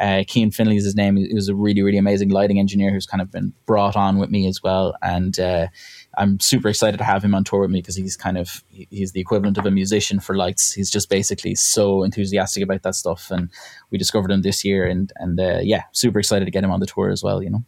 uh, 0.00 0.24
Kean 0.26 0.50
Finley 0.50 0.76
is 0.76 0.84
his 0.84 0.96
name. 0.96 1.16
He 1.16 1.34
was 1.34 1.48
a 1.48 1.54
really, 1.54 1.82
really 1.82 1.98
amazing 1.98 2.30
lighting 2.30 2.58
engineer 2.58 2.90
who's 2.90 3.06
kind 3.06 3.20
of 3.20 3.30
been 3.30 3.52
brought 3.66 3.96
on 3.96 4.18
with 4.18 4.30
me 4.30 4.46
as 4.46 4.62
well. 4.62 4.94
And 5.02 5.38
uh, 5.38 5.68
I'm 6.16 6.40
super 6.40 6.68
excited 6.68 6.96
to 6.98 7.04
have 7.04 7.22
him 7.22 7.34
on 7.34 7.44
tour 7.44 7.60
with 7.60 7.70
me 7.70 7.80
because 7.80 7.96
he's 7.96 8.16
kind 8.16 8.38
of 8.38 8.64
he's 8.70 9.12
the 9.12 9.20
equivalent 9.20 9.58
of 9.58 9.66
a 9.66 9.70
musician 9.70 10.20
for 10.20 10.36
lights. 10.36 10.72
He's 10.72 10.90
just 10.90 11.10
basically 11.10 11.54
so 11.54 12.02
enthusiastic 12.02 12.62
about 12.62 12.82
that 12.82 12.94
stuff. 12.94 13.30
And 13.30 13.50
we 13.90 13.98
discovered 13.98 14.30
him 14.30 14.42
this 14.42 14.64
year, 14.64 14.86
and 14.86 15.12
and 15.16 15.38
uh, 15.38 15.60
yeah, 15.62 15.82
super 15.92 16.18
excited 16.18 16.46
to 16.46 16.50
get 16.50 16.64
him 16.64 16.70
on 16.70 16.80
the 16.80 16.86
tour 16.86 17.10
as 17.10 17.22
well. 17.22 17.42
You 17.42 17.50
know. 17.50 17.64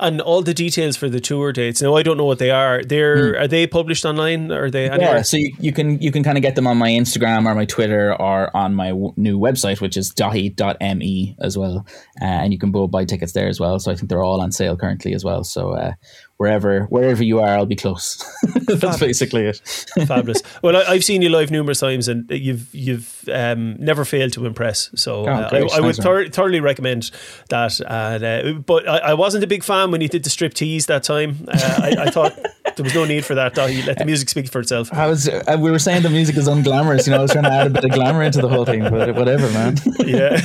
And 0.00 0.20
all 0.20 0.42
the 0.42 0.54
details 0.54 0.96
for 0.96 1.08
the 1.08 1.20
tour 1.20 1.52
dates. 1.52 1.82
Now 1.82 1.96
I 1.96 2.02
don't 2.02 2.16
know 2.16 2.24
what 2.24 2.38
they 2.38 2.50
are. 2.50 2.82
They're 2.82 3.38
are 3.38 3.48
they 3.48 3.66
published 3.66 4.04
online? 4.04 4.50
Or 4.50 4.64
Are 4.64 4.70
they 4.70 4.88
anywhere? 4.88 5.16
Yeah, 5.16 5.22
so 5.22 5.36
you, 5.36 5.54
you 5.60 5.72
can 5.72 6.00
you 6.00 6.10
can 6.10 6.22
kind 6.22 6.38
of 6.38 6.42
get 6.42 6.54
them 6.54 6.66
on 6.66 6.76
my 6.78 6.90
Instagram 6.90 7.46
or 7.46 7.54
my 7.54 7.64
Twitter 7.64 8.14
or 8.14 8.54
on 8.56 8.74
my 8.74 8.88
w- 8.88 9.12
new 9.16 9.38
website, 9.38 9.80
which 9.80 9.96
is 9.96 10.12
dahi.me 10.12 11.36
as 11.40 11.58
well, 11.58 11.86
uh, 12.20 12.24
and 12.24 12.52
you 12.52 12.58
can 12.58 12.70
both 12.70 12.90
buy 12.90 13.04
tickets 13.04 13.32
there 13.32 13.48
as 13.48 13.60
well. 13.60 13.78
So 13.78 13.92
I 13.92 13.94
think 13.94 14.08
they're 14.08 14.24
all 14.24 14.40
on 14.40 14.52
sale 14.52 14.76
currently 14.76 15.14
as 15.14 15.24
well. 15.24 15.44
So 15.44 15.70
uh, 15.70 15.92
wherever 16.38 16.84
wherever 16.84 17.22
you 17.22 17.40
are, 17.40 17.48
I'll 17.48 17.66
be 17.66 17.76
close. 17.76 18.24
That's 18.66 18.98
basically 18.98 19.46
it. 19.46 19.60
Fabulous. 20.06 20.42
Well, 20.62 20.76
I, 20.76 20.92
I've 20.94 21.04
seen 21.04 21.22
you 21.22 21.28
live 21.28 21.50
numerous 21.50 21.80
times, 21.80 22.08
and 22.08 22.28
you've 22.30 22.74
you've 22.74 23.28
um, 23.32 23.76
never 23.78 24.04
failed 24.04 24.32
to 24.34 24.46
impress. 24.46 24.90
So 24.94 25.26
uh, 25.26 25.48
I, 25.52 25.60
Oh. 25.60 25.68
I 25.74 25.80
would 25.80 25.96
thor- 25.96 26.28
thoroughly 26.28 26.60
recommend 26.60 27.10
that. 27.50 27.78
And, 27.80 28.24
uh, 28.24 28.52
but 28.60 28.88
I, 28.88 28.98
I 28.98 29.14
wasn't 29.14 29.44
a 29.44 29.46
big 29.46 29.62
fan 29.62 29.90
when 29.90 30.00
you 30.00 30.08
did 30.08 30.24
the 30.24 30.30
strip 30.30 30.54
tease 30.54 30.86
that 30.86 31.02
time. 31.02 31.44
Uh, 31.48 31.80
I, 31.82 31.94
I 32.06 32.10
thought 32.10 32.34
there 32.76 32.84
was 32.84 32.94
no 32.94 33.04
need 33.04 33.24
for 33.24 33.34
that. 33.34 33.54
Daithí. 33.54 33.86
Let 33.86 33.98
the 33.98 34.04
music 34.04 34.28
speak 34.28 34.48
for 34.48 34.60
itself. 34.60 34.92
I 34.92 35.06
was 35.06 35.28
uh, 35.28 35.56
we 35.60 35.70
were 35.70 35.78
saying 35.78 36.02
the 36.02 36.10
music 36.10 36.36
is 36.36 36.48
unglamorous. 36.48 37.06
You 37.06 37.12
know, 37.12 37.18
I 37.18 37.22
was 37.22 37.32
trying 37.32 37.44
to 37.44 37.52
add 37.52 37.66
a 37.68 37.70
bit 37.70 37.84
of 37.84 37.90
glamour 37.92 38.22
into 38.22 38.40
the 38.40 38.48
whole 38.48 38.64
thing, 38.64 38.82
but 38.82 39.14
whatever, 39.14 39.50
man. 39.50 39.76
Yeah. 40.04 40.38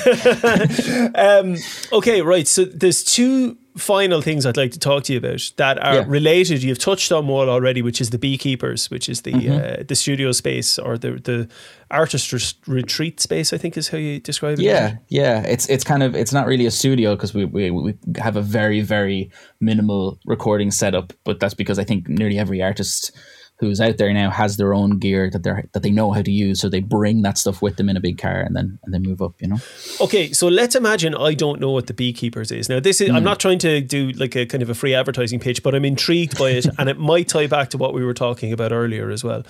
um, 1.16 1.56
okay, 1.92 2.22
right. 2.22 2.48
So 2.48 2.66
there's 2.66 3.04
two 3.04 3.58
final 3.76 4.22
things 4.22 4.46
I'd 4.46 4.58
like 4.58 4.72
to 4.72 4.80
talk 4.80 5.04
to 5.06 5.14
you 5.14 5.20
about 5.20 5.52
that 5.58 5.78
are 5.84 5.96
Yeah. 5.96 6.06
related. 6.08 6.64
You've 6.64 6.78
touched 6.80 7.12
on 7.12 7.28
one 7.28 7.50
already, 7.50 7.82
which 7.82 8.00
is 8.02 8.10
the 8.12 8.18
beekeepers, 8.20 8.90
which 8.92 9.10
is 9.10 9.22
the 9.22 9.32
Mm-hmm. 9.34 9.82
uh, 9.82 9.84
the 9.88 9.96
studio 9.96 10.32
space 10.32 10.78
or 10.78 10.98
the 10.98 11.12
the 11.24 11.48
artist 11.90 12.32
retreat 12.68 13.20
space. 13.20 13.54
I 13.56 13.58
think 13.58 13.78
is 13.78 13.90
how 13.90 13.98
you 13.98 14.20
describe 14.20 14.60
it. 14.60 14.64
Yeah, 14.64 14.98
yeah. 15.10 15.42
It's 15.44 15.68
it's 15.70 15.84
kind 15.84 16.04
of 16.04 16.16
it's 16.16 16.34
not 16.34 16.46
really 16.48 16.66
a 16.68 16.72
studio 16.72 17.16
because 17.16 17.34
we, 17.34 17.46
we 17.46 17.72
we 17.72 17.94
have 18.18 18.36
a 18.36 18.42
very 18.42 18.82
very 18.82 19.30
minimal 19.60 20.18
recording 20.26 20.72
setup, 20.72 21.14
but 21.24 21.40
that's 21.40 21.56
because 21.56 21.80
I 21.80 21.84
think 21.84 22.08
nearly 22.08 22.38
every 22.40 22.62
artist 22.62 23.12
who's 23.60 23.80
out 23.80 23.98
there 23.98 24.12
now 24.14 24.30
has 24.30 24.58
their 24.58 24.74
own 24.74 24.98
gear 25.00 25.30
that 25.30 25.44
they 25.44 25.64
that 25.74 25.84
they 25.84 25.92
know 25.92 26.12
how 26.12 26.22
to 26.22 26.32
use, 26.32 26.60
so 26.60 26.70
they 26.70 26.82
bring 26.82 27.22
that 27.22 27.38
stuff 27.38 27.62
with 27.62 27.78
them 27.78 27.90
in 27.90 27.96
a 27.96 28.02
big 28.02 28.18
car 28.18 28.42
and 28.42 28.56
then 28.56 28.80
and 28.84 28.94
then 28.94 29.04
move 29.04 29.22
up. 29.22 29.34
You 29.40 29.48
know. 29.50 29.58
Okay, 30.02 30.34
so 30.34 30.48
let's 30.48 30.76
imagine 30.76 31.16
I 31.16 31.34
don't 31.34 31.60
know 31.62 31.72
what 31.72 31.88
the 31.88 31.94
beekeepers 31.94 32.52
is. 32.52 32.68
Now, 32.70 32.80
this 32.80 33.00
is 33.02 33.10
I'm 33.10 33.24
not 33.24 33.40
trying 33.40 33.60
to 33.60 33.80
do 33.82 34.12
like 34.14 34.36
a 34.36 34.46
kind 34.46 34.62
of 34.64 34.70
a 34.70 34.74
free 34.76 34.94
advertising 34.94 35.40
pitch, 35.40 35.64
but 35.64 35.74
I'm 35.76 35.86
intrigued 35.86 36.38
by 36.38 36.50
it, 36.52 36.66
and 36.78 36.90
it 36.90 36.98
might 37.00 37.28
tie 37.30 37.48
back 37.48 37.70
to 37.72 37.78
what 37.78 37.94
we 37.94 38.04
were 38.04 38.14
talking 38.14 38.52
about 38.52 38.72
earlier 38.72 39.10
as 39.10 39.24
well. 39.24 39.44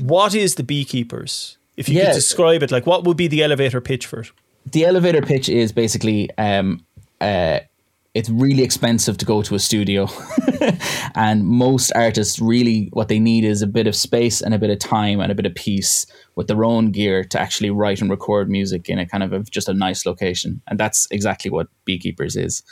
What 0.00 0.34
is 0.34 0.54
the 0.54 0.62
beekeepers? 0.62 1.58
If 1.76 1.88
you 1.88 1.96
Yeah. 1.98 2.06
could 2.06 2.14
describe 2.14 2.62
it, 2.62 2.70
like 2.70 2.86
what 2.86 3.04
would 3.04 3.16
be 3.16 3.26
the 3.28 3.42
elevator 3.42 3.80
pitch 3.80 4.06
for 4.06 4.20
it? 4.20 4.30
the 4.70 4.84
elevator 4.84 5.22
pitch 5.22 5.48
is 5.48 5.72
basically 5.72 6.28
um, 6.36 6.84
uh, 7.20 7.60
it's 8.14 8.28
really 8.28 8.62
expensive 8.62 9.16
to 9.18 9.24
go 9.24 9.42
to 9.42 9.54
a 9.54 9.58
studio. 9.58 10.08
And 11.14 11.44
most 11.46 11.92
artists 11.94 12.40
really 12.40 12.88
what 12.92 13.08
they 13.08 13.18
need 13.18 13.44
is 13.44 13.62
a 13.62 13.66
bit 13.66 13.86
of 13.86 13.96
space 13.96 14.40
and 14.40 14.54
a 14.54 14.58
bit 14.58 14.70
of 14.70 14.78
time 14.78 15.20
and 15.20 15.32
a 15.32 15.34
bit 15.34 15.46
of 15.46 15.54
peace 15.54 16.06
with 16.36 16.46
their 16.46 16.64
own 16.64 16.92
gear 16.92 17.24
to 17.24 17.40
actually 17.40 17.70
write 17.70 18.00
and 18.00 18.10
record 18.10 18.48
music 18.48 18.88
in 18.88 18.98
a 18.98 19.06
kind 19.06 19.22
of 19.22 19.32
a, 19.32 19.40
just 19.40 19.68
a 19.68 19.74
nice 19.74 20.06
location. 20.06 20.62
And 20.68 20.78
that's 20.78 21.06
exactly 21.10 21.50
what 21.50 21.68
beekeepers 21.84 22.36
is. 22.36 22.62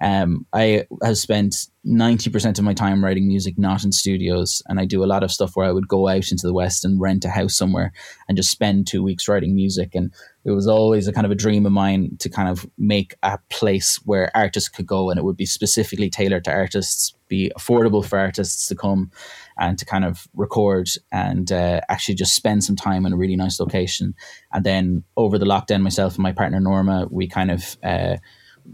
Um, 0.00 0.46
i 0.52 0.84
have 1.02 1.18
spent 1.18 1.56
90% 1.84 2.58
of 2.58 2.64
my 2.64 2.72
time 2.72 3.02
writing 3.02 3.26
music 3.26 3.58
not 3.58 3.82
in 3.82 3.90
studios 3.90 4.62
and 4.68 4.78
i 4.78 4.84
do 4.84 5.02
a 5.02 5.06
lot 5.06 5.24
of 5.24 5.32
stuff 5.32 5.56
where 5.56 5.66
i 5.66 5.72
would 5.72 5.88
go 5.88 6.06
out 6.06 6.30
into 6.30 6.46
the 6.46 6.52
west 6.52 6.84
and 6.84 7.00
rent 7.00 7.24
a 7.24 7.30
house 7.30 7.56
somewhere 7.56 7.92
and 8.28 8.36
just 8.36 8.50
spend 8.50 8.86
two 8.86 9.02
weeks 9.02 9.26
writing 9.26 9.54
music. 9.56 9.94
And 9.94 10.12
it 10.48 10.54
was 10.54 10.66
always 10.66 11.06
a 11.06 11.12
kind 11.12 11.26
of 11.26 11.30
a 11.30 11.34
dream 11.34 11.66
of 11.66 11.72
mine 11.72 12.16
to 12.20 12.30
kind 12.30 12.48
of 12.48 12.66
make 12.78 13.14
a 13.22 13.38
place 13.50 14.00
where 14.04 14.34
artists 14.34 14.68
could 14.68 14.86
go 14.86 15.10
and 15.10 15.18
it 15.18 15.24
would 15.24 15.36
be 15.36 15.44
specifically 15.44 16.08
tailored 16.08 16.44
to 16.44 16.50
artists 16.50 17.14
be 17.28 17.52
affordable 17.58 18.04
for 18.04 18.18
artists 18.18 18.66
to 18.66 18.74
come 18.74 19.10
and 19.58 19.78
to 19.78 19.84
kind 19.84 20.04
of 20.04 20.26
record 20.34 20.88
and 21.12 21.52
uh, 21.52 21.80
actually 21.90 22.14
just 22.14 22.34
spend 22.34 22.64
some 22.64 22.76
time 22.76 23.04
in 23.04 23.12
a 23.12 23.16
really 23.16 23.36
nice 23.36 23.60
location 23.60 24.14
and 24.52 24.64
then 24.64 25.04
over 25.18 25.38
the 25.38 25.44
lockdown 25.44 25.82
myself 25.82 26.14
and 26.14 26.22
my 26.22 26.32
partner 26.32 26.60
norma 26.60 27.06
we 27.10 27.28
kind 27.28 27.50
of 27.50 27.76
uh, 27.82 28.16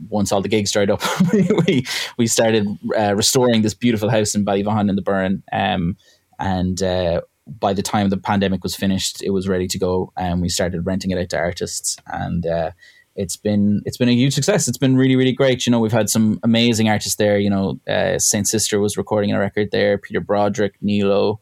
once 0.09 0.33
all 0.33 0.41
the 0.41 0.49
gigs 0.49 0.73
dried 0.73 0.91
up, 0.91 1.01
we 1.67 1.85
we 2.19 2.27
started 2.27 2.67
uh, 2.99 3.15
restoring 3.15 3.63
this 3.63 3.75
beautiful 3.75 4.11
house 4.11 4.35
in 4.35 4.45
Ballyvaughan 4.45 4.91
in 4.91 4.97
the 4.97 5.03
Burren. 5.03 5.45
Um, 5.53 5.97
and 6.41 6.83
uh, 6.83 7.21
by 7.47 7.73
the 7.73 7.83
time 7.83 8.09
the 8.09 8.17
pandemic 8.17 8.63
was 8.63 8.75
finished, 8.75 9.23
it 9.23 9.31
was 9.31 9.49
ready 9.49 9.67
to 9.69 9.79
go, 9.79 10.13
and 10.17 10.41
we 10.41 10.49
started 10.49 10.87
renting 10.87 11.11
it 11.11 11.19
out 11.19 11.29
to 11.31 11.39
artists. 11.39 11.97
And 12.07 12.47
uh, 12.47 12.71
it's 13.17 13.37
been 13.37 13.83
it's 13.85 13.97
been 13.97 14.09
a 14.09 14.15
huge 14.15 14.35
success. 14.35 14.67
It's 14.67 14.79
been 14.79 14.97
really 14.97 15.17
really 15.17 15.33
great. 15.33 15.67
You 15.67 15.71
know, 15.71 15.79
we've 15.79 15.93
had 15.93 16.11
some 16.11 16.41
amazing 16.43 16.89
artists 16.89 17.17
there. 17.17 17.39
You 17.39 17.51
know, 17.51 17.81
uh, 17.89 18.19
Saint 18.19 18.49
Sister 18.49 18.81
was 18.81 18.97
recording 18.97 19.33
a 19.33 19.39
record 19.39 19.71
there. 19.71 19.99
Peter 19.99 20.21
Broderick, 20.21 20.75
Nilo, 20.81 21.41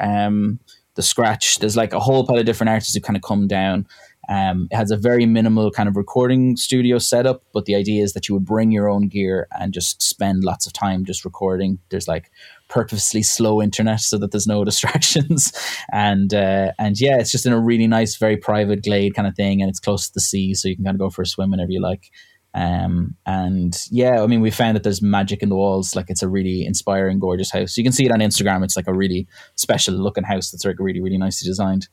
um, 0.00 0.58
the 0.94 1.02
Scratch. 1.02 1.58
There's 1.58 1.76
like 1.76 1.92
a 1.92 2.00
whole 2.00 2.26
pile 2.26 2.38
of 2.38 2.46
different 2.46 2.70
artists 2.70 2.94
who 2.94 3.00
kind 3.00 3.16
of 3.16 3.22
come 3.22 3.46
down. 3.46 3.86
Um, 4.28 4.68
it 4.70 4.76
has 4.76 4.90
a 4.90 4.96
very 4.96 5.26
minimal 5.26 5.70
kind 5.70 5.88
of 5.88 5.96
recording 5.96 6.56
studio 6.56 6.98
setup, 6.98 7.42
but 7.52 7.64
the 7.64 7.74
idea 7.74 8.02
is 8.02 8.12
that 8.12 8.28
you 8.28 8.34
would 8.34 8.44
bring 8.44 8.70
your 8.70 8.88
own 8.88 9.08
gear 9.08 9.48
and 9.58 9.72
just 9.72 10.00
spend 10.00 10.44
lots 10.44 10.66
of 10.66 10.72
time 10.72 11.04
just 11.04 11.24
recording. 11.24 11.78
There's 11.90 12.06
like 12.06 12.30
purposely 12.68 13.22
slow 13.22 13.60
internet 13.60 14.00
so 14.00 14.18
that 14.18 14.30
there's 14.30 14.46
no 14.46 14.64
distractions, 14.70 15.52
and 15.92 16.32
uh, 16.32 16.72
and 16.78 17.00
yeah, 17.00 17.18
it's 17.18 17.32
just 17.32 17.46
in 17.46 17.52
a 17.52 17.60
really 17.60 17.86
nice, 17.86 18.16
very 18.16 18.36
private 18.36 18.84
glade 18.84 19.14
kind 19.14 19.26
of 19.26 19.34
thing, 19.34 19.60
and 19.60 19.68
it's 19.68 19.80
close 19.80 20.06
to 20.06 20.14
the 20.14 20.20
sea, 20.20 20.54
so 20.54 20.68
you 20.68 20.76
can 20.76 20.84
kind 20.84 20.94
of 20.94 21.00
go 21.00 21.10
for 21.10 21.22
a 21.22 21.26
swim 21.26 21.50
whenever 21.50 21.72
you 21.72 21.80
like. 21.80 22.10
Um, 22.54 23.16
and 23.24 23.76
yeah, 23.90 24.22
I 24.22 24.26
mean, 24.26 24.40
we 24.40 24.50
found 24.50 24.76
that 24.76 24.82
there's 24.82 25.00
magic 25.00 25.42
in 25.42 25.48
the 25.48 25.56
walls. 25.56 25.96
Like 25.96 26.06
it's 26.10 26.22
a 26.22 26.28
really 26.28 26.64
inspiring, 26.66 27.18
gorgeous 27.18 27.50
house. 27.50 27.76
You 27.76 27.84
can 27.84 27.92
see 27.92 28.04
it 28.04 28.12
on 28.12 28.20
Instagram. 28.20 28.62
It's 28.62 28.76
like 28.76 28.88
a 28.88 28.94
really 28.94 29.26
special 29.54 29.94
looking 29.94 30.24
house 30.24 30.50
that's 30.50 30.64
like 30.64 30.76
really, 30.78 31.00
really 31.00 31.18
nicely 31.18 31.48
designed. 31.48 31.88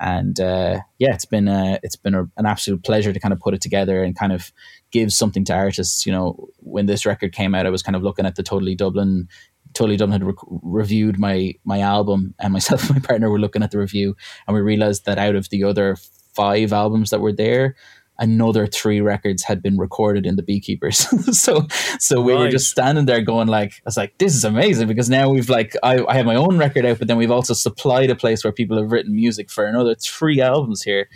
And 0.00 0.38
uh, 0.38 0.80
yeah, 0.98 1.14
it's 1.14 1.24
been 1.24 1.48
a, 1.48 1.78
it's 1.82 1.96
been 1.96 2.14
a, 2.14 2.24
an 2.36 2.46
absolute 2.46 2.84
pleasure 2.84 3.12
to 3.12 3.20
kind 3.20 3.32
of 3.32 3.40
put 3.40 3.54
it 3.54 3.60
together 3.60 4.02
and 4.02 4.16
kind 4.16 4.32
of 4.32 4.52
give 4.90 5.12
something 5.12 5.44
to 5.46 5.54
artists. 5.54 6.04
You 6.04 6.12
know, 6.12 6.48
when 6.58 6.86
this 6.86 7.06
record 7.06 7.32
came 7.32 7.54
out, 7.54 7.66
I 7.66 7.70
was 7.70 7.82
kind 7.82 7.96
of 7.96 8.02
looking 8.02 8.26
at 8.26 8.36
the 8.36 8.42
Totally 8.42 8.74
Dublin. 8.74 9.28
Totally 9.72 9.96
Dublin 9.96 10.20
had 10.20 10.26
rec- 10.26 10.60
reviewed 10.62 11.18
my 11.18 11.54
my 11.64 11.80
album, 11.80 12.34
and 12.38 12.52
myself 12.52 12.82
and 12.90 12.96
my 12.96 13.00
partner 13.00 13.30
were 13.30 13.40
looking 13.40 13.62
at 13.62 13.70
the 13.70 13.78
review, 13.78 14.14
and 14.46 14.54
we 14.54 14.60
realized 14.60 15.06
that 15.06 15.18
out 15.18 15.34
of 15.34 15.48
the 15.48 15.64
other 15.64 15.96
five 16.34 16.72
albums 16.72 17.10
that 17.10 17.20
were 17.20 17.32
there, 17.32 17.76
another 18.18 18.66
three 18.66 19.00
records 19.00 19.42
had 19.42 19.62
been 19.62 19.76
recorded 19.78 20.26
in 20.26 20.36
the 20.36 20.42
beekeepers. 20.42 21.06
So 21.32 21.66
so 21.98 22.20
we 22.20 22.34
were 22.34 22.50
just 22.50 22.70
standing 22.70 23.06
there 23.06 23.22
going 23.22 23.48
like 23.48 23.72
i 23.72 23.82
was 23.86 23.96
like 23.96 24.18
this 24.18 24.34
is 24.34 24.44
amazing 24.44 24.86
because 24.86 25.08
now 25.08 25.30
we've 25.30 25.48
like 25.48 25.74
I, 25.82 26.04
I 26.04 26.14
have 26.14 26.26
my 26.26 26.34
own 26.34 26.58
record 26.58 26.84
out 26.84 26.98
but 26.98 27.08
then 27.08 27.16
we've 27.16 27.30
also 27.30 27.54
supplied 27.54 28.10
a 28.10 28.14
place 28.14 28.44
where 28.44 28.52
people 28.52 28.76
have 28.76 28.92
written 28.92 29.14
music 29.14 29.50
for 29.50 29.64
another 29.64 29.94
three 29.94 30.40
albums 30.40 30.82
here. 30.82 31.08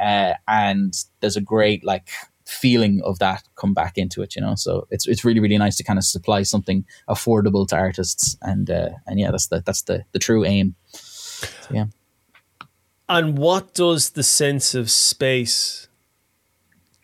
Uh, 0.00 0.34
and 0.48 0.92
there's 1.20 1.36
a 1.36 1.40
great 1.40 1.84
like 1.84 2.08
feeling 2.46 3.00
of 3.04 3.18
that 3.20 3.42
come 3.54 3.72
back 3.72 3.96
into 3.96 4.22
it 4.22 4.34
you 4.34 4.42
know? 4.42 4.54
So 4.54 4.86
it's 4.90 5.06
it's 5.06 5.24
really 5.24 5.40
really 5.40 5.58
nice 5.58 5.76
to 5.76 5.84
kind 5.84 5.98
of 5.98 6.04
supply 6.04 6.42
something 6.42 6.84
affordable 7.08 7.66
to 7.68 7.76
artists. 7.76 8.36
And 8.42 8.70
uh, 8.70 8.90
and 9.06 9.20
yeah 9.20 9.30
that's 9.30 9.46
the 9.46 9.62
that's 9.64 9.82
the 9.82 10.04
the 10.12 10.18
true 10.18 10.44
aim. 10.44 10.74
So, 10.88 11.48
yeah. 11.70 11.86
And 13.08 13.38
what 13.38 13.74
does 13.74 14.10
the 14.10 14.22
sense 14.22 14.74
of 14.74 14.90
space 14.90 15.88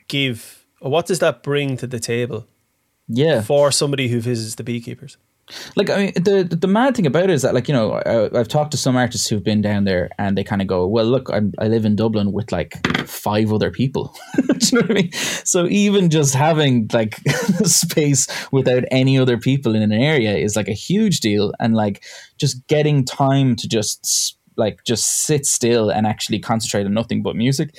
give, 0.08 0.66
or 0.80 0.90
what 0.90 1.06
does 1.06 1.18
that 1.20 1.42
bring 1.42 1.76
to 1.78 1.86
the 1.86 2.00
table 2.00 2.46
yeah 3.08 3.40
for 3.40 3.70
somebody 3.70 4.08
who 4.08 4.20
visits 4.20 4.56
the 4.56 4.64
beekeepers? 4.64 5.16
like 5.76 5.90
I 5.90 5.96
mean, 5.96 6.12
the 6.16 6.42
the 6.42 6.66
mad 6.66 6.96
thing 6.96 7.06
about 7.06 7.24
it 7.24 7.30
is 7.30 7.42
that 7.42 7.54
like 7.54 7.68
you 7.68 7.74
know 7.74 7.92
I, 7.92 8.38
I've 8.38 8.48
talked 8.48 8.72
to 8.72 8.76
some 8.76 8.96
artists 8.96 9.28
who've 9.28 9.44
been 9.44 9.62
down 9.62 9.84
there 9.84 10.10
and 10.18 10.36
they 10.36 10.42
kind 10.42 10.60
of 10.60 10.66
go, 10.66 10.86
well, 10.86 11.04
look, 11.04 11.30
I'm, 11.32 11.52
I 11.58 11.68
live 11.68 11.84
in 11.84 11.94
Dublin 11.94 12.32
with 12.32 12.50
like 12.50 12.84
five 13.06 13.52
other 13.52 13.70
people. 13.70 14.16
Do 14.36 14.42
you 14.42 14.78
know 14.78 14.86
what 14.86 14.90
I 14.90 14.94
mean? 14.94 15.12
So 15.12 15.66
even 15.66 16.10
just 16.10 16.34
having 16.34 16.88
like 16.92 17.16
space 17.64 18.26
without 18.50 18.84
any 18.90 19.18
other 19.18 19.38
people 19.38 19.76
in 19.76 19.82
an 19.82 19.92
area 19.92 20.36
is 20.36 20.56
like 20.56 20.68
a 20.68 20.72
huge 20.72 21.20
deal, 21.20 21.52
and 21.60 21.74
like 21.74 22.02
just 22.38 22.66
getting 22.66 23.04
time 23.04 23.54
to 23.56 23.68
just 23.68 24.36
like 24.56 24.84
just 24.84 25.22
sit 25.22 25.46
still 25.46 25.90
and 25.90 26.06
actually 26.06 26.38
concentrate 26.38 26.86
on 26.86 26.94
nothing 26.94 27.22
but 27.22 27.36
music 27.36 27.74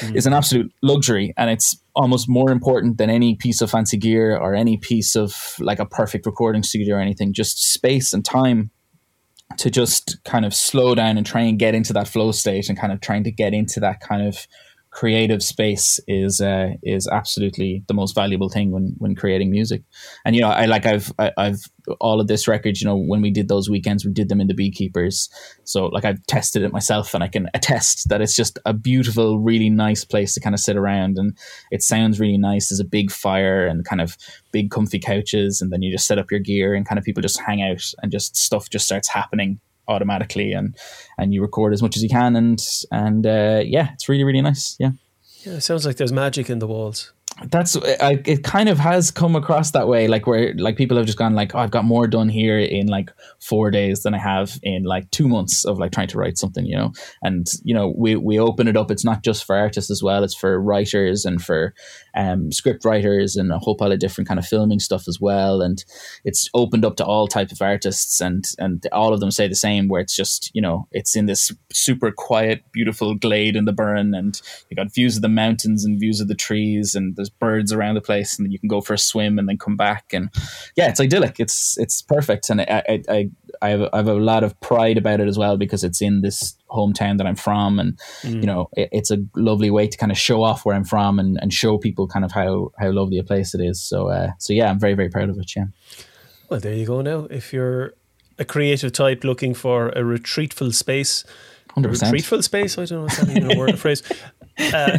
mm. 0.00 0.14
is 0.16 0.26
an 0.26 0.32
absolute 0.32 0.72
luxury 0.82 1.34
and 1.36 1.50
it's 1.50 1.76
almost 1.94 2.28
more 2.28 2.50
important 2.50 2.98
than 2.98 3.10
any 3.10 3.34
piece 3.34 3.60
of 3.60 3.70
fancy 3.70 3.96
gear 3.96 4.36
or 4.36 4.54
any 4.54 4.76
piece 4.76 5.14
of 5.14 5.54
like 5.58 5.78
a 5.78 5.86
perfect 5.86 6.26
recording 6.26 6.62
studio 6.62 6.96
or 6.96 7.00
anything. 7.00 7.32
Just 7.32 7.72
space 7.72 8.12
and 8.12 8.24
time 8.24 8.70
to 9.58 9.70
just 9.70 10.22
kind 10.24 10.44
of 10.44 10.54
slow 10.54 10.94
down 10.94 11.18
and 11.18 11.26
try 11.26 11.42
and 11.42 11.58
get 11.58 11.74
into 11.74 11.92
that 11.92 12.08
flow 12.08 12.32
state 12.32 12.68
and 12.68 12.78
kind 12.78 12.92
of 12.92 13.00
trying 13.00 13.24
to 13.24 13.30
get 13.30 13.52
into 13.52 13.80
that 13.80 14.00
kind 14.00 14.26
of 14.26 14.46
creative 14.92 15.42
space 15.42 15.98
is 16.06 16.40
uh, 16.40 16.68
is 16.82 17.08
absolutely 17.08 17.82
the 17.88 17.94
most 17.94 18.14
valuable 18.14 18.50
thing 18.50 18.70
when 18.70 18.94
when 18.98 19.14
creating 19.14 19.50
music. 19.50 19.82
And 20.24 20.36
you 20.36 20.42
know, 20.42 20.50
I 20.50 20.66
like 20.66 20.86
I've 20.86 21.10
I, 21.18 21.32
I've 21.36 21.60
all 21.98 22.20
of 22.20 22.28
this 22.28 22.46
record. 22.46 22.78
You 22.78 22.86
know, 22.86 22.96
when 22.96 23.22
we 23.22 23.30
did 23.30 23.48
those 23.48 23.70
weekends, 23.70 24.04
we 24.04 24.12
did 24.12 24.28
them 24.28 24.40
in 24.40 24.46
the 24.46 24.54
Beekeepers. 24.54 25.28
So 25.64 25.86
like 25.86 26.04
I've 26.04 26.24
tested 26.26 26.62
it 26.62 26.72
myself, 26.72 27.14
and 27.14 27.24
I 27.24 27.28
can 27.28 27.48
attest 27.54 28.08
that 28.10 28.20
it's 28.20 28.36
just 28.36 28.58
a 28.66 28.74
beautiful, 28.74 29.40
really 29.40 29.70
nice 29.70 30.04
place 30.04 30.34
to 30.34 30.40
kind 30.40 30.54
of 30.54 30.60
sit 30.60 30.76
around, 30.76 31.18
and 31.18 31.36
it 31.70 31.82
sounds 31.82 32.20
really 32.20 32.38
nice. 32.38 32.68
There's 32.68 32.80
a 32.80 32.84
big 32.84 33.10
fire 33.10 33.66
and 33.66 33.84
kind 33.84 34.00
of 34.00 34.16
big 34.52 34.70
comfy 34.70 34.98
couches, 34.98 35.60
and 35.60 35.72
then 35.72 35.82
you 35.82 35.90
just 35.90 36.06
set 36.06 36.18
up 36.18 36.30
your 36.30 36.40
gear, 36.40 36.74
and 36.74 36.86
kind 36.86 36.98
of 36.98 37.04
people 37.04 37.22
just 37.22 37.40
hang 37.40 37.62
out, 37.62 37.82
and 38.02 38.12
just 38.12 38.36
stuff 38.36 38.68
just 38.68 38.84
starts 38.84 39.08
happening 39.08 39.58
automatically 39.88 40.52
and 40.52 40.76
and 41.18 41.34
you 41.34 41.42
record 41.42 41.72
as 41.72 41.82
much 41.82 41.96
as 41.96 42.02
you 42.02 42.08
can 42.08 42.36
and 42.36 42.60
and 42.90 43.26
uh, 43.26 43.60
yeah 43.64 43.92
it's 43.92 44.08
really 44.08 44.24
really 44.24 44.42
nice 44.42 44.76
yeah 44.78 44.92
Yeah, 45.44 45.54
it 45.54 45.62
sounds 45.62 45.84
like 45.84 45.96
there's 45.96 46.12
magic 46.12 46.48
in 46.48 46.60
the 46.60 46.68
walls. 46.68 47.12
That's 47.50 47.76
I, 47.76 48.22
it 48.24 48.44
kind 48.44 48.68
of 48.68 48.78
has 48.78 49.10
come 49.10 49.36
across 49.36 49.70
that 49.72 49.88
way 49.88 50.08
like 50.08 50.26
where 50.26 50.54
like 50.54 50.76
people 50.76 50.96
have 50.96 51.06
just 51.06 51.18
gone 51.18 51.34
like 51.34 51.54
oh, 51.54 51.58
i've 51.58 51.70
got 51.70 51.84
more 51.84 52.06
done 52.06 52.28
here 52.28 52.58
in 52.58 52.86
like 52.86 53.10
four 53.40 53.70
days 53.70 54.02
than 54.02 54.14
i 54.14 54.18
have 54.18 54.58
in 54.62 54.84
like 54.84 55.10
two 55.10 55.28
months 55.28 55.64
of 55.64 55.78
like 55.78 55.92
trying 55.92 56.08
to 56.08 56.18
write 56.18 56.38
something 56.38 56.66
you 56.72 56.78
know? 56.78 56.92
And 57.22 57.46
you 57.62 57.74
know 57.74 57.92
we 57.96 58.16
we 58.16 58.38
open 58.38 58.66
it 58.66 58.76
up. 58.76 58.90
It's 58.90 59.04
not 59.04 59.22
just 59.22 59.44
for 59.44 59.56
artists 59.56 59.90
as 59.90 60.02
well. 60.02 60.24
It's 60.24 60.34
for 60.34 60.60
writers 60.60 61.24
and 61.24 61.42
for 61.42 61.74
um, 62.14 62.50
script 62.50 62.84
writers 62.84 63.36
and 63.36 63.52
a 63.52 63.58
whole 63.58 63.76
pile 63.76 63.92
of 63.92 63.98
different 63.98 64.28
kind 64.28 64.40
of 64.40 64.46
filming 64.46 64.80
stuff 64.80 65.06
as 65.06 65.20
well. 65.20 65.60
And 65.60 65.84
it's 66.24 66.48
opened 66.54 66.84
up 66.84 66.96
to 66.96 67.04
all 67.04 67.28
type 67.28 67.52
of 67.52 67.60
artists 67.60 68.20
and 68.20 68.44
and 68.58 68.86
all 68.92 69.12
of 69.12 69.20
them 69.20 69.30
say 69.30 69.48
the 69.48 69.54
same 69.54 69.88
where 69.88 70.00
it's 70.00 70.16
just 70.16 70.50
you 70.54 70.62
know 70.62 70.88
it's 70.92 71.14
in 71.14 71.26
this 71.26 71.52
super 71.74 72.10
quiet 72.10 72.62
beautiful 72.72 73.14
glade 73.14 73.56
in 73.56 73.64
the 73.64 73.72
Burren 73.72 74.14
and 74.14 74.40
you 74.68 74.76
got 74.76 74.92
views 74.92 75.16
of 75.16 75.22
the 75.22 75.28
mountains 75.28 75.84
and 75.84 75.98
views 75.98 76.20
of 76.20 76.28
the 76.28 76.34
trees 76.34 76.94
and 76.94 77.16
there's 77.16 77.30
birds 77.30 77.72
around 77.72 77.94
the 77.94 78.00
place 78.00 78.38
and 78.38 78.52
you 78.52 78.58
can 78.58 78.68
go 78.68 78.80
for 78.80 78.94
a 78.94 78.98
swim 78.98 79.38
and 79.38 79.48
then 79.48 79.58
come 79.58 79.76
back 79.76 80.06
and 80.12 80.30
yeah 80.76 80.88
it's 80.88 81.00
idyllic 81.00 81.40
it's 81.40 81.78
it's 81.78 82.02
perfect 82.02 82.50
and 82.50 82.60
I 82.60 82.82
I, 82.88 83.02
I, 83.08 83.30
I, 83.60 83.68
have, 83.70 83.88
I 83.92 83.96
have 83.98 84.08
a 84.08 84.14
lot 84.14 84.44
of 84.44 84.58
pride 84.60 84.98
about 84.98 85.20
it 85.20 85.28
as 85.28 85.38
well 85.38 85.56
because 85.56 85.84
it's 85.84 86.02
in 86.02 86.22
this 86.22 86.56
hometown 86.70 87.18
that 87.18 87.26
I'm 87.26 87.36
from 87.36 87.78
and 87.78 87.98
you 88.22 88.46
know 88.46 88.68
it, 88.72 88.88
it's 88.92 89.10
a 89.10 89.18
lovely 89.36 89.70
way 89.70 89.86
to 89.88 89.98
kind 89.98 90.12
of 90.12 90.18
show 90.18 90.42
off 90.42 90.64
where 90.64 90.74
I'm 90.74 90.84
from 90.84 91.18
and, 91.18 91.38
and 91.42 91.52
show 91.52 91.78
people 91.78 92.06
kind 92.06 92.24
of 92.24 92.32
how 92.32 92.72
how 92.78 92.90
lovely 92.90 93.18
a 93.18 93.24
place 93.24 93.54
it 93.54 93.60
is 93.60 93.80
so 93.82 94.08
uh, 94.08 94.30
so 94.38 94.52
yeah 94.52 94.70
I'm 94.70 94.80
very 94.80 94.94
very 94.94 95.08
proud 95.08 95.28
of 95.28 95.38
it 95.38 95.54
yeah 95.56 95.64
Well, 96.48 96.60
there 96.60 96.74
you 96.74 96.86
go 96.86 97.00
now. 97.00 97.26
If 97.30 97.52
you're 97.52 97.94
a 98.38 98.44
creative 98.44 98.92
type 98.92 99.24
looking 99.24 99.54
for 99.54 99.88
a 99.90 100.02
retreatful 100.02 100.74
space. 100.74 101.24
100%. 101.76 102.12
Retreatful 102.12 102.42
space? 102.44 102.76
I 102.78 102.84
don't 102.84 103.00
know. 103.00 103.06
Is 103.06 103.16
that 103.18 103.28
even 103.30 103.50
a 103.52 103.58
word 103.58 103.74
or 103.74 103.76
phrase? 103.76 104.02
Uh, 104.58 104.98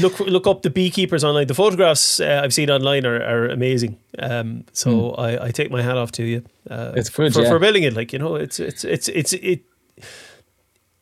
look 0.00 0.20
look 0.20 0.46
up 0.46 0.62
the 0.62 0.70
beekeepers 0.70 1.24
online. 1.24 1.48
The 1.48 1.54
photographs 1.54 2.20
uh, 2.20 2.40
I've 2.44 2.54
seen 2.54 2.70
online 2.70 3.04
are, 3.04 3.20
are 3.20 3.48
amazing. 3.48 3.98
Um, 4.20 4.64
so 4.72 5.10
I, 5.14 5.46
I 5.46 5.50
take 5.50 5.72
my 5.72 5.82
hat 5.82 5.96
off 5.98 6.12
to 6.12 6.22
you. 6.22 6.44
Uh, 6.70 6.92
It's 6.94 7.08
good, 7.10 7.34
for, 7.34 7.42
yeah. 7.42 7.48
for 7.48 7.58
building 7.58 7.82
it. 7.82 7.94
Like 7.96 8.12
you 8.12 8.20
know, 8.20 8.36
it's 8.36 8.60
it's 8.60 8.84
it's 8.84 9.08
it's 9.08 9.32
it. 9.32 9.64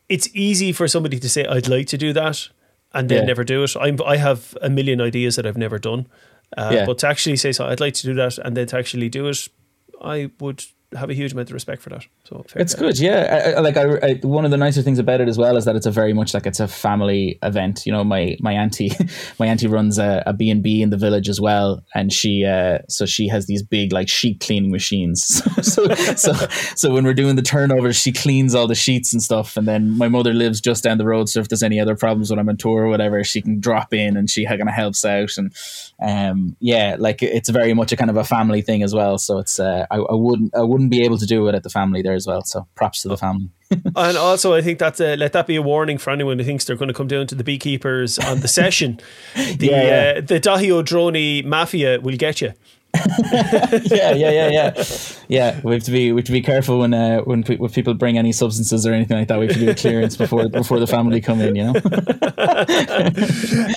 It's 0.09 0.27
easy 0.33 0.71
for 0.73 0.87
somebody 0.87 1.19
to 1.19 1.29
say 1.29 1.45
I'd 1.45 1.67
like 1.67 1.85
to 1.87 1.97
do 1.97 2.11
that, 2.13 2.49
and 2.91 3.07
then 3.07 3.19
Yeah. 3.19 3.25
never 3.27 3.43
do 3.43 3.63
it. 3.63 3.75
I'm 3.79 3.97
I 4.03 4.17
have 4.17 4.57
a 4.63 4.69
million 4.69 4.99
ideas 4.99 5.35
that 5.35 5.45
I've 5.45 5.57
never 5.59 5.77
done, 5.79 6.07
uh, 6.57 6.71
Yeah. 6.73 6.85
but 6.85 6.97
to 6.99 7.07
actually 7.07 7.37
say 7.37 7.51
so, 7.51 7.65
I'd 7.67 7.79
like 7.79 7.93
to 7.93 8.07
do 8.07 8.13
that, 8.15 8.37
and 8.39 8.57
then 8.57 8.65
to 8.67 8.77
actually 8.77 9.09
do 9.09 9.27
it, 9.27 9.47
I 10.01 10.31
would 10.39 10.65
have 10.95 11.09
a 11.09 11.13
huge 11.13 11.31
amount 11.31 11.49
of 11.49 11.53
respect 11.53 11.81
for 11.81 11.89
that. 11.89 12.05
So 12.25 12.45
It's 12.55 12.75
good, 12.75 12.99
yeah. 12.99 13.43
I, 13.47 13.51
I, 13.51 13.59
like 13.59 13.77
I, 13.77 13.83
I, 14.03 14.13
one 14.23 14.45
of 14.45 14.51
the 14.51 14.57
nicer 14.57 14.81
things 14.81 14.99
about 14.99 15.21
it 15.21 15.29
as 15.29 15.37
well 15.37 15.55
is 15.55 15.65
that 15.65 15.75
it's 15.75 15.85
a 15.85 15.91
very 15.91 16.13
much 16.13 16.33
like 16.33 16.45
it's 16.45 16.59
a 16.59 16.67
family 16.67 17.39
event. 17.43 17.85
You 17.85 17.93
know, 17.93 18.03
my 18.03 18.37
my 18.41 18.53
auntie, 18.53 18.91
my 19.39 19.47
auntie 19.47 19.67
runs 19.67 19.97
a, 19.97 20.23
B 20.37 20.49
and 20.49 20.61
B 20.61 20.81
in 20.81 20.89
the 20.89 20.97
village 20.97 21.29
as 21.29 21.39
well, 21.39 21.83
and 21.95 22.11
she 22.11 22.45
uh, 22.45 22.79
so 22.89 23.05
she 23.05 23.27
has 23.29 23.47
these 23.47 23.63
big 23.63 23.93
like 23.93 24.09
sheet 24.09 24.39
cleaning 24.39 24.71
machines. 24.71 25.23
so, 25.61 25.93
so 26.15 26.33
so 26.75 26.93
when 26.93 27.05
we're 27.05 27.13
doing 27.13 27.35
the 27.35 27.41
turnovers, 27.41 27.95
she 27.95 28.11
cleans 28.11 28.53
all 28.53 28.67
the 28.67 28.75
sheets 28.75 29.13
and 29.13 29.21
stuff, 29.21 29.55
and 29.55 29.67
then 29.67 29.97
my 29.97 30.07
mother 30.07 30.33
lives 30.33 30.59
just 30.59 30.83
down 30.83 30.97
the 30.97 31.05
road. 31.05 31.29
So 31.29 31.39
if 31.39 31.47
there's 31.47 31.63
any 31.63 31.79
other 31.79 31.95
problems 31.95 32.29
when 32.29 32.39
I'm 32.39 32.49
on 32.49 32.57
tour 32.57 32.83
or 32.83 32.87
whatever, 32.87 33.23
she 33.23 33.41
can 33.41 33.59
drop 33.59 33.93
in 33.93 34.17
and 34.17 34.29
she 34.29 34.45
kind 34.45 34.61
of 34.61 34.67
helps 34.69 35.05
out. 35.05 35.37
And 35.37 35.53
um, 36.01 36.57
yeah, 36.59 36.95
like 36.99 37.23
it's 37.23 37.49
very 37.49 37.73
much 37.73 37.91
a 37.91 37.97
kind 37.97 38.09
of 38.09 38.17
a 38.17 38.23
family 38.23 38.61
thing 38.61 38.83
as 38.83 38.93
well. 38.93 39.17
So 39.17 39.37
it's 39.37 39.59
uh, 39.59 39.85
I, 39.89 39.97
I 39.97 40.15
wouldn't 40.15 40.55
I 40.55 40.61
wouldn't 40.61 40.80
be 40.89 41.03
able 41.03 41.17
to 41.17 41.25
do 41.25 41.47
it 41.47 41.55
at 41.55 41.63
the 41.63 41.69
family 41.69 42.01
there 42.01 42.13
as 42.13 42.27
well. 42.27 42.41
So 42.43 42.67
props 42.75 43.01
to 43.03 43.07
the 43.07 43.17
family. 43.17 43.49
And 43.95 44.17
also, 44.17 44.53
I 44.53 44.61
think 44.61 44.79
that's 44.79 44.99
a, 44.99 45.15
let 45.15 45.31
that 45.31 45.47
be 45.47 45.55
a 45.55 45.61
warning 45.61 45.97
for 45.97 46.09
anyone 46.09 46.37
who 46.37 46.43
thinks 46.43 46.65
they're 46.65 46.75
going 46.75 46.89
to 46.89 46.93
come 46.93 47.07
down 47.07 47.25
to 47.27 47.35
the 47.35 47.43
beekeepers 47.43 48.19
on 48.19 48.41
the 48.41 48.47
session. 48.47 48.99
The 49.35 49.67
Yeah, 49.67 49.83
yeah. 49.83 50.13
Uh, 50.17 50.21
the 50.21 50.39
Daithí 50.41 50.71
Ó 50.71 50.83
Drónaí 50.83 51.45
mafia 51.45 52.01
will 52.01 52.17
get 52.17 52.41
you. 52.41 52.53
yeah, 53.31 54.11
yeah, 54.11 54.31
yeah, 54.31 54.49
yeah, 54.49 54.83
yeah. 55.29 55.61
We 55.63 55.73
have 55.73 55.83
to 55.83 55.91
be 55.91 56.11
we 56.11 56.19
have 56.19 56.25
to 56.25 56.31
be 56.31 56.41
careful 56.41 56.79
when 56.79 56.93
uh, 56.93 57.21
when 57.21 57.43
pe- 57.43 57.57
when 57.57 57.71
people 57.71 57.93
bring 57.93 58.17
any 58.17 58.31
substances 58.31 58.85
or 58.85 58.93
anything 58.93 59.17
like 59.17 59.27
that. 59.29 59.39
We 59.39 59.47
have 59.47 59.55
to 59.55 59.59
do 59.61 59.69
a 59.69 59.75
clearance 59.75 60.17
before 60.17 60.49
before 60.49 60.79
the 60.79 60.87
family 60.87 61.21
come 61.21 61.39
in. 61.41 61.55
You 61.55 61.63
know. 61.65 61.73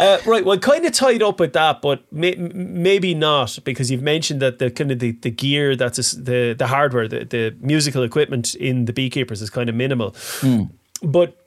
Uh, 0.01 0.19
right, 0.27 0.45
well, 0.45 0.59
kind 0.59 0.85
of 0.85 0.93
tied 0.93 1.23
up 1.23 1.39
with 1.39 1.53
that, 1.53 1.81
but 1.81 2.11
may, 2.13 2.35
maybe 2.35 3.15
not 3.15 3.59
because 3.65 3.91
you've 3.91 4.03
mentioned 4.03 4.41
that 4.43 4.59
the 4.59 4.71
kind 4.71 4.91
of 4.91 4.99
the, 4.99 5.13
the 5.13 5.31
gear 5.31 5.77
that's 5.77 6.13
the 6.13 6.55
the 6.59 6.67
hardware, 6.67 7.09
the, 7.09 7.25
the 7.25 7.57
musical 7.61 8.03
equipment 8.03 8.55
in 8.57 8.85
the 8.87 8.93
beekeepers 8.93 9.41
is 9.41 9.51
kind 9.51 9.69
of 9.69 9.75
minimal. 9.75 10.15
But 11.03 11.44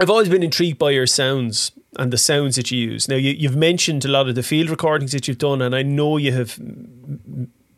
I've 0.00 0.10
always 0.10 0.28
been 0.28 0.42
intrigued 0.42 0.78
by 0.78 0.90
your 0.90 1.06
sounds 1.06 1.72
and 1.98 2.12
the 2.12 2.18
sounds 2.18 2.56
that 2.56 2.70
you 2.70 2.78
use. 2.78 3.08
Now, 3.08 3.16
you, 3.16 3.32
you've 3.32 3.56
mentioned 3.56 4.04
a 4.04 4.08
lot 4.08 4.28
of 4.28 4.34
the 4.34 4.42
field 4.42 4.70
recordings 4.70 5.12
that 5.12 5.28
you've 5.28 5.38
done, 5.38 5.60
and 5.60 5.74
I 5.74 5.82
know 5.82 6.16
you 6.16 6.32
have 6.32 6.58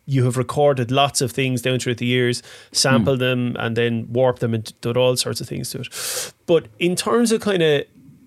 you 0.06 0.24
have 0.24 0.36
recorded 0.36 0.90
lots 0.90 1.20
of 1.20 1.32
things 1.32 1.62
down 1.62 1.78
through 1.78 1.94
the 1.94 2.06
years, 2.06 2.42
sampled 2.72 3.20
them, 3.20 3.56
and 3.58 3.74
then 3.74 4.06
warped 4.12 4.40
them 4.40 4.52
and 4.52 4.78
done 4.82 4.96
all 4.98 5.16
sorts 5.16 5.40
of 5.40 5.48
things 5.48 5.70
to 5.70 5.80
it. 5.80 6.32
But 6.46 6.66
in 6.78 6.94
terms 6.94 7.32
of 7.32 7.40
kind 7.40 7.62
of 7.62 7.84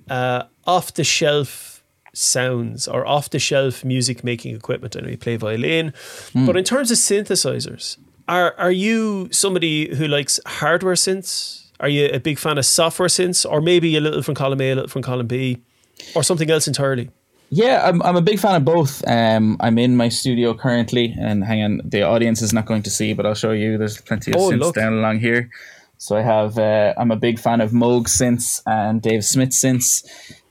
uh, 0.10 0.44
off 0.66 0.94
the 0.96 1.04
shelf 1.04 1.84
sounds 2.14 2.88
or 2.88 3.06
off 3.06 3.30
the 3.30 3.38
shelf 3.38 3.86
music 3.86 4.24
making 4.24 4.56
equipment, 4.56 4.98
I 4.98 5.02
know 5.02 5.10
you 5.10 5.18
play 5.18 5.36
violin, 5.36 5.94
but 6.34 6.58
in 6.58 6.64
terms 6.64 6.90
of 6.92 6.98
synthesizers, 6.98 7.98
are 8.28 8.56
are 8.58 8.72
you 8.72 9.30
somebody 9.32 9.96
who 9.96 10.08
likes 10.08 10.40
hardware 10.46 10.96
synths? 10.96 11.67
Are 11.80 11.90
you 11.90 12.10
a 12.12 12.20
big 12.20 12.40
fan 12.40 12.58
of 12.58 12.66
software 12.66 13.08
synths, 13.10 13.50
or 13.50 13.62
maybe 13.62 13.96
a 13.98 14.02
little 14.02 14.24
from 14.24 14.36
column 14.36 14.62
A, 14.62 14.72
a 14.72 14.76
little 14.76 14.90
from 14.90 15.02
column 15.02 15.28
B, 15.28 15.62
or 16.16 16.24
something 16.24 16.50
else 16.50 16.68
entirely? 16.68 17.10
Yeah, 17.50 17.84
I'm, 17.88 18.02
I'm 18.02 18.16
a 18.18 18.22
big 18.22 18.40
fan 18.40 18.56
of 18.56 18.66
both. 18.66 19.08
Um, 19.08 19.56
I'm 19.62 19.78
in 19.78 19.96
my 19.96 20.10
studio 20.10 20.54
currently, 20.54 21.16
and 21.20 21.44
hang 21.46 21.64
on, 21.64 21.82
the 21.86 22.02
audience 22.04 22.42
is 22.42 22.52
not 22.52 22.66
going 22.66 22.84
to 22.84 22.90
see, 22.90 23.14
but 23.14 23.26
I'll 23.26 23.36
show 23.36 23.52
you. 23.52 23.78
There's 23.78 24.02
plenty 24.02 24.32
of 24.32 24.38
Oh, 24.38 24.50
synths 24.52 24.60
look. 24.60 24.76
down 24.76 24.94
along 24.94 25.20
here. 25.20 25.50
So 25.98 26.16
I 26.18 26.22
have, 26.22 26.58
uh, 26.58 26.94
I'm 26.98 27.10
a 27.12 27.16
big 27.16 27.40
fan 27.40 27.62
of 27.62 27.72
Moog 27.72 28.04
synths 28.08 28.62
and 28.66 29.02
Dave 29.02 29.24
Smith 29.24 29.50
synths. 29.50 30.04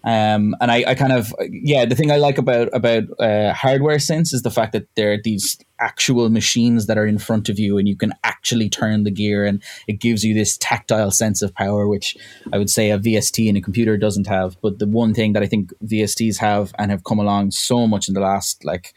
Um, 0.04 0.54
and 0.60 0.70
I, 0.70 0.84
I 0.86 0.94
kind 0.94 1.12
of, 1.12 1.34
yeah, 1.50 1.84
the 1.84 1.94
thing 1.94 2.10
I 2.10 2.16
like 2.16 2.38
about 2.38 2.68
about 2.72 3.02
uh, 3.20 3.52
hardware 3.52 3.96
synths 3.98 4.32
is 4.32 4.42
the 4.42 4.50
fact 4.50 4.72
that 4.72 4.86
they're 4.96 5.20
these 5.22 5.56
actual 5.80 6.28
machines 6.30 6.86
that 6.86 6.98
are 6.98 7.06
in 7.06 7.18
front 7.18 7.48
of 7.48 7.58
you, 7.58 7.78
and 7.78 7.88
you 7.88 7.96
can 7.96 8.12
actually 8.24 8.68
turn 8.68 9.04
the 9.04 9.10
gear, 9.10 9.44
and 9.44 9.62
it 9.86 10.00
gives 10.00 10.24
you 10.24 10.34
this 10.34 10.56
tactile 10.58 11.10
sense 11.10 11.42
of 11.42 11.54
power, 11.54 11.88
which 11.88 12.16
I 12.52 12.58
would 12.58 12.70
say 12.70 12.90
a 12.90 12.98
VST 12.98 13.46
in 13.46 13.56
a 13.56 13.60
computer 13.62 13.96
doesn't 13.96 14.26
have. 14.26 14.56
But 14.62 14.78
the 14.78 14.86
one 14.86 15.14
thing 15.14 15.32
that 15.34 15.42
I 15.42 15.46
think 15.46 15.72
VSTs 15.84 16.38
have 16.38 16.72
and 16.78 16.90
have 16.90 17.04
come 17.04 17.18
along 17.18 17.50
so 17.52 17.86
much 17.86 18.08
in 18.08 18.14
the 18.14 18.20
last 18.20 18.64
like 18.64 18.94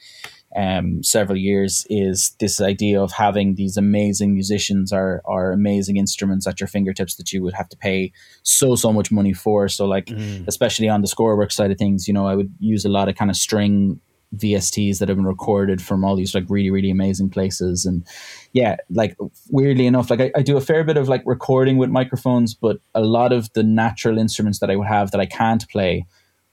um, 0.55 1.03
several 1.03 1.37
years 1.37 1.85
is 1.89 2.35
this 2.39 2.59
idea 2.59 3.01
of 3.01 3.11
having 3.11 3.55
these 3.55 3.77
amazing 3.77 4.33
musicians 4.33 4.91
or, 4.91 5.21
or 5.25 5.51
amazing 5.51 5.97
instruments 5.97 6.47
at 6.47 6.59
your 6.59 6.67
fingertips 6.67 7.15
that 7.15 7.31
you 7.31 7.43
would 7.43 7.53
have 7.53 7.69
to 7.69 7.77
pay 7.77 8.11
so 8.43 8.75
so 8.75 8.91
much 8.91 9.11
money 9.11 9.33
for. 9.33 9.67
So 9.67 9.85
like 9.85 10.09
especially 10.47 10.89
on 10.89 11.01
the 11.01 11.07
score 11.07 11.37
work 11.37 11.51
side 11.51 11.71
of 11.71 11.77
things, 11.77 12.07
you 12.07 12.13
know, 12.13 12.25
I 12.25 12.35
would 12.35 12.51
use 12.59 12.83
a 12.83 12.89
lot 12.89 13.09
of 13.09 13.15
kind 13.15 13.29
of 13.29 13.37
string 13.37 14.01
VSTs 14.35 14.99
that 14.99 15.09
have 15.09 15.17
been 15.17 15.25
recorded 15.25 15.81
from 15.81 16.03
all 16.03 16.15
these 16.15 16.35
like 16.35 16.45
really 16.49 16.69
really 16.69 16.91
amazing 16.91 17.29
places. 17.29 17.85
And 17.85 18.05
yeah 18.53 18.77
like 18.89 19.15
weirdly 19.49 19.85
enough 19.85 20.09
like 20.09 20.21
I, 20.21 20.31
I 20.35 20.41
do 20.41 20.57
a 20.57 20.61
fair 20.61 20.83
bit 20.83 20.97
of 20.97 21.07
like 21.07 21.21
recording 21.25 21.77
with 21.77 21.89
microphones 21.89 22.53
but 22.53 22.77
a 22.95 23.01
lot 23.01 23.31
of 23.31 23.51
the 23.53 23.63
natural 23.63 24.17
instruments 24.17 24.59
that 24.59 24.71
I 24.71 24.75
would 24.75 24.87
have 24.87 25.11
that 25.11 25.21
I 25.21 25.25
can't 25.25 25.67
play 25.69 26.05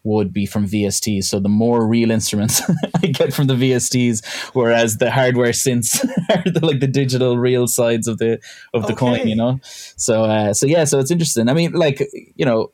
would 0.07 0.33
be 0.33 0.47
from 0.47 0.67
VSTs. 0.67 1.25
So 1.25 1.41
the 1.41 1.49
more 1.49 1.87
real 1.87 2.11
instruments 2.11 2.63
I 3.03 3.09
get 3.09 3.35
from 3.35 3.49
the 3.49 3.55
VSTs, 3.55 4.25
whereas 4.55 4.99
the 4.99 5.11
hardware 5.11 5.51
synths 5.51 6.03
are 6.31 6.51
the, 6.51 6.65
like 6.65 6.81
the 6.81 6.87
digital 6.87 7.37
real 7.37 7.67
sides 7.67 8.07
of 8.07 8.19
the 8.19 8.39
of 8.73 8.87
the 8.87 8.95
coin, 8.95 9.27
you 9.27 9.37
know. 9.37 9.59
So 9.97 10.25
uh, 10.25 10.55
so 10.55 10.67
yeah, 10.67 10.85
so 10.85 10.99
it's 10.99 11.11
interesting. 11.11 11.49
I 11.49 11.55
mean, 11.55 11.73
like 11.73 12.01
you 12.37 12.47
know, 12.47 12.71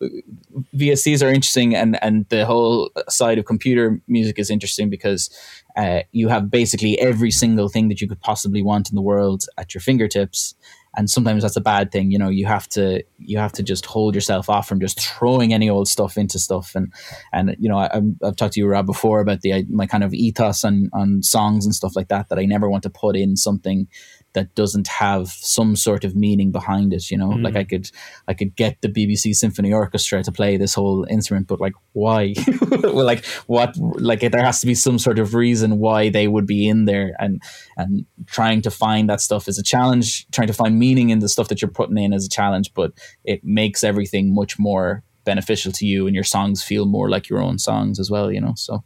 VSTs 0.76 1.26
are 1.26 1.30
interesting, 1.30 1.74
and 1.74 1.98
and 2.02 2.26
the 2.28 2.44
whole 2.44 2.90
side 3.08 3.38
of 3.38 3.46
computer 3.46 4.00
music 4.06 4.38
is 4.38 4.50
interesting 4.50 4.90
because 4.90 5.30
uh, 5.76 6.00
you 6.12 6.28
have 6.28 6.50
basically 6.50 7.00
every 7.00 7.30
single 7.30 7.68
thing 7.68 7.88
that 7.88 8.00
you 8.00 8.08
could 8.08 8.20
possibly 8.20 8.62
want 8.62 8.90
in 8.90 8.96
the 8.96 9.02
world 9.02 9.44
at 9.56 9.74
your 9.74 9.80
fingertips 9.80 10.54
and 10.96 11.08
sometimes 11.08 11.42
that's 11.42 11.56
a 11.56 11.60
bad 11.60 11.90
thing 11.90 12.10
you 12.10 12.18
know 12.18 12.28
you 12.28 12.46
have 12.46 12.68
to 12.68 13.02
you 13.18 13.38
have 13.38 13.52
to 13.52 13.62
just 13.62 13.86
hold 13.86 14.14
yourself 14.14 14.48
off 14.48 14.68
from 14.68 14.80
just 14.80 15.00
throwing 15.00 15.52
any 15.52 15.68
old 15.68 15.88
stuff 15.88 16.16
into 16.16 16.38
stuff. 16.38 16.74
And 16.74 16.92
and 17.32 17.56
you 17.58 17.68
know 17.68 17.78
I, 17.78 18.00
I've 18.22 18.36
talked 18.36 18.54
to 18.54 18.60
you 18.60 18.66
Rob 18.66 18.86
before 18.86 19.20
about 19.20 19.40
the 19.40 19.52
uh, 19.52 19.62
my 19.70 19.86
kind 19.86 20.04
of 20.04 20.14
ethos 20.14 20.64
on 20.64 20.90
on 20.92 21.22
songs 21.22 21.64
and 21.64 21.74
stuff 21.74 21.96
like 21.96 22.08
that 22.08 22.28
that 22.28 22.38
I 22.38 22.44
never 22.44 22.68
want 22.68 22.82
to 22.84 22.90
put 22.90 23.16
in 23.16 23.36
something 23.36 23.88
that 24.34 24.54
doesn't 24.54 24.88
have 24.88 25.28
some 25.28 25.76
sort 25.76 26.04
of 26.04 26.16
meaning 26.16 26.50
behind 26.50 26.92
it 26.92 27.10
you 27.10 27.18
know? 27.18 27.32
Hmm. 27.32 27.42
Like 27.42 27.56
I 27.56 27.64
could 27.64 27.90
I 28.28 28.34
could 28.34 28.56
get 28.56 28.80
the 28.80 28.88
BBC 28.88 29.34
Symphony 29.34 29.72
Orchestra 29.72 30.22
to 30.22 30.32
play 30.32 30.56
this 30.56 30.74
whole 30.74 31.06
instrument 31.08 31.46
but 31.46 31.60
like 31.60 31.74
why? 31.92 32.34
Well 32.82 33.04
like 33.04 33.24
what 33.46 33.76
like 33.76 34.20
there 34.20 34.44
has 34.44 34.60
to 34.60 34.66
be 34.66 34.74
some 34.74 34.98
sort 34.98 35.18
of 35.18 35.34
reason 35.34 35.78
why 35.78 36.08
they 36.08 36.26
would 36.26 36.46
be 36.46 36.68
in 36.68 36.86
there 36.86 37.12
and 37.18 37.42
and 37.76 38.06
trying 38.26 38.62
to 38.62 38.70
find 38.70 39.08
that 39.08 39.20
stuff 39.20 39.46
is 39.46 39.58
a 39.58 39.62
challenge. 39.62 40.26
Trying 40.30 40.48
to 40.48 40.54
find 40.54 40.78
meaning 40.78 41.10
in 41.10 41.20
the 41.20 41.28
stuff 41.28 41.48
that 41.48 41.60
you're 41.60 41.70
putting 41.70 41.98
in 41.98 42.12
is 42.12 42.26
a 42.26 42.30
challenge 42.30 42.72
but 42.74 42.92
it 43.24 43.44
makes 43.44 43.84
everything 43.84 44.34
much 44.34 44.58
more 44.58 45.04
beneficial 45.24 45.72
to 45.72 45.86
you 45.86 46.06
and 46.06 46.14
your 46.14 46.24
songs 46.24 46.62
feel 46.62 46.86
more 46.86 47.08
like 47.08 47.28
your 47.28 47.40
own 47.40 47.58
songs 47.58 47.98
as 48.00 48.10
well 48.10 48.30
you 48.30 48.40
know 48.40 48.52
so 48.56 48.82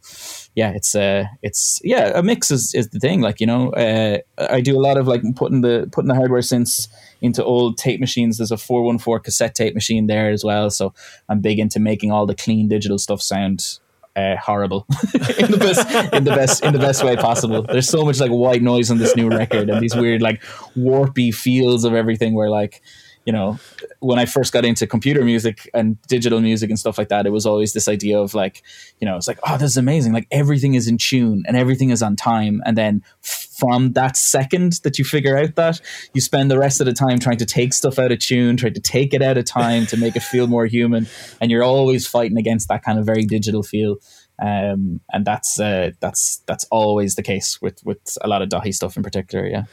yeah 0.55 0.71
it's 0.71 0.95
uh 0.95 1.25
it's 1.41 1.79
yeah 1.83 2.11
a 2.15 2.23
mix 2.23 2.51
is, 2.51 2.73
is 2.75 2.89
the 2.89 2.99
thing 2.99 3.21
like 3.21 3.39
you 3.39 3.47
know 3.47 3.69
uh 3.71 4.17
i 4.49 4.61
do 4.61 4.77
a 4.77 4.81
lot 4.81 4.97
of 4.97 5.07
like 5.07 5.21
putting 5.35 5.61
the 5.61 5.89
putting 5.91 6.07
the 6.07 6.15
hardware 6.15 6.41
synths 6.41 6.87
into 7.21 7.43
old 7.43 7.77
tape 7.77 7.99
machines 7.99 8.37
there's 8.37 8.51
a 8.51 8.57
414 8.57 9.23
cassette 9.23 9.55
tape 9.55 9.73
machine 9.73 10.07
there 10.07 10.29
as 10.29 10.43
well 10.43 10.69
so 10.69 10.93
i'm 11.29 11.41
big 11.41 11.59
into 11.59 11.79
making 11.79 12.11
all 12.11 12.25
the 12.25 12.35
clean 12.35 12.67
digital 12.67 12.97
stuff 12.97 13.21
sound 13.21 13.79
uh, 14.17 14.35
horrible 14.37 14.87
in 15.13 15.51
the 15.51 15.57
best 15.59 16.13
in 16.13 16.23
the 16.23 16.31
best 16.31 16.63
in 16.63 16.73
the 16.73 16.79
best 16.79 17.03
way 17.03 17.15
possible. 17.15 17.61
There's 17.61 17.87
so 17.87 18.03
much 18.03 18.19
like 18.19 18.31
white 18.31 18.63
noise 18.63 18.89
on 18.89 18.97
this 18.97 19.15
new 19.15 19.29
record 19.29 19.69
and 19.69 19.79
these 19.79 19.95
weird 19.95 20.23
like 20.23 20.41
warpy 20.75 21.33
feels 21.33 21.85
of 21.85 21.93
everything 21.93 22.33
where 22.33 22.49
like 22.49 22.81
you 23.27 23.33
know 23.33 23.59
when 23.99 24.19
I 24.19 24.25
first 24.25 24.53
got 24.53 24.63
into 24.63 24.87
computer 24.87 25.23
music 25.23 25.69
and 25.73 26.01
digital 26.03 26.39
music 26.39 26.69
and 26.69 26.79
stuff 26.79 26.97
like 26.97 27.09
that, 27.09 27.25
it 27.25 27.31
was 27.31 27.45
always 27.45 27.73
this 27.73 27.87
idea 27.87 28.19
of 28.19 28.33
like, 28.33 28.63
you 28.99 29.05
know, 29.05 29.17
it's 29.17 29.27
like, 29.27 29.39
oh, 29.43 29.57
this 29.57 29.71
is 29.71 29.77
amazing. 29.77 30.13
Like 30.13 30.27
everything 30.31 30.75
is 30.75 30.87
in 30.87 30.97
tune 30.97 31.43
and 31.47 31.57
everything 31.57 31.89
is 31.89 32.01
on 32.01 32.15
time. 32.15 32.61
And 32.65 32.77
then 32.77 33.03
from 33.21 33.93
that 33.93 34.15
second 34.15 34.79
that 34.83 34.97
you 34.97 35.03
figure 35.03 35.37
out 35.37 35.55
that, 35.55 35.81
you 36.13 36.21
spend 36.21 36.51
the 36.51 36.59
rest 36.59 36.79
of 36.79 36.85
the 36.85 36.93
time 36.93 37.19
trying 37.19 37.37
to 37.37 37.45
take 37.45 37.73
stuff 37.73 37.99
out 37.99 38.11
of 38.11 38.19
tune, 38.19 38.55
trying 38.55 38.75
to 38.75 38.81
take 38.81 39.13
it 39.13 39.21
out 39.21 39.37
of 39.37 39.45
time 39.45 39.85
to 39.87 39.97
make 39.97 40.15
it 40.15 40.23
feel 40.23 40.47
more 40.47 40.65
human. 40.65 41.07
And 41.41 41.49
you're 41.51 41.63
always 41.63 42.07
fighting 42.07 42.37
against 42.37 42.69
that 42.69 42.83
kind 42.83 42.99
of 42.99 43.05
very 43.05 43.25
digital 43.25 43.63
feel. 43.63 43.97
Um, 44.39 45.01
and 45.11 45.25
that's 45.25 45.59
uh, 45.59 45.91
that's 45.99 46.43
that's 46.45 46.65
always 46.65 47.15
the 47.15 47.23
case 47.23 47.59
with 47.59 47.83
with 47.83 48.17
a 48.21 48.27
lot 48.27 48.43
of 48.43 48.49
Daithí 48.49 48.73
stuff 48.73 48.95
in 48.95 49.01
particular. 49.01 49.47
Yeah. 49.47 49.63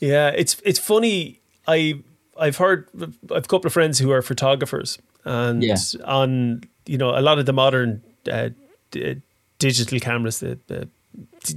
Yeah, 0.00 0.28
it's 0.28 0.60
it's 0.64 0.78
funny. 0.78 1.40
I 1.66 2.02
I've 2.46 2.56
heard 2.58 2.88
I've 3.30 3.44
a 3.44 3.48
couple 3.48 3.66
of 3.66 3.72
friends 3.72 3.98
who 4.02 4.10
are 4.12 4.22
photographers, 4.22 4.98
and 5.24 5.62
Yeah. 5.62 5.76
on 6.04 6.62
you 6.86 6.98
know 6.98 7.10
a 7.18 7.20
lot 7.20 7.38
of 7.38 7.46
the 7.46 7.52
modern 7.52 8.02
uh, 8.30 8.48
d- 8.90 9.22
digital 9.58 10.00
cameras, 10.00 10.38
the, 10.38 10.58
the 10.66 10.88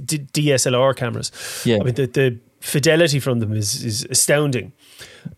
d- 0.06 0.26
DSLR 0.32 0.94
cameras. 0.94 1.32
Yeah. 1.64 1.80
I 1.80 1.84
mean 1.84 1.94
the 1.94 2.06
the 2.06 2.38
fidelity 2.60 3.20
from 3.20 3.40
them 3.40 3.52
is 3.52 3.84
is 3.84 4.06
astounding. 4.10 4.72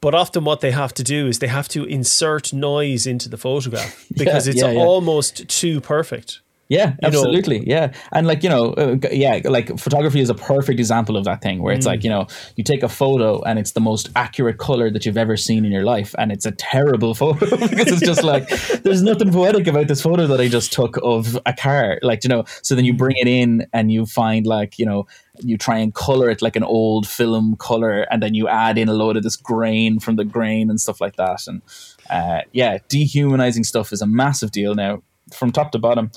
But 0.00 0.14
often, 0.14 0.44
what 0.44 0.60
they 0.60 0.70
have 0.72 0.92
to 0.94 1.02
do 1.02 1.28
is 1.28 1.38
they 1.38 1.48
have 1.50 1.68
to 1.68 1.84
insert 1.84 2.52
noise 2.52 3.06
into 3.10 3.28
the 3.28 3.36
photograph 3.38 4.06
because 4.16 4.50
it's 4.50 4.60
yeah, 4.62 4.72
yeah. 4.72 4.86
almost 4.86 5.48
too 5.60 5.80
perfect. 5.80 6.40
Yeah, 6.70 6.88
You 6.88 6.92
know- 7.02 7.06
absolutely. 7.08 7.66
yeah. 7.66 7.92
And 8.12 8.26
like, 8.26 8.42
you 8.42 8.50
know, 8.50 8.72
uh, 8.74 8.96
yeah, 9.10 9.40
like 9.44 9.78
photography 9.78 10.20
is 10.20 10.28
a 10.28 10.34
perfect 10.34 10.78
example 10.78 11.16
of 11.16 11.24
that 11.24 11.40
thing 11.40 11.62
where 11.62 11.74
it's 11.74 11.86
Mm. 11.86 11.90
like, 11.90 12.04
you 12.04 12.10
know, 12.10 12.26
you 12.56 12.64
take 12.64 12.82
a 12.82 12.90
photo 12.90 13.40
and 13.44 13.58
it's 13.58 13.72
the 13.72 13.80
most 13.80 14.10
accurate 14.16 14.58
color 14.58 14.90
that 14.90 15.06
you've 15.06 15.16
ever 15.16 15.34
seen 15.36 15.64
in 15.64 15.72
your 15.72 15.84
life. 15.84 16.14
And 16.18 16.30
it's 16.30 16.44
a 16.44 16.52
terrible 16.52 17.14
photo 17.22 17.46
because 17.56 17.88
it's 17.88 18.02
just 18.02 18.22
like, 18.22 18.48
there's 18.82 19.02
nothing 19.02 19.32
poetic 19.32 19.66
about 19.66 19.88
this 19.88 20.02
photo 20.02 20.26
that 20.26 20.40
I 20.40 20.48
just 20.48 20.70
took 20.72 20.98
of 21.02 21.38
a 21.46 21.54
car. 21.54 21.98
Like, 22.02 22.22
you 22.24 22.28
know, 22.28 22.44
so 22.62 22.74
then 22.74 22.84
you 22.84 22.92
bring 22.92 23.16
it 23.16 23.26
in 23.28 23.66
and 23.72 23.90
you 23.90 24.04
find 24.04 24.46
like, 24.46 24.78
you 24.78 24.84
know, 24.84 25.06
you 25.40 25.56
try 25.56 25.78
and 25.78 25.94
color 25.94 26.28
it 26.28 26.42
like 26.42 26.56
an 26.56 26.64
old 26.64 27.06
film 27.08 27.56
color 27.58 28.02
and 28.10 28.22
then 28.22 28.34
you 28.34 28.46
add 28.48 28.76
in 28.76 28.88
a 28.88 28.92
load 28.92 29.16
of 29.16 29.22
this 29.22 29.36
grain 29.36 30.00
from 30.00 30.16
the 30.16 30.24
grain 30.24 30.68
and 30.68 30.80
stuff 30.80 31.00
like 31.00 31.16
that. 31.16 31.46
And 31.46 31.62
uh, 32.10 32.42
yeah, 32.52 32.78
dehumanizing 32.88 33.64
stuff 33.64 33.92
is 33.92 34.02
a 34.02 34.06
massive 34.06 34.50
deal 34.50 34.74
now 34.74 35.02
from 35.32 35.52
top 35.52 35.72
to 35.72 35.78
bottom. 35.78 36.10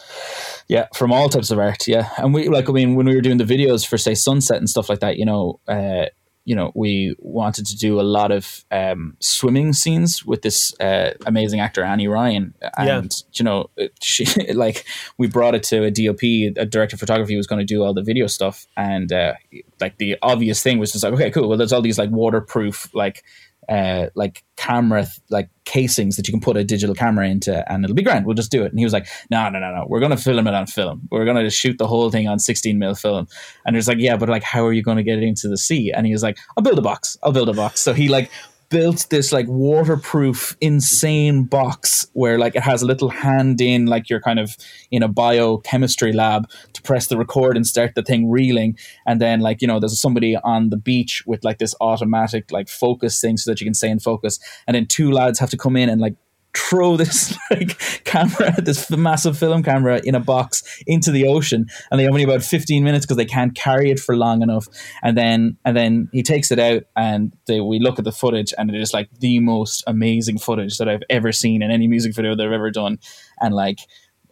Yeah, 0.67 0.87
from 0.95 1.11
all 1.11 1.29
types 1.29 1.51
of 1.51 1.59
art. 1.59 1.87
Yeah, 1.87 2.09
and 2.17 2.33
we 2.33 2.47
like 2.49 2.69
I 2.69 2.73
mean 2.73 2.95
when 2.95 3.05
we 3.05 3.15
were 3.15 3.21
doing 3.21 3.37
the 3.37 3.43
videos 3.43 3.85
for 3.87 3.97
say 3.97 4.15
sunset 4.15 4.57
and 4.57 4.69
stuff 4.69 4.89
like 4.89 4.99
that, 4.99 5.17
you 5.17 5.25
know, 5.25 5.59
uh, 5.67 6.05
you 6.43 6.55
know, 6.55 6.71
we 6.73 7.15
wanted 7.19 7.67
to 7.67 7.77
do 7.77 7.99
a 7.99 8.01
lot 8.01 8.31
of 8.31 8.65
um, 8.71 9.15
swimming 9.19 9.73
scenes 9.73 10.25
with 10.25 10.41
this 10.41 10.73
uh, 10.79 11.11
amazing 11.27 11.59
actor 11.59 11.83
Annie 11.83 12.07
Ryan, 12.07 12.55
and 12.77 13.11
you 13.33 13.45
know, 13.45 13.69
she 14.01 14.25
like 14.53 14.85
we 15.17 15.27
brought 15.27 15.53
it 15.53 15.63
to 15.63 15.83
a 15.83 15.91
DOP, 15.91 16.23
a 16.23 16.65
director 16.65 16.95
of 16.95 16.99
photography, 16.99 17.35
was 17.35 17.47
going 17.47 17.59
to 17.59 17.65
do 17.65 17.83
all 17.83 17.93
the 17.93 18.01
video 18.01 18.25
stuff, 18.27 18.65
and 18.75 19.13
uh, 19.13 19.33
like 19.79 19.97
the 19.97 20.17
obvious 20.21 20.63
thing 20.63 20.79
was 20.79 20.91
just 20.91 21.03
like, 21.03 21.13
okay, 21.13 21.29
cool. 21.29 21.47
Well, 21.47 21.57
there's 21.57 21.73
all 21.73 21.81
these 21.81 21.99
like 21.99 22.09
waterproof 22.09 22.89
like 22.93 23.23
uh, 23.71 24.09
like 24.15 24.43
camera 24.57 25.07
like 25.29 25.49
casings 25.63 26.17
that 26.17 26.27
you 26.27 26.33
can 26.33 26.41
put 26.41 26.57
a 26.57 26.63
digital 26.63 26.93
camera 26.93 27.25
into 27.25 27.71
and 27.71 27.85
it'll 27.85 27.95
be 27.95 28.03
grand. 28.03 28.25
We'll 28.25 28.35
just 28.35 28.51
do 28.51 28.63
it. 28.63 28.71
And 28.71 28.77
he 28.77 28.83
was 28.83 28.91
like 28.91 29.07
no 29.29 29.49
no 29.49 29.59
no 29.59 29.73
no. 29.73 29.85
We're 29.87 30.01
to 30.11 30.17
film 30.17 30.45
it 30.45 30.53
on 30.53 30.67
film. 30.67 31.07
We're 31.09 31.23
to 31.41 31.49
shoot 31.49 31.77
the 31.77 31.87
whole 31.87 32.11
thing 32.11 32.27
on 32.27 32.37
16 32.37 32.77
mil 32.77 32.95
film. 32.95 33.27
And 33.65 33.77
it's 33.77 33.87
like 33.87 33.99
yeah 33.99 34.17
but 34.17 34.27
like 34.27 34.43
how 34.43 34.65
are 34.65 34.73
you 34.73 34.83
to 34.97 35.03
get 35.03 35.19
it 35.19 35.23
into 35.23 35.47
the 35.47 35.57
sea? 35.57 35.91
And 35.95 36.05
he 36.05 36.11
was 36.11 36.21
like 36.21 36.37
i'll 36.57 36.63
build 36.63 36.77
a 36.79 36.81
box. 36.81 37.17
I'll 37.23 37.31
build 37.31 37.47
a 37.47 37.53
box. 37.53 37.79
So 37.79 37.93
he 37.93 38.09
like 38.09 38.29
built 38.71 39.05
this 39.09 39.31
like 39.31 39.45
waterproof 39.47 40.55
insane 40.61 41.43
box 41.43 42.07
where 42.13 42.39
like 42.39 42.55
it 42.55 42.63
has 42.63 42.81
a 42.81 42.85
little 42.85 43.09
hand 43.09 43.61
in 43.61 43.85
like 43.85 44.09
you're 44.09 44.21
kind 44.21 44.39
of 44.39 44.57
in 44.89 45.03
a 45.03 45.07
biochemistry 45.07 46.13
lab 46.13 46.49
to 46.73 46.81
press 46.81 47.07
the 47.07 47.17
record 47.17 47.55
and 47.55 47.67
start 47.67 47.93
the 47.93 48.01
thing 48.01 48.31
reeling. 48.31 48.75
And 49.05 49.21
then 49.21 49.41
like 49.41 49.61
you 49.61 49.67
know 49.67 49.79
there's 49.79 49.99
somebody 49.99 50.37
on 50.37 50.69
the 50.69 50.77
beach 50.77 51.23
with 51.27 51.43
like 51.43 51.59
this 51.59 51.75
automatic 51.81 52.51
like 52.51 52.69
focus 52.69 53.21
thing 53.21 53.37
so 53.37 53.51
that 53.51 53.61
you 53.61 53.65
can 53.65 53.75
stay 53.75 53.89
in 53.89 53.99
focus. 53.99 54.39
And 54.65 54.73
then 54.73 54.87
two 54.87 55.11
lads 55.11 55.37
have 55.37 55.51
to 55.51 55.57
come 55.57 55.75
in 55.75 55.89
and 55.89 56.01
like 56.01 56.15
throw 56.55 56.97
this 56.97 57.37
like 57.51 57.77
camera 58.03 58.53
this 58.61 58.89
massive 58.91 59.37
film 59.37 59.63
camera 59.63 60.01
in 60.03 60.15
a 60.15 60.19
box 60.19 60.81
into 60.87 61.11
the 61.11 61.25
ocean 61.27 61.65
and 61.89 61.99
they 61.99 62.03
have 62.03 62.11
only 62.11 62.23
about 62.23 62.43
15 62.43 62.83
minutes 62.83 63.05
because 63.05 63.17
they 63.17 63.25
can't 63.25 63.55
carry 63.55 63.91
it 63.91 63.99
for 63.99 64.15
long 64.15 64.41
enough. 64.41 64.67
And 65.03 65.17
then 65.17 65.57
and 65.65 65.75
then 65.75 66.09
he 66.11 66.23
takes 66.23 66.51
it 66.51 66.59
out 66.59 66.83
and 66.95 67.35
they, 67.47 67.61
we 67.61 67.79
look 67.79 67.99
at 67.99 68.05
the 68.05 68.11
footage 68.11 68.53
and 68.57 68.69
it 68.69 68.79
is 68.79 68.93
like 68.93 69.09
the 69.19 69.39
most 69.39 69.83
amazing 69.87 70.39
footage 70.39 70.77
that 70.77 70.89
I've 70.89 71.03
ever 71.09 71.31
seen 71.31 71.61
in 71.61 71.71
any 71.71 71.87
music 71.87 72.15
video 72.15 72.35
that 72.35 72.45
I've 72.45 72.51
ever 72.51 72.71
done. 72.71 72.99
And 73.39 73.53
like 73.53 73.79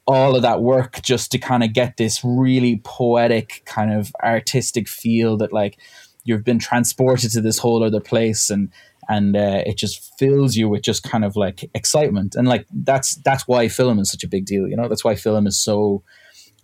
all 0.08 0.36
of 0.36 0.42
that 0.42 0.62
work 0.62 1.02
just 1.04 1.32
to 1.32 1.38
kind 1.38 1.64
of 1.64 1.74
get 1.74 1.98
this 1.98 2.22
really 2.24 2.82
poetic 2.84 3.62
kind 3.66 3.94
of 3.94 4.12
artistic 4.24 4.88
feel 4.88 5.38
that 5.38 5.54
like 5.54 5.80
you've 6.24 6.44
been 6.44 6.60
transported 6.60 7.32
to 7.32 7.42
this 7.42 7.60
whole 7.60 7.84
other 7.84 8.00
place 8.00 8.50
and 8.50 8.72
and 9.10 9.36
uh, 9.36 9.64
it 9.66 9.78
just 9.78 10.18
fills 10.20 10.56
you 10.56 10.70
with 10.70 10.84
just 10.84 11.04
kind 11.04 11.26
of 11.26 11.36
like 11.36 11.70
excitement. 11.74 12.36
And 12.36 12.48
like 12.48 12.68
that's 12.72 13.16
that's 13.16 13.48
why 13.48 13.68
film 13.68 14.00
is 14.00 14.12
such 14.12 14.24
a 14.24 14.28
big 14.28 14.46
deal 14.46 14.68
you 14.68 14.78
know? 14.78 14.88
That's 14.88 15.04
why 15.04 15.16
film 15.16 15.48
is 15.48 15.58
so 15.58 16.04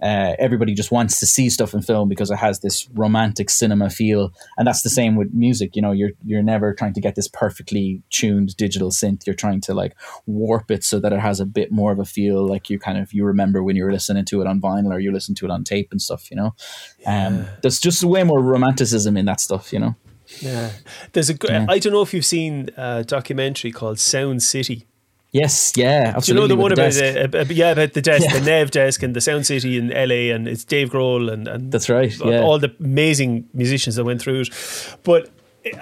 uh, 0.01 0.35
everybody 0.39 0.73
just 0.73 0.91
wants 0.91 1.21
to 1.21 1.25
see 1.25 1.49
stuff 1.49 1.73
in 1.73 1.81
film 1.81 2.09
because 2.09 2.29
it 2.29 2.35
has 2.35 2.59
this 2.59 2.87
romantic 2.93 3.49
cinema 3.49 3.89
feel. 3.89 4.33
And 4.57 4.67
that's 4.67 4.81
the 4.83 4.89
same 4.89 5.15
with 5.15 5.33
music 5.33 5.75
you 5.75 5.81
know? 5.81 5.91
You're 5.91 6.11
you're 6.23 6.43
never 6.43 6.73
trying 6.73 6.93
to 6.93 7.01
get 7.01 7.15
this 7.15 7.27
perfectly 7.27 8.03
tuned 8.11 8.55
digital 8.57 8.91
synth. 8.91 9.25
You're 9.25 9.35
trying 9.35 9.61
to 9.61 9.73
like 9.73 9.95
warp 10.27 10.69
it 10.69 10.83
so 10.83 10.99
that 10.99 11.13
it 11.13 11.19
has 11.19 11.39
a 11.39 11.45
bit 11.45 11.71
more 11.71 11.91
of 11.91 11.97
a 11.97 12.05
feel 12.05 12.47
like 12.47 12.69
you 12.69 12.77
kind 12.77 12.99
of 12.99 13.11
you 13.11 13.25
remember 13.25 13.63
when 13.63 13.75
you 13.75 13.83
were 13.83 13.91
listening 13.91 14.25
to 14.25 14.41
it 14.41 14.47
on 14.47 14.61
vinyl 14.61 14.93
or 14.93 14.99
you 14.99 15.11
listen 15.11 15.33
to 15.35 15.45
it 15.45 15.51
on 15.51 15.63
tape 15.63 15.87
and 15.91 16.01
stuff 16.01 16.29
you 16.29 16.37
know? 16.37 16.53
Um 17.07 17.47
there's 17.63 17.79
just 17.79 18.03
way 18.03 18.23
more 18.23 18.41
romanticism 18.41 19.17
in 19.17 19.25
that 19.25 19.39
stuff 19.39 19.73
you 19.73 19.79
know 19.79 19.95
Yeah, 20.41 20.71
there's 21.13 21.29
a. 21.29 21.35
Yeah. 21.43 21.65
I 21.69 21.79
don't 21.79 21.93
know 21.93 22.01
if 22.01 22.13
you've 22.13 22.25
seen 22.25 22.69
a 22.77 23.03
documentary 23.03 23.71
called 23.71 23.99
Sound 23.99 24.41
City. 24.43 24.85
yes 25.31 25.73
yeah 25.75 26.13
absolutely. 26.15 26.21
Do 26.21 26.31
you 26.33 26.39
know 26.39 26.47
the 26.47 26.61
one 26.61 26.71
about 26.71 26.93
desk. 26.93 27.31
the, 27.31 27.39
uh, 27.41 27.45
yeah 27.49 27.71
about 27.71 27.93
the 27.93 28.01
desk, 28.01 28.23
Yeah. 28.25 28.39
the 28.39 28.45
Neve 28.45 28.71
desk, 28.71 29.03
and 29.03 29.13
the 29.15 29.21
Sound 29.21 29.45
City 29.45 29.77
in 29.77 29.89
LA, 29.89 30.33
and 30.33 30.47
it's 30.47 30.63
Dave 30.63 30.89
Grohl 30.91 31.31
and 31.33 31.47
and 31.47 31.71
That's 31.71 31.89
right, 31.89 32.13
yeah. 32.19 32.41
all 32.41 32.57
the 32.59 32.73
amazing 32.79 33.47
musicians 33.53 33.95
that 33.97 34.05
went 34.05 34.21
through 34.21 34.41
it. 34.41 34.49
But 35.03 35.29
it- 35.63 35.77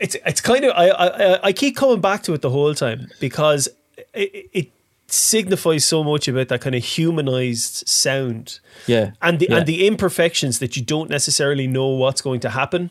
it's 0.00 0.16
it's 0.26 0.40
kind 0.40 0.64
of 0.64 0.72
I 0.74 0.88
I, 0.88 1.46
I 1.48 1.52
keep 1.52 1.76
coming 1.76 2.00
back 2.00 2.22
to 2.24 2.34
it 2.34 2.40
the 2.42 2.50
whole 2.50 2.74
time 2.74 3.08
because 3.20 3.68
it, 4.12 4.48
it 4.52 4.68
signifies 5.06 5.84
so 5.84 6.02
much 6.02 6.26
about 6.28 6.48
that 6.48 6.60
kind 6.60 6.74
of 6.74 6.82
humanized 6.82 7.86
sound 7.86 8.58
yeah 8.86 9.10
and 9.22 9.38
the 9.38 9.46
yeah. 9.48 9.58
and 9.58 9.66
the 9.66 9.86
imperfections 9.86 10.58
that 10.58 10.76
you 10.76 10.82
don't 10.82 11.08
necessarily 11.10 11.66
know 11.66 11.86
what's 11.86 12.20
going 12.22 12.40
to 12.40 12.50
happen. 12.50 12.90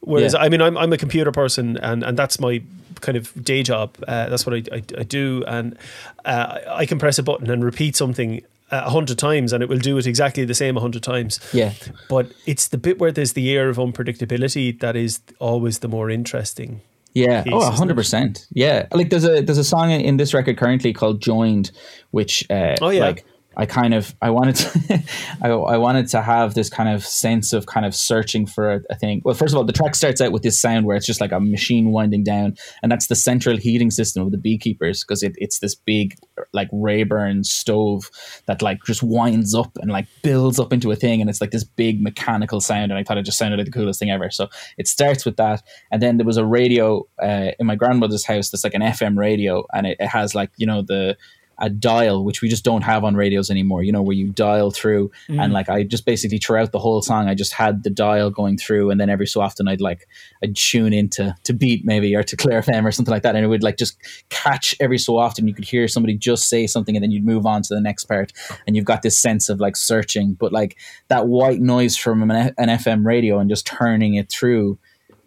Whereas 0.00 0.34
Yeah. 0.34 0.40
I 0.40 0.48
mean, 0.48 0.60
I'm 0.62 0.76
I'm 0.78 0.92
a 0.92 0.98
computer 0.98 1.32
person, 1.32 1.76
and 1.78 2.02
and 2.04 2.16
that's 2.18 2.38
my 2.38 2.62
kind 3.00 3.16
of 3.18 3.32
day 3.44 3.62
job. 3.62 3.96
Uh, 4.06 4.28
that's 4.28 4.46
what 4.46 4.54
I, 4.54 4.62
I, 4.76 4.82
I 4.98 5.02
do, 5.02 5.42
and 5.46 5.76
uh, 6.24 6.58
I 6.68 6.86
can 6.86 6.98
press 6.98 7.18
a 7.18 7.22
button 7.22 7.50
and 7.50 7.64
repeat 7.64 7.96
something 7.96 8.42
a 8.70 8.90
hundred 8.90 9.18
times, 9.18 9.52
and 9.52 9.62
it 9.62 9.68
will 9.68 9.78
do 9.78 9.96
it 9.98 10.06
exactly 10.06 10.44
the 10.44 10.54
same 10.54 10.76
a 10.76 10.80
hundred 10.80 11.02
times. 11.02 11.40
Yeah. 11.52 11.72
But 12.08 12.32
it's 12.46 12.68
the 12.68 12.78
bit 12.78 12.98
where 12.98 13.12
there's 13.12 13.32
the 13.34 13.50
air 13.56 13.68
of 13.68 13.76
unpredictability 13.76 14.78
that 14.80 14.96
is 14.96 15.20
always 15.38 15.80
the 15.80 15.88
more 15.88 16.10
interesting. 16.10 16.80
Yeah. 17.14 17.42
piece, 17.44 17.52
oh, 17.54 17.60
isn't 17.62 17.74
hundred 17.74 17.96
percent. 17.96 18.46
Yeah. 18.52 18.86
Like 18.92 19.10
there's 19.10 19.24
a 19.24 19.40
there's 19.40 19.58
a 19.58 19.64
song 19.64 19.90
in 19.90 20.16
this 20.18 20.34
record 20.34 20.56
currently 20.58 20.92
called 20.92 21.20
"Joined," 21.22 21.70
which 22.10 22.44
uh, 22.50 22.76
Oh, 22.80 22.90
yeah. 22.90 23.00
like 23.06 23.24
I 23.56 23.64
kind 23.64 23.94
of 23.94 24.14
I 24.20 24.30
wanted 24.30 24.56
to 24.56 25.02
I, 25.42 25.48
I 25.48 25.76
wanted 25.78 26.08
to 26.08 26.20
have 26.20 26.54
this 26.54 26.68
kind 26.68 26.88
of 26.88 27.04
sense 27.04 27.52
of 27.52 27.66
kind 27.66 27.86
of 27.86 27.94
searching 27.94 28.46
for 28.46 28.82
a, 28.90 28.96
thing. 28.96 29.22
Well, 29.24 29.34
first 29.34 29.54
of 29.54 29.58
all, 29.58 29.64
the 29.64 29.72
track 29.72 29.94
starts 29.94 30.20
out 30.20 30.32
with 30.32 30.42
this 30.42 30.60
sound 30.60 30.86
where 30.86 30.96
it's 30.96 31.06
just 31.06 31.20
like 31.20 31.32
a 31.32 31.40
machine 31.40 31.90
winding 31.90 32.24
down, 32.24 32.56
and 32.82 32.92
that's 32.92 33.06
the 33.06 33.14
central 33.14 33.56
heating 33.56 33.90
system 33.90 34.22
of 34.22 34.30
the 34.30 34.38
beekeepers 34.38 35.04
because 35.04 35.22
it, 35.22 35.34
it's 35.36 35.60
this 35.60 35.74
big 35.74 36.16
like 36.52 36.68
Rayburn 36.72 37.44
stove 37.44 38.10
that 38.46 38.60
like 38.60 38.84
just 38.84 39.02
winds 39.02 39.54
up 39.54 39.76
and 39.78 39.90
like 39.90 40.06
builds 40.22 40.58
up 40.58 40.72
into 40.72 40.90
a 40.90 40.96
thing, 40.96 41.20
and 41.20 41.30
it's 41.30 41.40
like 41.40 41.50
this 41.50 41.64
big 41.64 42.02
mechanical 42.02 42.60
sound. 42.60 42.90
And 42.92 42.98
I 42.98 43.04
thought 43.04 43.18
it 43.18 43.24
just 43.24 43.38
sounded 43.38 43.56
like 43.56 43.66
the 43.66 43.72
coolest 43.72 43.98
thing 43.98 44.10
ever. 44.10 44.30
So 44.30 44.48
it 44.76 44.86
starts 44.86 45.24
with 45.24 45.36
that, 45.36 45.62
and 45.90 46.02
then 46.02 46.18
there 46.18 46.26
was 46.26 46.36
a 46.36 46.44
radio 46.44 47.06
uh, 47.22 47.52
in 47.58 47.66
my 47.66 47.76
grandmother's 47.76 48.24
house 48.24 48.50
that's 48.50 48.64
like 48.64 48.74
an 48.74 48.82
FM 48.82 49.16
radio, 49.16 49.64
and 49.72 49.86
it, 49.86 49.96
it 49.98 50.08
has 50.08 50.34
like 50.34 50.50
you 50.56 50.66
know 50.66 50.82
the 50.82 51.16
a 51.58 51.70
dial, 51.70 52.24
which 52.24 52.42
we 52.42 52.48
just 52.48 52.64
don't 52.64 52.82
have 52.82 53.02
on 53.02 53.14
radios 53.14 53.50
anymore, 53.50 53.82
you 53.82 53.92
know, 53.92 54.02
where 54.02 54.16
you 54.16 54.28
dial 54.28 54.70
through 54.70 55.10
mm. 55.28 55.40
and 55.42 55.52
like 55.52 55.68
I 55.68 55.84
just 55.84 56.04
basically 56.04 56.38
throughout 56.38 56.72
the 56.72 56.78
whole 56.78 57.00
song 57.00 57.28
I 57.28 57.34
just 57.34 57.54
had 57.54 57.82
the 57.82 57.90
dial 57.90 58.30
going 58.30 58.58
through 58.58 58.90
and 58.90 59.00
then 59.00 59.08
every 59.08 59.26
so 59.26 59.40
often 59.40 59.66
I'd 59.66 59.80
like 59.80 60.06
I'd 60.42 60.54
tune 60.54 60.92
into 60.92 61.34
to 61.44 61.52
beat 61.54 61.84
maybe 61.84 62.14
or 62.14 62.22
to 62.22 62.36
Clare 62.36 62.60
FM 62.60 62.84
or 62.84 62.92
something 62.92 63.12
like 63.12 63.22
that 63.22 63.36
and 63.36 63.44
it 63.44 63.48
would 63.48 63.62
like 63.62 63.78
just 63.78 63.96
catch 64.28 64.74
every 64.80 64.98
so 64.98 65.16
often. 65.18 65.48
You 65.48 65.54
could 65.54 65.64
hear 65.64 65.88
somebody 65.88 66.16
just 66.16 66.48
say 66.48 66.66
something 66.66 66.94
and 66.94 67.02
then 67.02 67.10
you'd 67.10 67.24
move 67.24 67.46
on 67.46 67.62
to 67.62 67.74
the 67.74 67.80
next 67.80 68.04
part 68.04 68.32
and 68.66 68.76
you've 68.76 68.84
got 68.84 69.02
this 69.02 69.18
sense 69.18 69.48
of 69.48 69.58
like 69.58 69.76
searching. 69.76 70.34
But 70.34 70.52
like 70.52 70.76
that 71.08 71.26
white 71.26 71.60
noise 71.60 71.96
from 71.96 72.30
an, 72.30 72.54
an 72.58 72.68
FM 72.68 73.06
radio 73.06 73.38
and 73.38 73.48
just 73.48 73.66
turning 73.66 74.14
it 74.14 74.30
through 74.30 74.78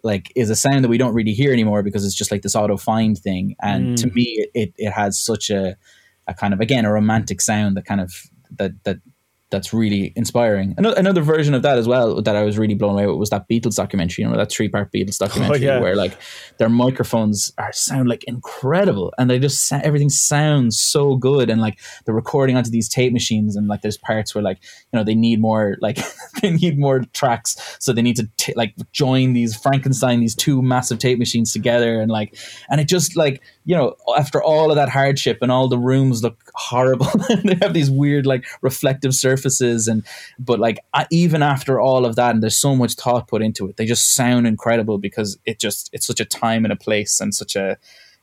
like 0.02 0.32
is 0.34 0.48
a 0.48 0.56
sound 0.56 0.84
that 0.84 0.88
we 0.88 0.98
don't 0.98 1.14
really 1.14 1.34
hear 1.34 1.52
anymore 1.52 1.82
because 1.82 2.04
it's 2.06 2.14
just 2.14 2.30
like 2.30 2.42
this 2.42 2.56
auto 2.56 2.76
find 2.76 3.18
thing. 3.18 3.56
And 3.60 3.98
to 3.98 4.06
mm. 4.06 4.14
me 4.14 4.46
it, 4.54 4.72
it 4.76 4.92
has 4.92 5.18
such 5.18 5.50
a 5.50 5.76
a 6.30 6.34
kind 6.34 6.54
of 6.54 6.60
again 6.60 6.84
a 6.84 6.92
romantic 6.92 7.40
sound 7.40 7.76
that 7.76 7.84
kind 7.84 8.00
of 8.00 8.12
that 8.56 8.72
that 8.84 8.98
that's 9.50 9.72
really 9.72 10.12
inspiring. 10.16 10.74
Another, 10.78 10.96
another 10.96 11.22
version 11.22 11.54
of 11.54 11.62
that 11.62 11.76
as 11.76 11.88
well 11.88 12.22
that 12.22 12.36
I 12.36 12.42
was 12.42 12.56
really 12.56 12.74
blown 12.74 12.92
away 12.92 13.06
with 13.06 13.16
was 13.16 13.30
that 13.30 13.48
Beatles 13.48 13.76
documentary. 13.76 14.22
You 14.22 14.30
know 14.30 14.36
that 14.36 14.50
three 14.50 14.68
part 14.68 14.92
Beatles 14.92 15.18
oh, 15.20 15.26
documentary 15.26 15.66
yeah. 15.66 15.80
where 15.80 15.96
like 15.96 16.16
their 16.58 16.68
microphones 16.68 17.52
are 17.58 17.72
sound 17.72 18.08
like 18.08 18.24
incredible, 18.24 19.12
and 19.18 19.28
they 19.28 19.38
just 19.38 19.72
everything 19.72 20.08
sounds 20.08 20.80
so 20.80 21.16
good, 21.16 21.50
and 21.50 21.60
like 21.60 21.78
they're 22.04 22.14
recording 22.14 22.56
onto 22.56 22.70
these 22.70 22.88
tape 22.88 23.12
machines, 23.12 23.56
and 23.56 23.66
like 23.68 23.82
there's 23.82 23.98
parts 23.98 24.34
where 24.34 24.42
like 24.42 24.58
you 24.92 24.98
know 24.98 25.04
they 25.04 25.14
need 25.14 25.40
more 25.40 25.76
like 25.80 25.98
they 26.42 26.50
need 26.50 26.78
more 26.78 27.00
tracks, 27.12 27.76
so 27.80 27.92
they 27.92 28.02
need 28.02 28.16
to 28.16 28.28
t- 28.36 28.54
like 28.56 28.74
join 28.92 29.32
these 29.32 29.56
Frankenstein 29.56 30.20
these 30.20 30.34
two 30.34 30.62
massive 30.62 30.98
tape 30.98 31.18
machines 31.18 31.52
together, 31.52 32.00
and 32.00 32.10
like 32.10 32.36
and 32.68 32.80
it 32.80 32.88
just 32.88 33.16
like 33.16 33.42
you 33.64 33.76
know 33.76 33.96
after 34.16 34.42
all 34.42 34.70
of 34.70 34.76
that 34.76 34.88
hardship 34.88 35.38
and 35.42 35.50
all 35.50 35.68
the 35.68 35.78
rooms 35.78 36.22
look 36.22 36.38
horrible, 36.54 37.08
and 37.28 37.42
they 37.48 37.56
have 37.60 37.74
these 37.74 37.90
weird 37.90 38.26
like 38.26 38.44
reflective 38.62 39.14
surfaces, 39.14 39.39
and 39.88 40.02
but 40.38 40.58
like 40.58 40.78
I- 40.94 41.06
even 41.10 41.42
after 41.42 41.80
all 41.80 42.04
of 42.04 42.16
that, 42.16 42.34
and 42.34 42.42
there's 42.42 42.56
so 42.56 42.74
much 42.76 42.94
thought 42.94 43.28
put 43.28 43.42
into 43.42 43.68
it, 43.68 43.76
they 43.76 43.86
just 43.86 44.14
sound 44.14 44.46
incredible 44.46 44.98
because 44.98 45.38
it 45.44 45.58
just 45.58 45.90
it's 45.92 46.06
such 46.06 46.20
a 46.20 46.24
time 46.24 46.64
and 46.64 46.72
a 46.72 46.76
place 46.76 47.20
and 47.20 47.34
such 47.34 47.56
a 47.56 47.76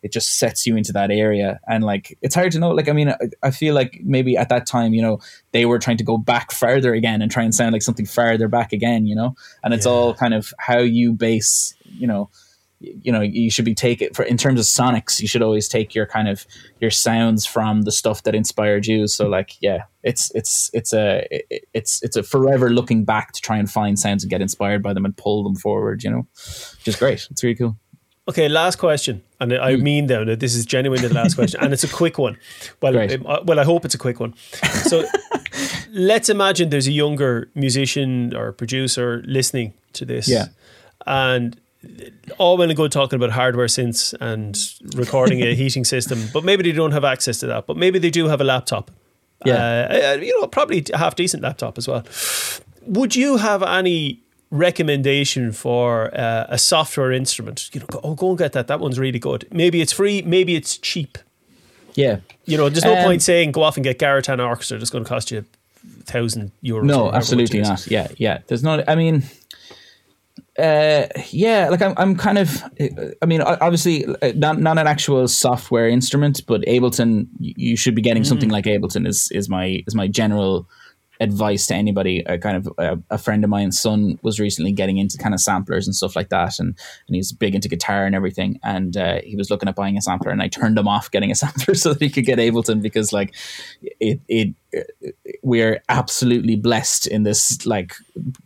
it 0.03 0.11
just 0.11 0.37
sets 0.37 0.67
you 0.67 0.77
into 0.77 0.93
that 0.93 1.09
area 1.09 1.59
and 1.67 1.83
like 1.83 2.15
it's 2.21 2.35
hard 2.35 2.51
to 2.51 2.59
know 2.59 2.69
like 2.69 2.87
i 2.87 2.91
mean 2.93 3.09
I, 3.09 3.17
I 3.41 3.49
feel 3.51 3.73
like 3.73 3.99
maybe 4.03 4.37
at 4.37 4.47
that 4.49 4.67
time 4.67 4.93
you 4.93 5.01
know 5.01 5.19
they 5.53 5.65
were 5.65 5.79
trying 5.79 5.97
to 5.97 6.03
go 6.03 6.19
back 6.19 6.51
further 6.51 6.93
again 6.93 7.19
and 7.23 7.31
try 7.31 7.41
and 7.41 7.53
sound 7.53 7.73
like 7.73 7.81
something 7.81 8.05
farther 8.05 8.47
back 8.47 8.73
again 8.73 9.07
you 9.07 9.15
know 9.15 9.35
and 9.63 9.73
it's 9.73 9.87
Yeah. 9.87 9.91
all 9.93 10.13
kind 10.13 10.35
of 10.35 10.53
how 10.59 10.77
you 10.77 11.13
base 11.13 11.73
you 11.97 12.05
know 12.05 12.29
you 12.79 13.11
know 13.11 13.21
you 13.21 13.49
should 13.49 13.65
be 13.65 13.73
taking 13.73 14.13
for 14.13 14.23
in 14.23 14.37
terms 14.37 14.59
of 14.59 14.65
sonics 14.65 15.19
you 15.19 15.27
should 15.27 15.41
always 15.41 15.67
take 15.67 15.95
your 15.95 16.05
kind 16.05 16.27
of 16.27 16.45
your 16.79 16.91
sounds 16.91 17.43
from 17.45 17.81
the 17.83 17.91
stuff 17.91 18.21
that 18.23 18.35
inspired 18.35 18.85
you 18.85 19.07
so 19.07 19.27
like 19.27 19.55
yeah 19.61 19.79
it's 20.03 20.29
it's 20.35 20.69
it's 20.73 20.93
a 20.93 21.25
it's 21.73 22.03
it's 22.03 22.15
a 22.15 22.21
forever 22.21 22.69
looking 22.69 23.03
back 23.03 23.31
to 23.31 23.41
try 23.41 23.57
and 23.57 23.71
find 23.71 23.97
sounds 23.97 24.23
and 24.23 24.29
get 24.29 24.41
inspired 24.41 24.83
by 24.83 24.93
them 24.93 25.05
and 25.05 25.17
pull 25.17 25.43
them 25.43 25.55
forward 25.55 26.03
you 26.03 26.11
know 26.11 26.27
which 26.77 26.87
is 26.87 26.95
great 26.95 27.27
it's 27.31 27.43
really 27.43 27.55
cool 27.55 27.75
Okay, 28.29 28.49
last 28.49 28.75
question, 28.75 29.23
and 29.39 29.53
I 29.53 29.77
Hmm. 29.77 29.83
mean 29.83 30.07
though 30.07 30.25
that 30.25 30.41
this 30.41 30.53
is 30.53 30.65
genuinely 30.65 31.07
the 31.07 31.13
last 31.13 31.35
question, 31.35 31.61
and 31.63 31.71
it's 31.71 31.85
a 31.85 31.87
quick 31.87 32.17
one. 32.17 32.35
Well, 32.81 32.97
um, 32.99 33.25
uh, 33.25 33.39
well, 33.45 33.57
I 33.57 33.63
hope 33.63 33.85
it's 33.85 33.95
a 33.95 33.97
quick 33.97 34.19
one. 34.19 34.33
So, 34.83 35.05
let's 35.93 36.27
imagine 36.27 36.69
there's 36.69 36.87
a 36.87 36.91
younger 36.91 37.49
musician 37.55 38.35
or 38.35 38.51
producer 38.51 39.23
listening 39.25 39.75
to 39.93 40.03
this, 40.03 40.27
Yeah. 40.27 40.47
and 41.05 41.55
all 42.37 42.57
well 42.57 42.67
and 42.69 42.75
good 42.77 42.91
talking 42.91 43.17
about 43.17 43.31
hardware 43.31 43.67
synths 43.67 44.13
and 44.19 44.57
recording 44.95 45.41
a 45.41 45.53
heating 45.61 45.85
system, 45.85 46.19
but 46.33 46.43
maybe 46.43 46.63
they 46.63 46.71
don't 46.71 46.91
have 46.91 47.03
access 47.05 47.39
to 47.39 47.47
that. 47.47 47.65
But 47.67 47.77
maybe 47.77 47.99
they 47.99 48.09
do 48.09 48.27
have 48.27 48.41
a 48.41 48.43
laptop. 48.43 48.91
Yeah. 49.45 50.13
Uh, 50.15 50.21
you 50.21 50.39
know, 50.41 50.47
probably 50.47 50.83
a 50.93 50.97
half 50.97 51.15
decent 51.15 51.43
laptop 51.43 51.77
as 51.77 51.87
well. 51.87 52.03
Would 52.87 53.15
you 53.15 53.37
have 53.37 53.61
any 53.63 54.21
recommendation 54.49 55.51
for 55.51 56.09
uh, 56.17 56.45
a 56.49 56.57
software 56.57 57.11
instrument? 57.11 57.69
You 57.73 57.81
know, 57.81 57.85
go, 57.87 57.99
oh, 58.03 58.15
go 58.15 58.29
and 58.29 58.37
get 58.37 58.53
that. 58.53 58.67
That 58.67 58.79
one's 58.79 58.97
really 58.97 59.19
good. 59.19 59.47
Maybe 59.51 59.81
it's 59.81 59.93
free. 59.93 60.21
Maybe 60.23 60.55
it's 60.55 60.77
cheap. 60.77 61.17
yeah 61.95 62.19
You 62.45 62.57
know, 62.57 62.69
there's 62.69 62.83
no 62.85 62.95
Um, 62.95 63.03
point 63.03 63.21
saying 63.21 63.51
go 63.51 63.61
off 63.63 63.77
and 63.77 63.83
get 63.83 63.99
Garritan 63.99 64.39
Orchestra. 64.45 64.77
That's 64.79 64.89
going 64.89 65.03
to 65.03 65.09
cost 65.09 65.31
you 65.31 65.45
thousand 66.05 66.51
euros. 66.63 66.83
No, 66.85 67.11
absolutely 67.11 67.59
much 67.59 67.69
it 67.69 67.73
is. 67.73 67.85
not. 67.85 67.91
Yeah, 67.91 68.07
yeah. 68.17 68.39
There's 68.47 68.63
not. 68.63 68.87
I 68.89 68.95
mean, 68.95 69.23
uh, 70.57 71.07
yeah. 71.29 71.69
Like 71.69 71.81
I'm, 71.81 71.93
I'm 71.97 72.15
kind 72.15 72.37
of. 72.37 72.63
I 73.21 73.25
mean, 73.25 73.41
obviously, 73.41 74.05
uh, 74.05 74.31
not 74.35 74.59
not 74.59 74.77
an 74.77 74.87
actual 74.87 75.27
software 75.27 75.87
instrument, 75.87 76.41
but 76.47 76.61
Ableton. 76.61 77.27
You 77.39 77.77
should 77.77 77.95
be 77.95 78.01
getting 78.01 78.23
Mm. 78.23 78.27
something 78.27 78.49
like 78.49 78.65
Ableton. 78.65 79.07
Is 79.07 79.29
is 79.31 79.49
my 79.49 79.83
is 79.87 79.95
my 79.95 80.07
general 80.07 80.67
advice 81.19 81.67
to 81.67 81.75
anybody. 81.75 82.23
A 82.25 82.37
kind 82.37 82.57
of 82.57 82.69
a, 82.77 82.99
a 83.09 83.17
friend 83.17 83.43
of 83.43 83.49
mine's 83.49 83.79
son 83.79 84.19
was 84.21 84.39
recently 84.39 84.71
getting 84.71 84.97
into 84.97 85.17
kind 85.17 85.33
of 85.33 85.41
samplers 85.41 85.87
and 85.87 85.95
stuff 85.95 86.15
like 86.15 86.29
that, 86.29 86.59
and 86.59 86.77
and 87.07 87.15
he's 87.15 87.31
big 87.31 87.55
into 87.55 87.69
guitar 87.69 88.05
and 88.05 88.15
everything. 88.15 88.59
And 88.63 88.95
uh, 88.95 89.19
he 89.23 89.35
was 89.35 89.49
looking 89.49 89.69
at 89.69 89.75
buying 89.75 89.97
a 89.97 90.01
sampler, 90.01 90.31
and 90.31 90.41
I 90.41 90.47
turned 90.47 90.77
him 90.77 90.87
off 90.87 91.11
getting 91.11 91.31
a 91.31 91.35
sampler 91.43 91.75
so 91.75 91.93
that 91.93 92.01
he 92.01 92.09
could 92.09 92.25
get 92.25 92.39
Ableton 92.39 92.81
because 92.81 93.13
like 93.13 93.35
it 93.81 94.19
it 94.27 94.55
we're 95.43 95.81
absolutely 95.89 96.55
blessed 96.55 97.07
in 97.07 97.23
this 97.23 97.65
like 97.65 97.93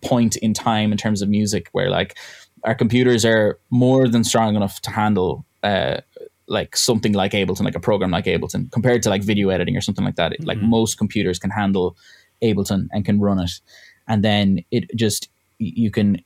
point 0.01 0.35
in 0.37 0.53
time 0.53 0.91
in 0.91 0.97
terms 0.97 1.21
of 1.21 1.29
music 1.29 1.69
where 1.71 1.89
like 1.89 2.17
our 2.63 2.75
computers 2.75 3.25
are 3.25 3.59
more 3.69 4.07
than 4.07 4.23
strong 4.23 4.55
enough 4.55 4.81
to 4.81 4.91
handle 4.91 5.45
uh 5.63 5.99
like 6.51 6.75
something 6.75 7.13
like 7.13 7.31
Ableton, 7.31 7.63
like 7.63 7.75
a 7.75 7.79
program 7.79 8.11
like 8.11 8.25
Ableton, 8.25 8.69
compared 8.71 9.01
to 9.03 9.09
like 9.09 9.23
video 9.23 9.49
editing 9.49 9.77
or 9.77 9.81
something 9.81 10.03
like 10.03 10.17
that. 10.17 10.33
Like 10.43 10.59
most 10.61 10.97
computers 10.97 11.39
can 11.39 11.49
handle 11.49 11.95
Ableton 12.43 12.87
and 12.91 13.05
can 13.05 13.19
run 13.19 13.39
it, 13.39 13.51
and 14.07 14.23
then 14.23 14.63
it 14.71 14.89
just 14.95 15.29
you 15.59 15.91
can 15.91 16.17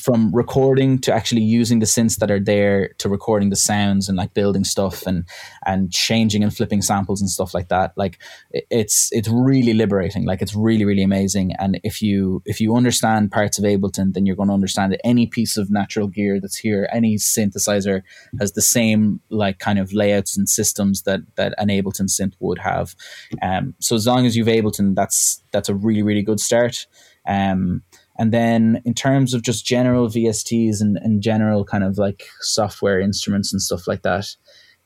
from 0.00 0.34
recording 0.34 0.98
to 0.98 1.12
actually 1.12 1.42
using 1.42 1.78
the 1.78 1.86
synths 1.86 2.16
that 2.16 2.30
are 2.30 2.40
there 2.40 2.88
to 2.98 3.08
recording 3.08 3.50
the 3.50 3.56
sounds 3.56 4.08
and 4.08 4.16
like 4.16 4.32
building 4.34 4.64
stuff 4.64 5.06
and 5.06 5.24
and 5.66 5.92
changing 5.92 6.42
and 6.42 6.56
flipping 6.56 6.80
samples 6.80 7.20
and 7.20 7.28
stuff 7.28 7.52
like 7.52 7.68
that 7.68 7.92
like 7.96 8.18
it's 8.52 9.08
it's 9.12 9.28
really 9.28 9.74
liberating. 9.74 10.24
Like 10.24 10.42
it's 10.42 10.54
really 10.54 10.84
really 10.84 11.02
amazing. 11.02 11.52
And 11.58 11.78
if 11.82 12.00
you 12.00 12.42
if 12.46 12.60
you 12.60 12.76
understand 12.76 13.32
parts 13.32 13.58
of 13.58 13.64
ableton 13.64 14.14
then 14.14 14.26
you're 14.26 14.36
going 14.36 14.48
to 14.48 14.54
understand 14.54 14.92
that 14.92 15.00
any 15.04 15.26
piece 15.26 15.56
of 15.56 15.70
natural 15.70 16.08
gear 16.08 16.40
that's 16.40 16.56
here 16.56 16.88
any 16.92 17.16
synthesizer 17.16 18.02
has 18.40 18.52
the 18.52 18.62
same 18.62 19.20
like 19.30 19.58
kind 19.58 19.78
of 19.78 19.92
layouts 19.92 20.36
and 20.36 20.48
systems 20.48 21.02
that 21.02 21.20
that 21.36 21.54
an 21.58 21.68
ableton 21.68 22.08
synth 22.08 22.34
would 22.40 22.58
have. 22.58 22.94
Um 23.42 23.74
so 23.78 23.94
as 23.94 24.06
long 24.06 24.26
as 24.26 24.36
you've 24.36 24.48
ableton 24.48 24.94
that's 24.94 25.42
that's 25.52 25.68
a 25.68 25.74
really 25.74 26.02
really 26.02 26.22
good 26.22 26.40
start. 26.40 26.86
Um 27.26 27.82
and 28.18 28.32
then 28.32 28.82
in 28.84 28.94
terms 28.94 29.34
of 29.34 29.42
just 29.42 29.66
general 29.66 30.08
VSTs 30.08 30.80
and, 30.80 30.96
and 30.98 31.22
general 31.22 31.64
kind 31.64 31.84
of 31.84 31.98
like 31.98 32.26
software 32.40 33.00
instruments 33.00 33.52
and 33.52 33.62
stuff 33.62 33.86
like 33.86 34.02
that, 34.02 34.36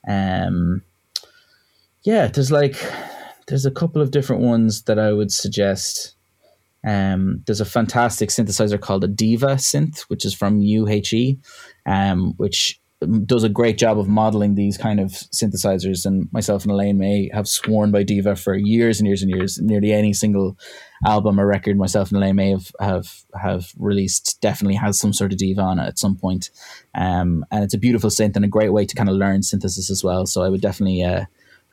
um, 0.06 0.82
yeah, 2.02 2.28
there's 2.28 2.52
like 2.52 2.76
there's 3.48 3.66
a 3.66 3.70
couple 3.70 4.00
of 4.00 4.10
different 4.10 4.42
ones 4.42 4.82
that 4.82 4.98
I 4.98 5.12
would 5.12 5.32
suggest. 5.32 6.14
Um, 6.84 7.42
there's 7.46 7.60
a 7.60 7.64
fantastic 7.64 8.28
synthesizer 8.28 8.80
called 8.80 9.02
a 9.02 9.08
Diva 9.08 9.56
synth, 9.56 10.02
which 10.02 10.24
is 10.24 10.32
from 10.32 10.60
u-he, 10.60 11.40
um, 11.84 12.34
which 12.36 12.80
does 13.24 13.44
a 13.44 13.48
great 13.48 13.78
job 13.78 13.98
of 13.98 14.08
modeling 14.08 14.54
these 14.54 14.76
kind 14.76 15.00
of 15.00 15.10
synthesizers. 15.10 16.04
And 16.04 16.28
myself 16.32 16.62
and 16.62 16.72
Elaine 16.72 16.98
Mai 16.98 17.28
have 17.32 17.48
sworn 17.48 17.90
by 17.90 18.02
Diva 18.02 18.36
for 18.36 18.54
years 18.54 18.98
and 18.98 19.06
years 19.06 19.22
and 19.22 19.30
years. 19.30 19.58
Nearly 19.60 19.92
any 19.92 20.12
single 20.12 20.58
album 21.04 21.38
or 21.38 21.46
record 21.46 21.76
myself 21.76 22.10
and 22.10 22.18
Elaine 22.18 22.36
Mai 22.36 22.50
have, 22.50 22.72
have 22.80 23.24
have 23.40 23.72
released 23.76 24.38
definitely 24.40 24.76
has 24.76 24.98
some 24.98 25.12
sort 25.12 25.32
of 25.32 25.38
Diva 25.38 25.60
on 25.60 25.78
it 25.78 25.86
at 25.86 25.98
some 25.98 26.16
point. 26.16 26.50
Um, 26.94 27.44
and 27.50 27.64
it's 27.64 27.74
a 27.74 27.78
beautiful 27.78 28.10
synth 28.10 28.36
and 28.36 28.44
a 28.44 28.48
great 28.48 28.72
way 28.72 28.86
to 28.86 28.94
kind 28.94 29.08
of 29.08 29.16
learn 29.16 29.42
synthesis 29.42 29.90
as 29.90 30.02
well. 30.02 30.26
So 30.26 30.42
I 30.42 30.48
would 30.48 30.60
definitely 30.60 31.02
uh, 31.02 31.24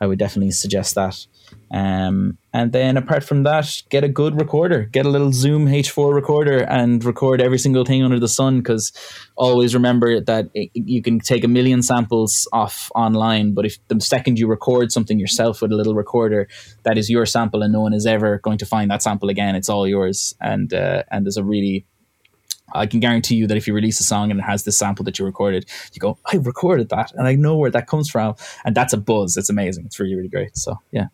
I 0.03 0.05
would 0.05 0.19
definitely 0.19 0.51
suggest 0.51 0.95
that. 0.95 1.25
Um, 1.71 2.37
and 2.51 2.71
then 2.73 2.97
apart 2.97 3.23
from 3.23 3.43
that, 3.43 3.81
get 3.89 4.03
a 4.03 4.09
good 4.09 4.39
recorder, 4.39 4.83
get 4.83 5.05
a 5.05 5.09
little 5.09 5.31
Zoom 5.31 5.65
H4 5.65 6.13
recorder 6.13 6.59
and 6.63 7.03
record 7.03 7.41
every 7.41 7.57
single 7.57 7.85
thing 7.85 8.03
under 8.03 8.19
the 8.19 8.27
sun. 8.27 8.57
Because 8.57 8.91
always 9.37 9.73
remember 9.73 10.19
that 10.19 10.49
it, 10.53 10.69
you 10.73 11.01
can 11.01 11.19
take 11.19 11.43
a 11.45 11.47
million 11.47 11.81
samples 11.81 12.47
off 12.51 12.91
online, 12.95 13.53
but 13.53 13.65
if 13.65 13.77
the 13.87 13.99
second 14.01 14.37
you 14.37 14.47
record 14.47 14.91
something 14.91 15.17
yourself 15.17 15.61
with 15.61 15.71
a 15.71 15.75
little 15.75 15.95
recorder, 15.95 16.49
that 16.83 16.97
is 16.97 17.09
your 17.09 17.25
sample, 17.25 17.63
and 17.63 17.71
no 17.71 17.81
one 17.81 17.93
is 17.93 18.05
ever 18.05 18.39
going 18.39 18.57
to 18.57 18.65
find 18.65 18.91
that 18.91 19.01
sample 19.01 19.29
again. 19.29 19.55
It's 19.55 19.69
all 19.69 19.87
yours, 19.87 20.35
and 20.41 20.73
uh, 20.73 21.03
and 21.09 21.25
there's 21.25 21.37
a 21.37 21.43
really 21.45 21.85
I 22.73 22.85
can 22.85 22.99
guarantee 22.99 23.35
you 23.35 23.47
that 23.47 23.57
if 23.57 23.67
you 23.67 23.73
release 23.73 23.99
a 23.99 24.03
song 24.03 24.31
and 24.31 24.39
it 24.39 24.43
has 24.43 24.63
this 24.63 24.77
sample 24.77 25.05
that 25.05 25.19
you 25.19 25.25
recorded, 25.25 25.65
you 25.93 25.99
go, 25.99 26.17
I 26.31 26.37
recorded 26.37 26.89
that 26.89 27.11
and 27.15 27.27
I 27.27 27.35
know 27.35 27.55
where 27.55 27.71
that 27.71 27.87
comes 27.87 28.09
from. 28.09 28.35
And 28.65 28.75
that's 28.75 28.93
a 28.93 28.97
buzz. 28.97 29.37
It's 29.37 29.49
amazing. 29.49 29.85
It's 29.85 29.99
really, 29.99 30.15
really 30.15 30.29
great. 30.29 30.57
So, 30.57 30.79
yeah. 30.91 31.07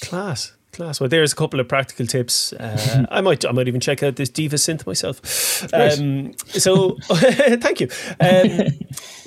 Class, 0.00 0.52
class. 0.72 1.00
Well, 1.00 1.08
there's 1.08 1.32
a 1.32 1.36
couple 1.36 1.60
of 1.60 1.68
practical 1.68 2.06
tips. 2.06 2.52
Uh, 2.52 3.06
I 3.10 3.20
might, 3.20 3.44
I 3.44 3.52
might 3.52 3.68
even 3.68 3.80
check 3.80 4.02
out 4.02 4.16
this 4.16 4.28
Diva 4.28 4.56
synth 4.56 4.86
myself. 4.86 5.72
Um, 5.72 6.32
so, 6.46 6.96
thank 7.04 7.80
you. 7.80 7.88
Um, 8.20 8.68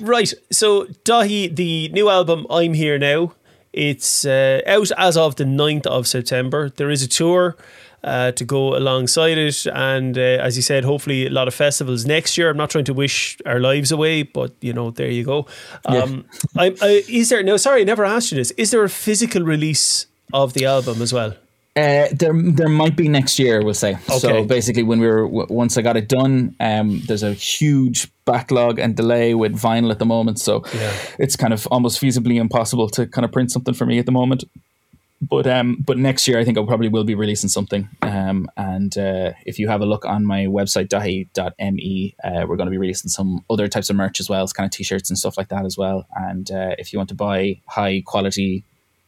right. 0.00 0.32
So, 0.50 0.84
Daithí, 1.04 1.54
the 1.54 1.88
new 1.90 2.08
album, 2.08 2.46
I'm 2.50 2.74
Here 2.74 2.98
Now. 2.98 3.34
It's 3.72 4.26
uh, 4.26 4.60
out 4.66 4.90
as 4.98 5.16
of 5.16 5.36
the 5.36 5.44
9th 5.44 5.86
of 5.86 6.06
September. 6.06 6.68
There 6.68 6.90
is 6.90 7.02
a 7.02 7.08
tour. 7.08 7.56
Uh, 8.04 8.32
to 8.32 8.44
go 8.44 8.76
alongside 8.76 9.38
it, 9.38 9.64
and 9.72 10.18
uh, 10.18 10.20
as 10.20 10.56
you 10.56 10.62
said, 10.62 10.82
hopefully 10.82 11.26
a 11.26 11.30
lot 11.30 11.46
of 11.46 11.54
festivals 11.54 12.04
next 12.04 12.36
year. 12.36 12.50
I'm 12.50 12.56
not 12.56 12.68
trying 12.70 12.86
to 12.86 12.92
wish 12.94 13.38
our 13.46 13.60
lives 13.60 13.92
away, 13.92 14.24
but 14.24 14.50
you 14.60 14.72
know, 14.72 14.90
there 14.90 15.08
you 15.08 15.22
go. 15.22 15.46
Um, 15.86 16.24
I, 16.58 16.74
I, 16.82 17.04
is 17.08 17.28
there 17.28 17.44
no? 17.44 17.56
Sorry, 17.56 17.82
I 17.82 17.84
never 17.84 18.04
asked 18.04 18.32
you 18.32 18.38
this. 18.38 18.50
Is 18.58 18.72
there 18.72 18.82
a 18.82 18.88
physical 18.88 19.42
release 19.44 20.06
of 20.32 20.52
the 20.54 20.66
album 20.66 21.00
as 21.00 21.12
well? 21.12 21.34
Uh, 21.76 22.08
there, 22.12 22.32
there 22.34 22.68
might 22.68 22.96
be 22.96 23.06
next 23.08 23.38
year. 23.38 23.62
We'll 23.64 23.72
say. 23.72 23.92
Okay. 23.94 24.18
So 24.18 24.44
basically, 24.44 24.82
when 24.82 24.98
we 24.98 25.06
were 25.06 25.22
w- 25.28 25.46
once 25.48 25.78
I 25.78 25.82
got 25.82 25.96
it 25.96 26.08
done, 26.08 26.56
um, 26.58 27.02
there's 27.06 27.22
a 27.22 27.32
huge 27.34 28.10
backlog 28.24 28.80
and 28.80 28.96
delay 28.96 29.34
with 29.34 29.52
vinyl 29.54 29.92
at 29.92 30.00
the 30.00 30.06
moment. 30.06 30.40
So 30.40 30.64
Yeah. 30.74 30.92
it's 31.20 31.36
kind 31.36 31.52
of 31.52 31.68
almost 31.68 32.00
feasibly 32.02 32.40
impossible 32.40 32.88
to 32.90 33.06
kind 33.06 33.24
of 33.24 33.30
print 33.30 33.52
something 33.52 33.74
for 33.74 33.86
me 33.86 34.00
at 34.00 34.06
the 34.06 34.12
moment. 34.12 34.42
But 35.22 35.46
um, 35.46 35.76
but 35.86 35.98
next 35.98 36.26
year 36.26 36.38
I 36.38 36.44
think 36.44 36.58
I 36.58 36.64
probably 36.66 36.88
will 36.88 37.04
be 37.04 37.14
releasing 37.14 37.48
something. 37.48 37.88
Um, 38.02 38.48
and 38.56 38.96
uh, 38.98 39.32
if 39.46 39.58
you 39.58 39.68
have 39.68 39.80
a 39.80 39.86
look 39.86 40.04
on 40.04 40.26
my 40.26 40.46
website 40.46 40.88
dahi.me, 40.88 42.16
uh, 42.24 42.44
we're 42.46 42.56
going 42.56 42.66
to 42.66 42.72
be 42.72 42.78
releasing 42.78 43.08
some 43.08 43.44
other 43.48 43.68
types 43.68 43.88
of 43.88 43.96
merch 43.96 44.18
as 44.18 44.28
well, 44.28 44.42
it's 44.42 44.52
kind 44.52 44.66
of 44.66 44.72
t-shirts 44.72 45.08
and 45.10 45.18
stuff 45.18 45.38
like 45.38 45.48
that 45.48 45.64
as 45.64 45.78
well. 45.78 46.06
And 46.16 46.50
uh, 46.50 46.74
if 46.76 46.92
you 46.92 46.98
want 46.98 47.08
to 47.10 47.14
buy 47.14 47.60
high 47.68 48.02
quality 48.04 48.64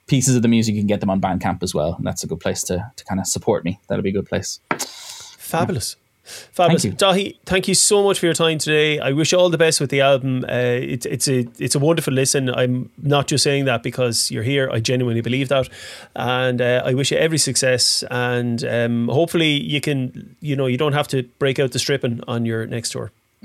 pieces 0.06 0.36
of 0.36 0.42
the 0.42 0.48
music, 0.48 0.74
you 0.74 0.80
can 0.80 0.86
get 0.86 1.00
them 1.00 1.10
on 1.10 1.20
Bandcamp 1.20 1.62
as 1.62 1.74
well. 1.74 1.94
And 1.94 2.06
that's 2.06 2.22
a 2.22 2.28
good 2.28 2.40
place 2.40 2.62
to 2.64 2.92
to 2.94 3.04
kind 3.04 3.20
of 3.20 3.26
support 3.26 3.64
me. 3.64 3.80
That'll 3.88 4.04
be 4.04 4.10
a 4.10 4.12
good 4.12 4.26
place. 4.26 4.60
Fabulous. 4.78 5.96
Fabulous. 6.24 6.82
Thank 6.82 6.98
Daithí, 6.98 7.36
thank 7.44 7.68
you 7.68 7.74
so 7.74 8.02
much 8.02 8.18
for 8.18 8.26
your 8.26 8.34
time 8.34 8.58
today. 8.58 8.98
I 8.98 9.12
wish 9.12 9.32
you 9.32 9.38
all 9.38 9.50
the 9.50 9.58
best 9.58 9.80
with 9.80 9.90
the 9.90 10.00
album. 10.00 10.44
Uh, 10.48 10.52
it, 10.52 11.04
it's 11.06 11.28
a 11.28 11.46
it's 11.58 11.74
a 11.74 11.78
wonderful 11.78 12.12
listen. 12.12 12.48
I'm 12.48 12.90
not 13.02 13.26
just 13.26 13.44
saying 13.44 13.66
that 13.66 13.82
because 13.82 14.30
you're 14.30 14.42
here. 14.42 14.70
I 14.70 14.80
genuinely 14.80 15.20
believe 15.20 15.48
that, 15.48 15.68
and 16.16 16.62
uh, 16.62 16.82
I 16.84 16.94
wish 16.94 17.12
you 17.12 17.18
every 17.18 17.38
success. 17.38 18.02
And 18.10 18.64
um, 18.64 19.08
hopefully 19.08 19.62
you 19.62 19.80
can, 19.80 20.36
you 20.40 20.56
know, 20.56 20.66
you 20.66 20.78
don't 20.78 20.94
have 20.94 21.08
to 21.08 21.24
break 21.38 21.58
out 21.58 21.72
the 21.72 21.78
stripping 21.78 22.22
on 22.26 22.46
your 22.46 22.66
next 22.66 22.90
tour. 22.90 23.12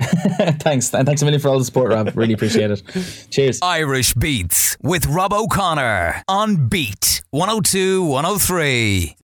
thanks. 0.60 0.92
And 0.94 1.06
thanks 1.06 1.20
a 1.20 1.24
million 1.26 1.40
for 1.40 1.48
all 1.48 1.58
the 1.58 1.64
support, 1.64 1.92
Rob. 1.92 2.16
Really 2.16 2.32
appreciate 2.32 2.70
it. 2.70 2.82
Cheers. 3.30 3.58
Irish 3.62 4.14
Beats 4.14 4.78
with 4.82 5.06
Rob 5.06 5.32
O'Connor 5.34 6.22
on 6.26 6.68
Beat 6.68 7.22
102 7.30 8.04
103. 8.04 9.16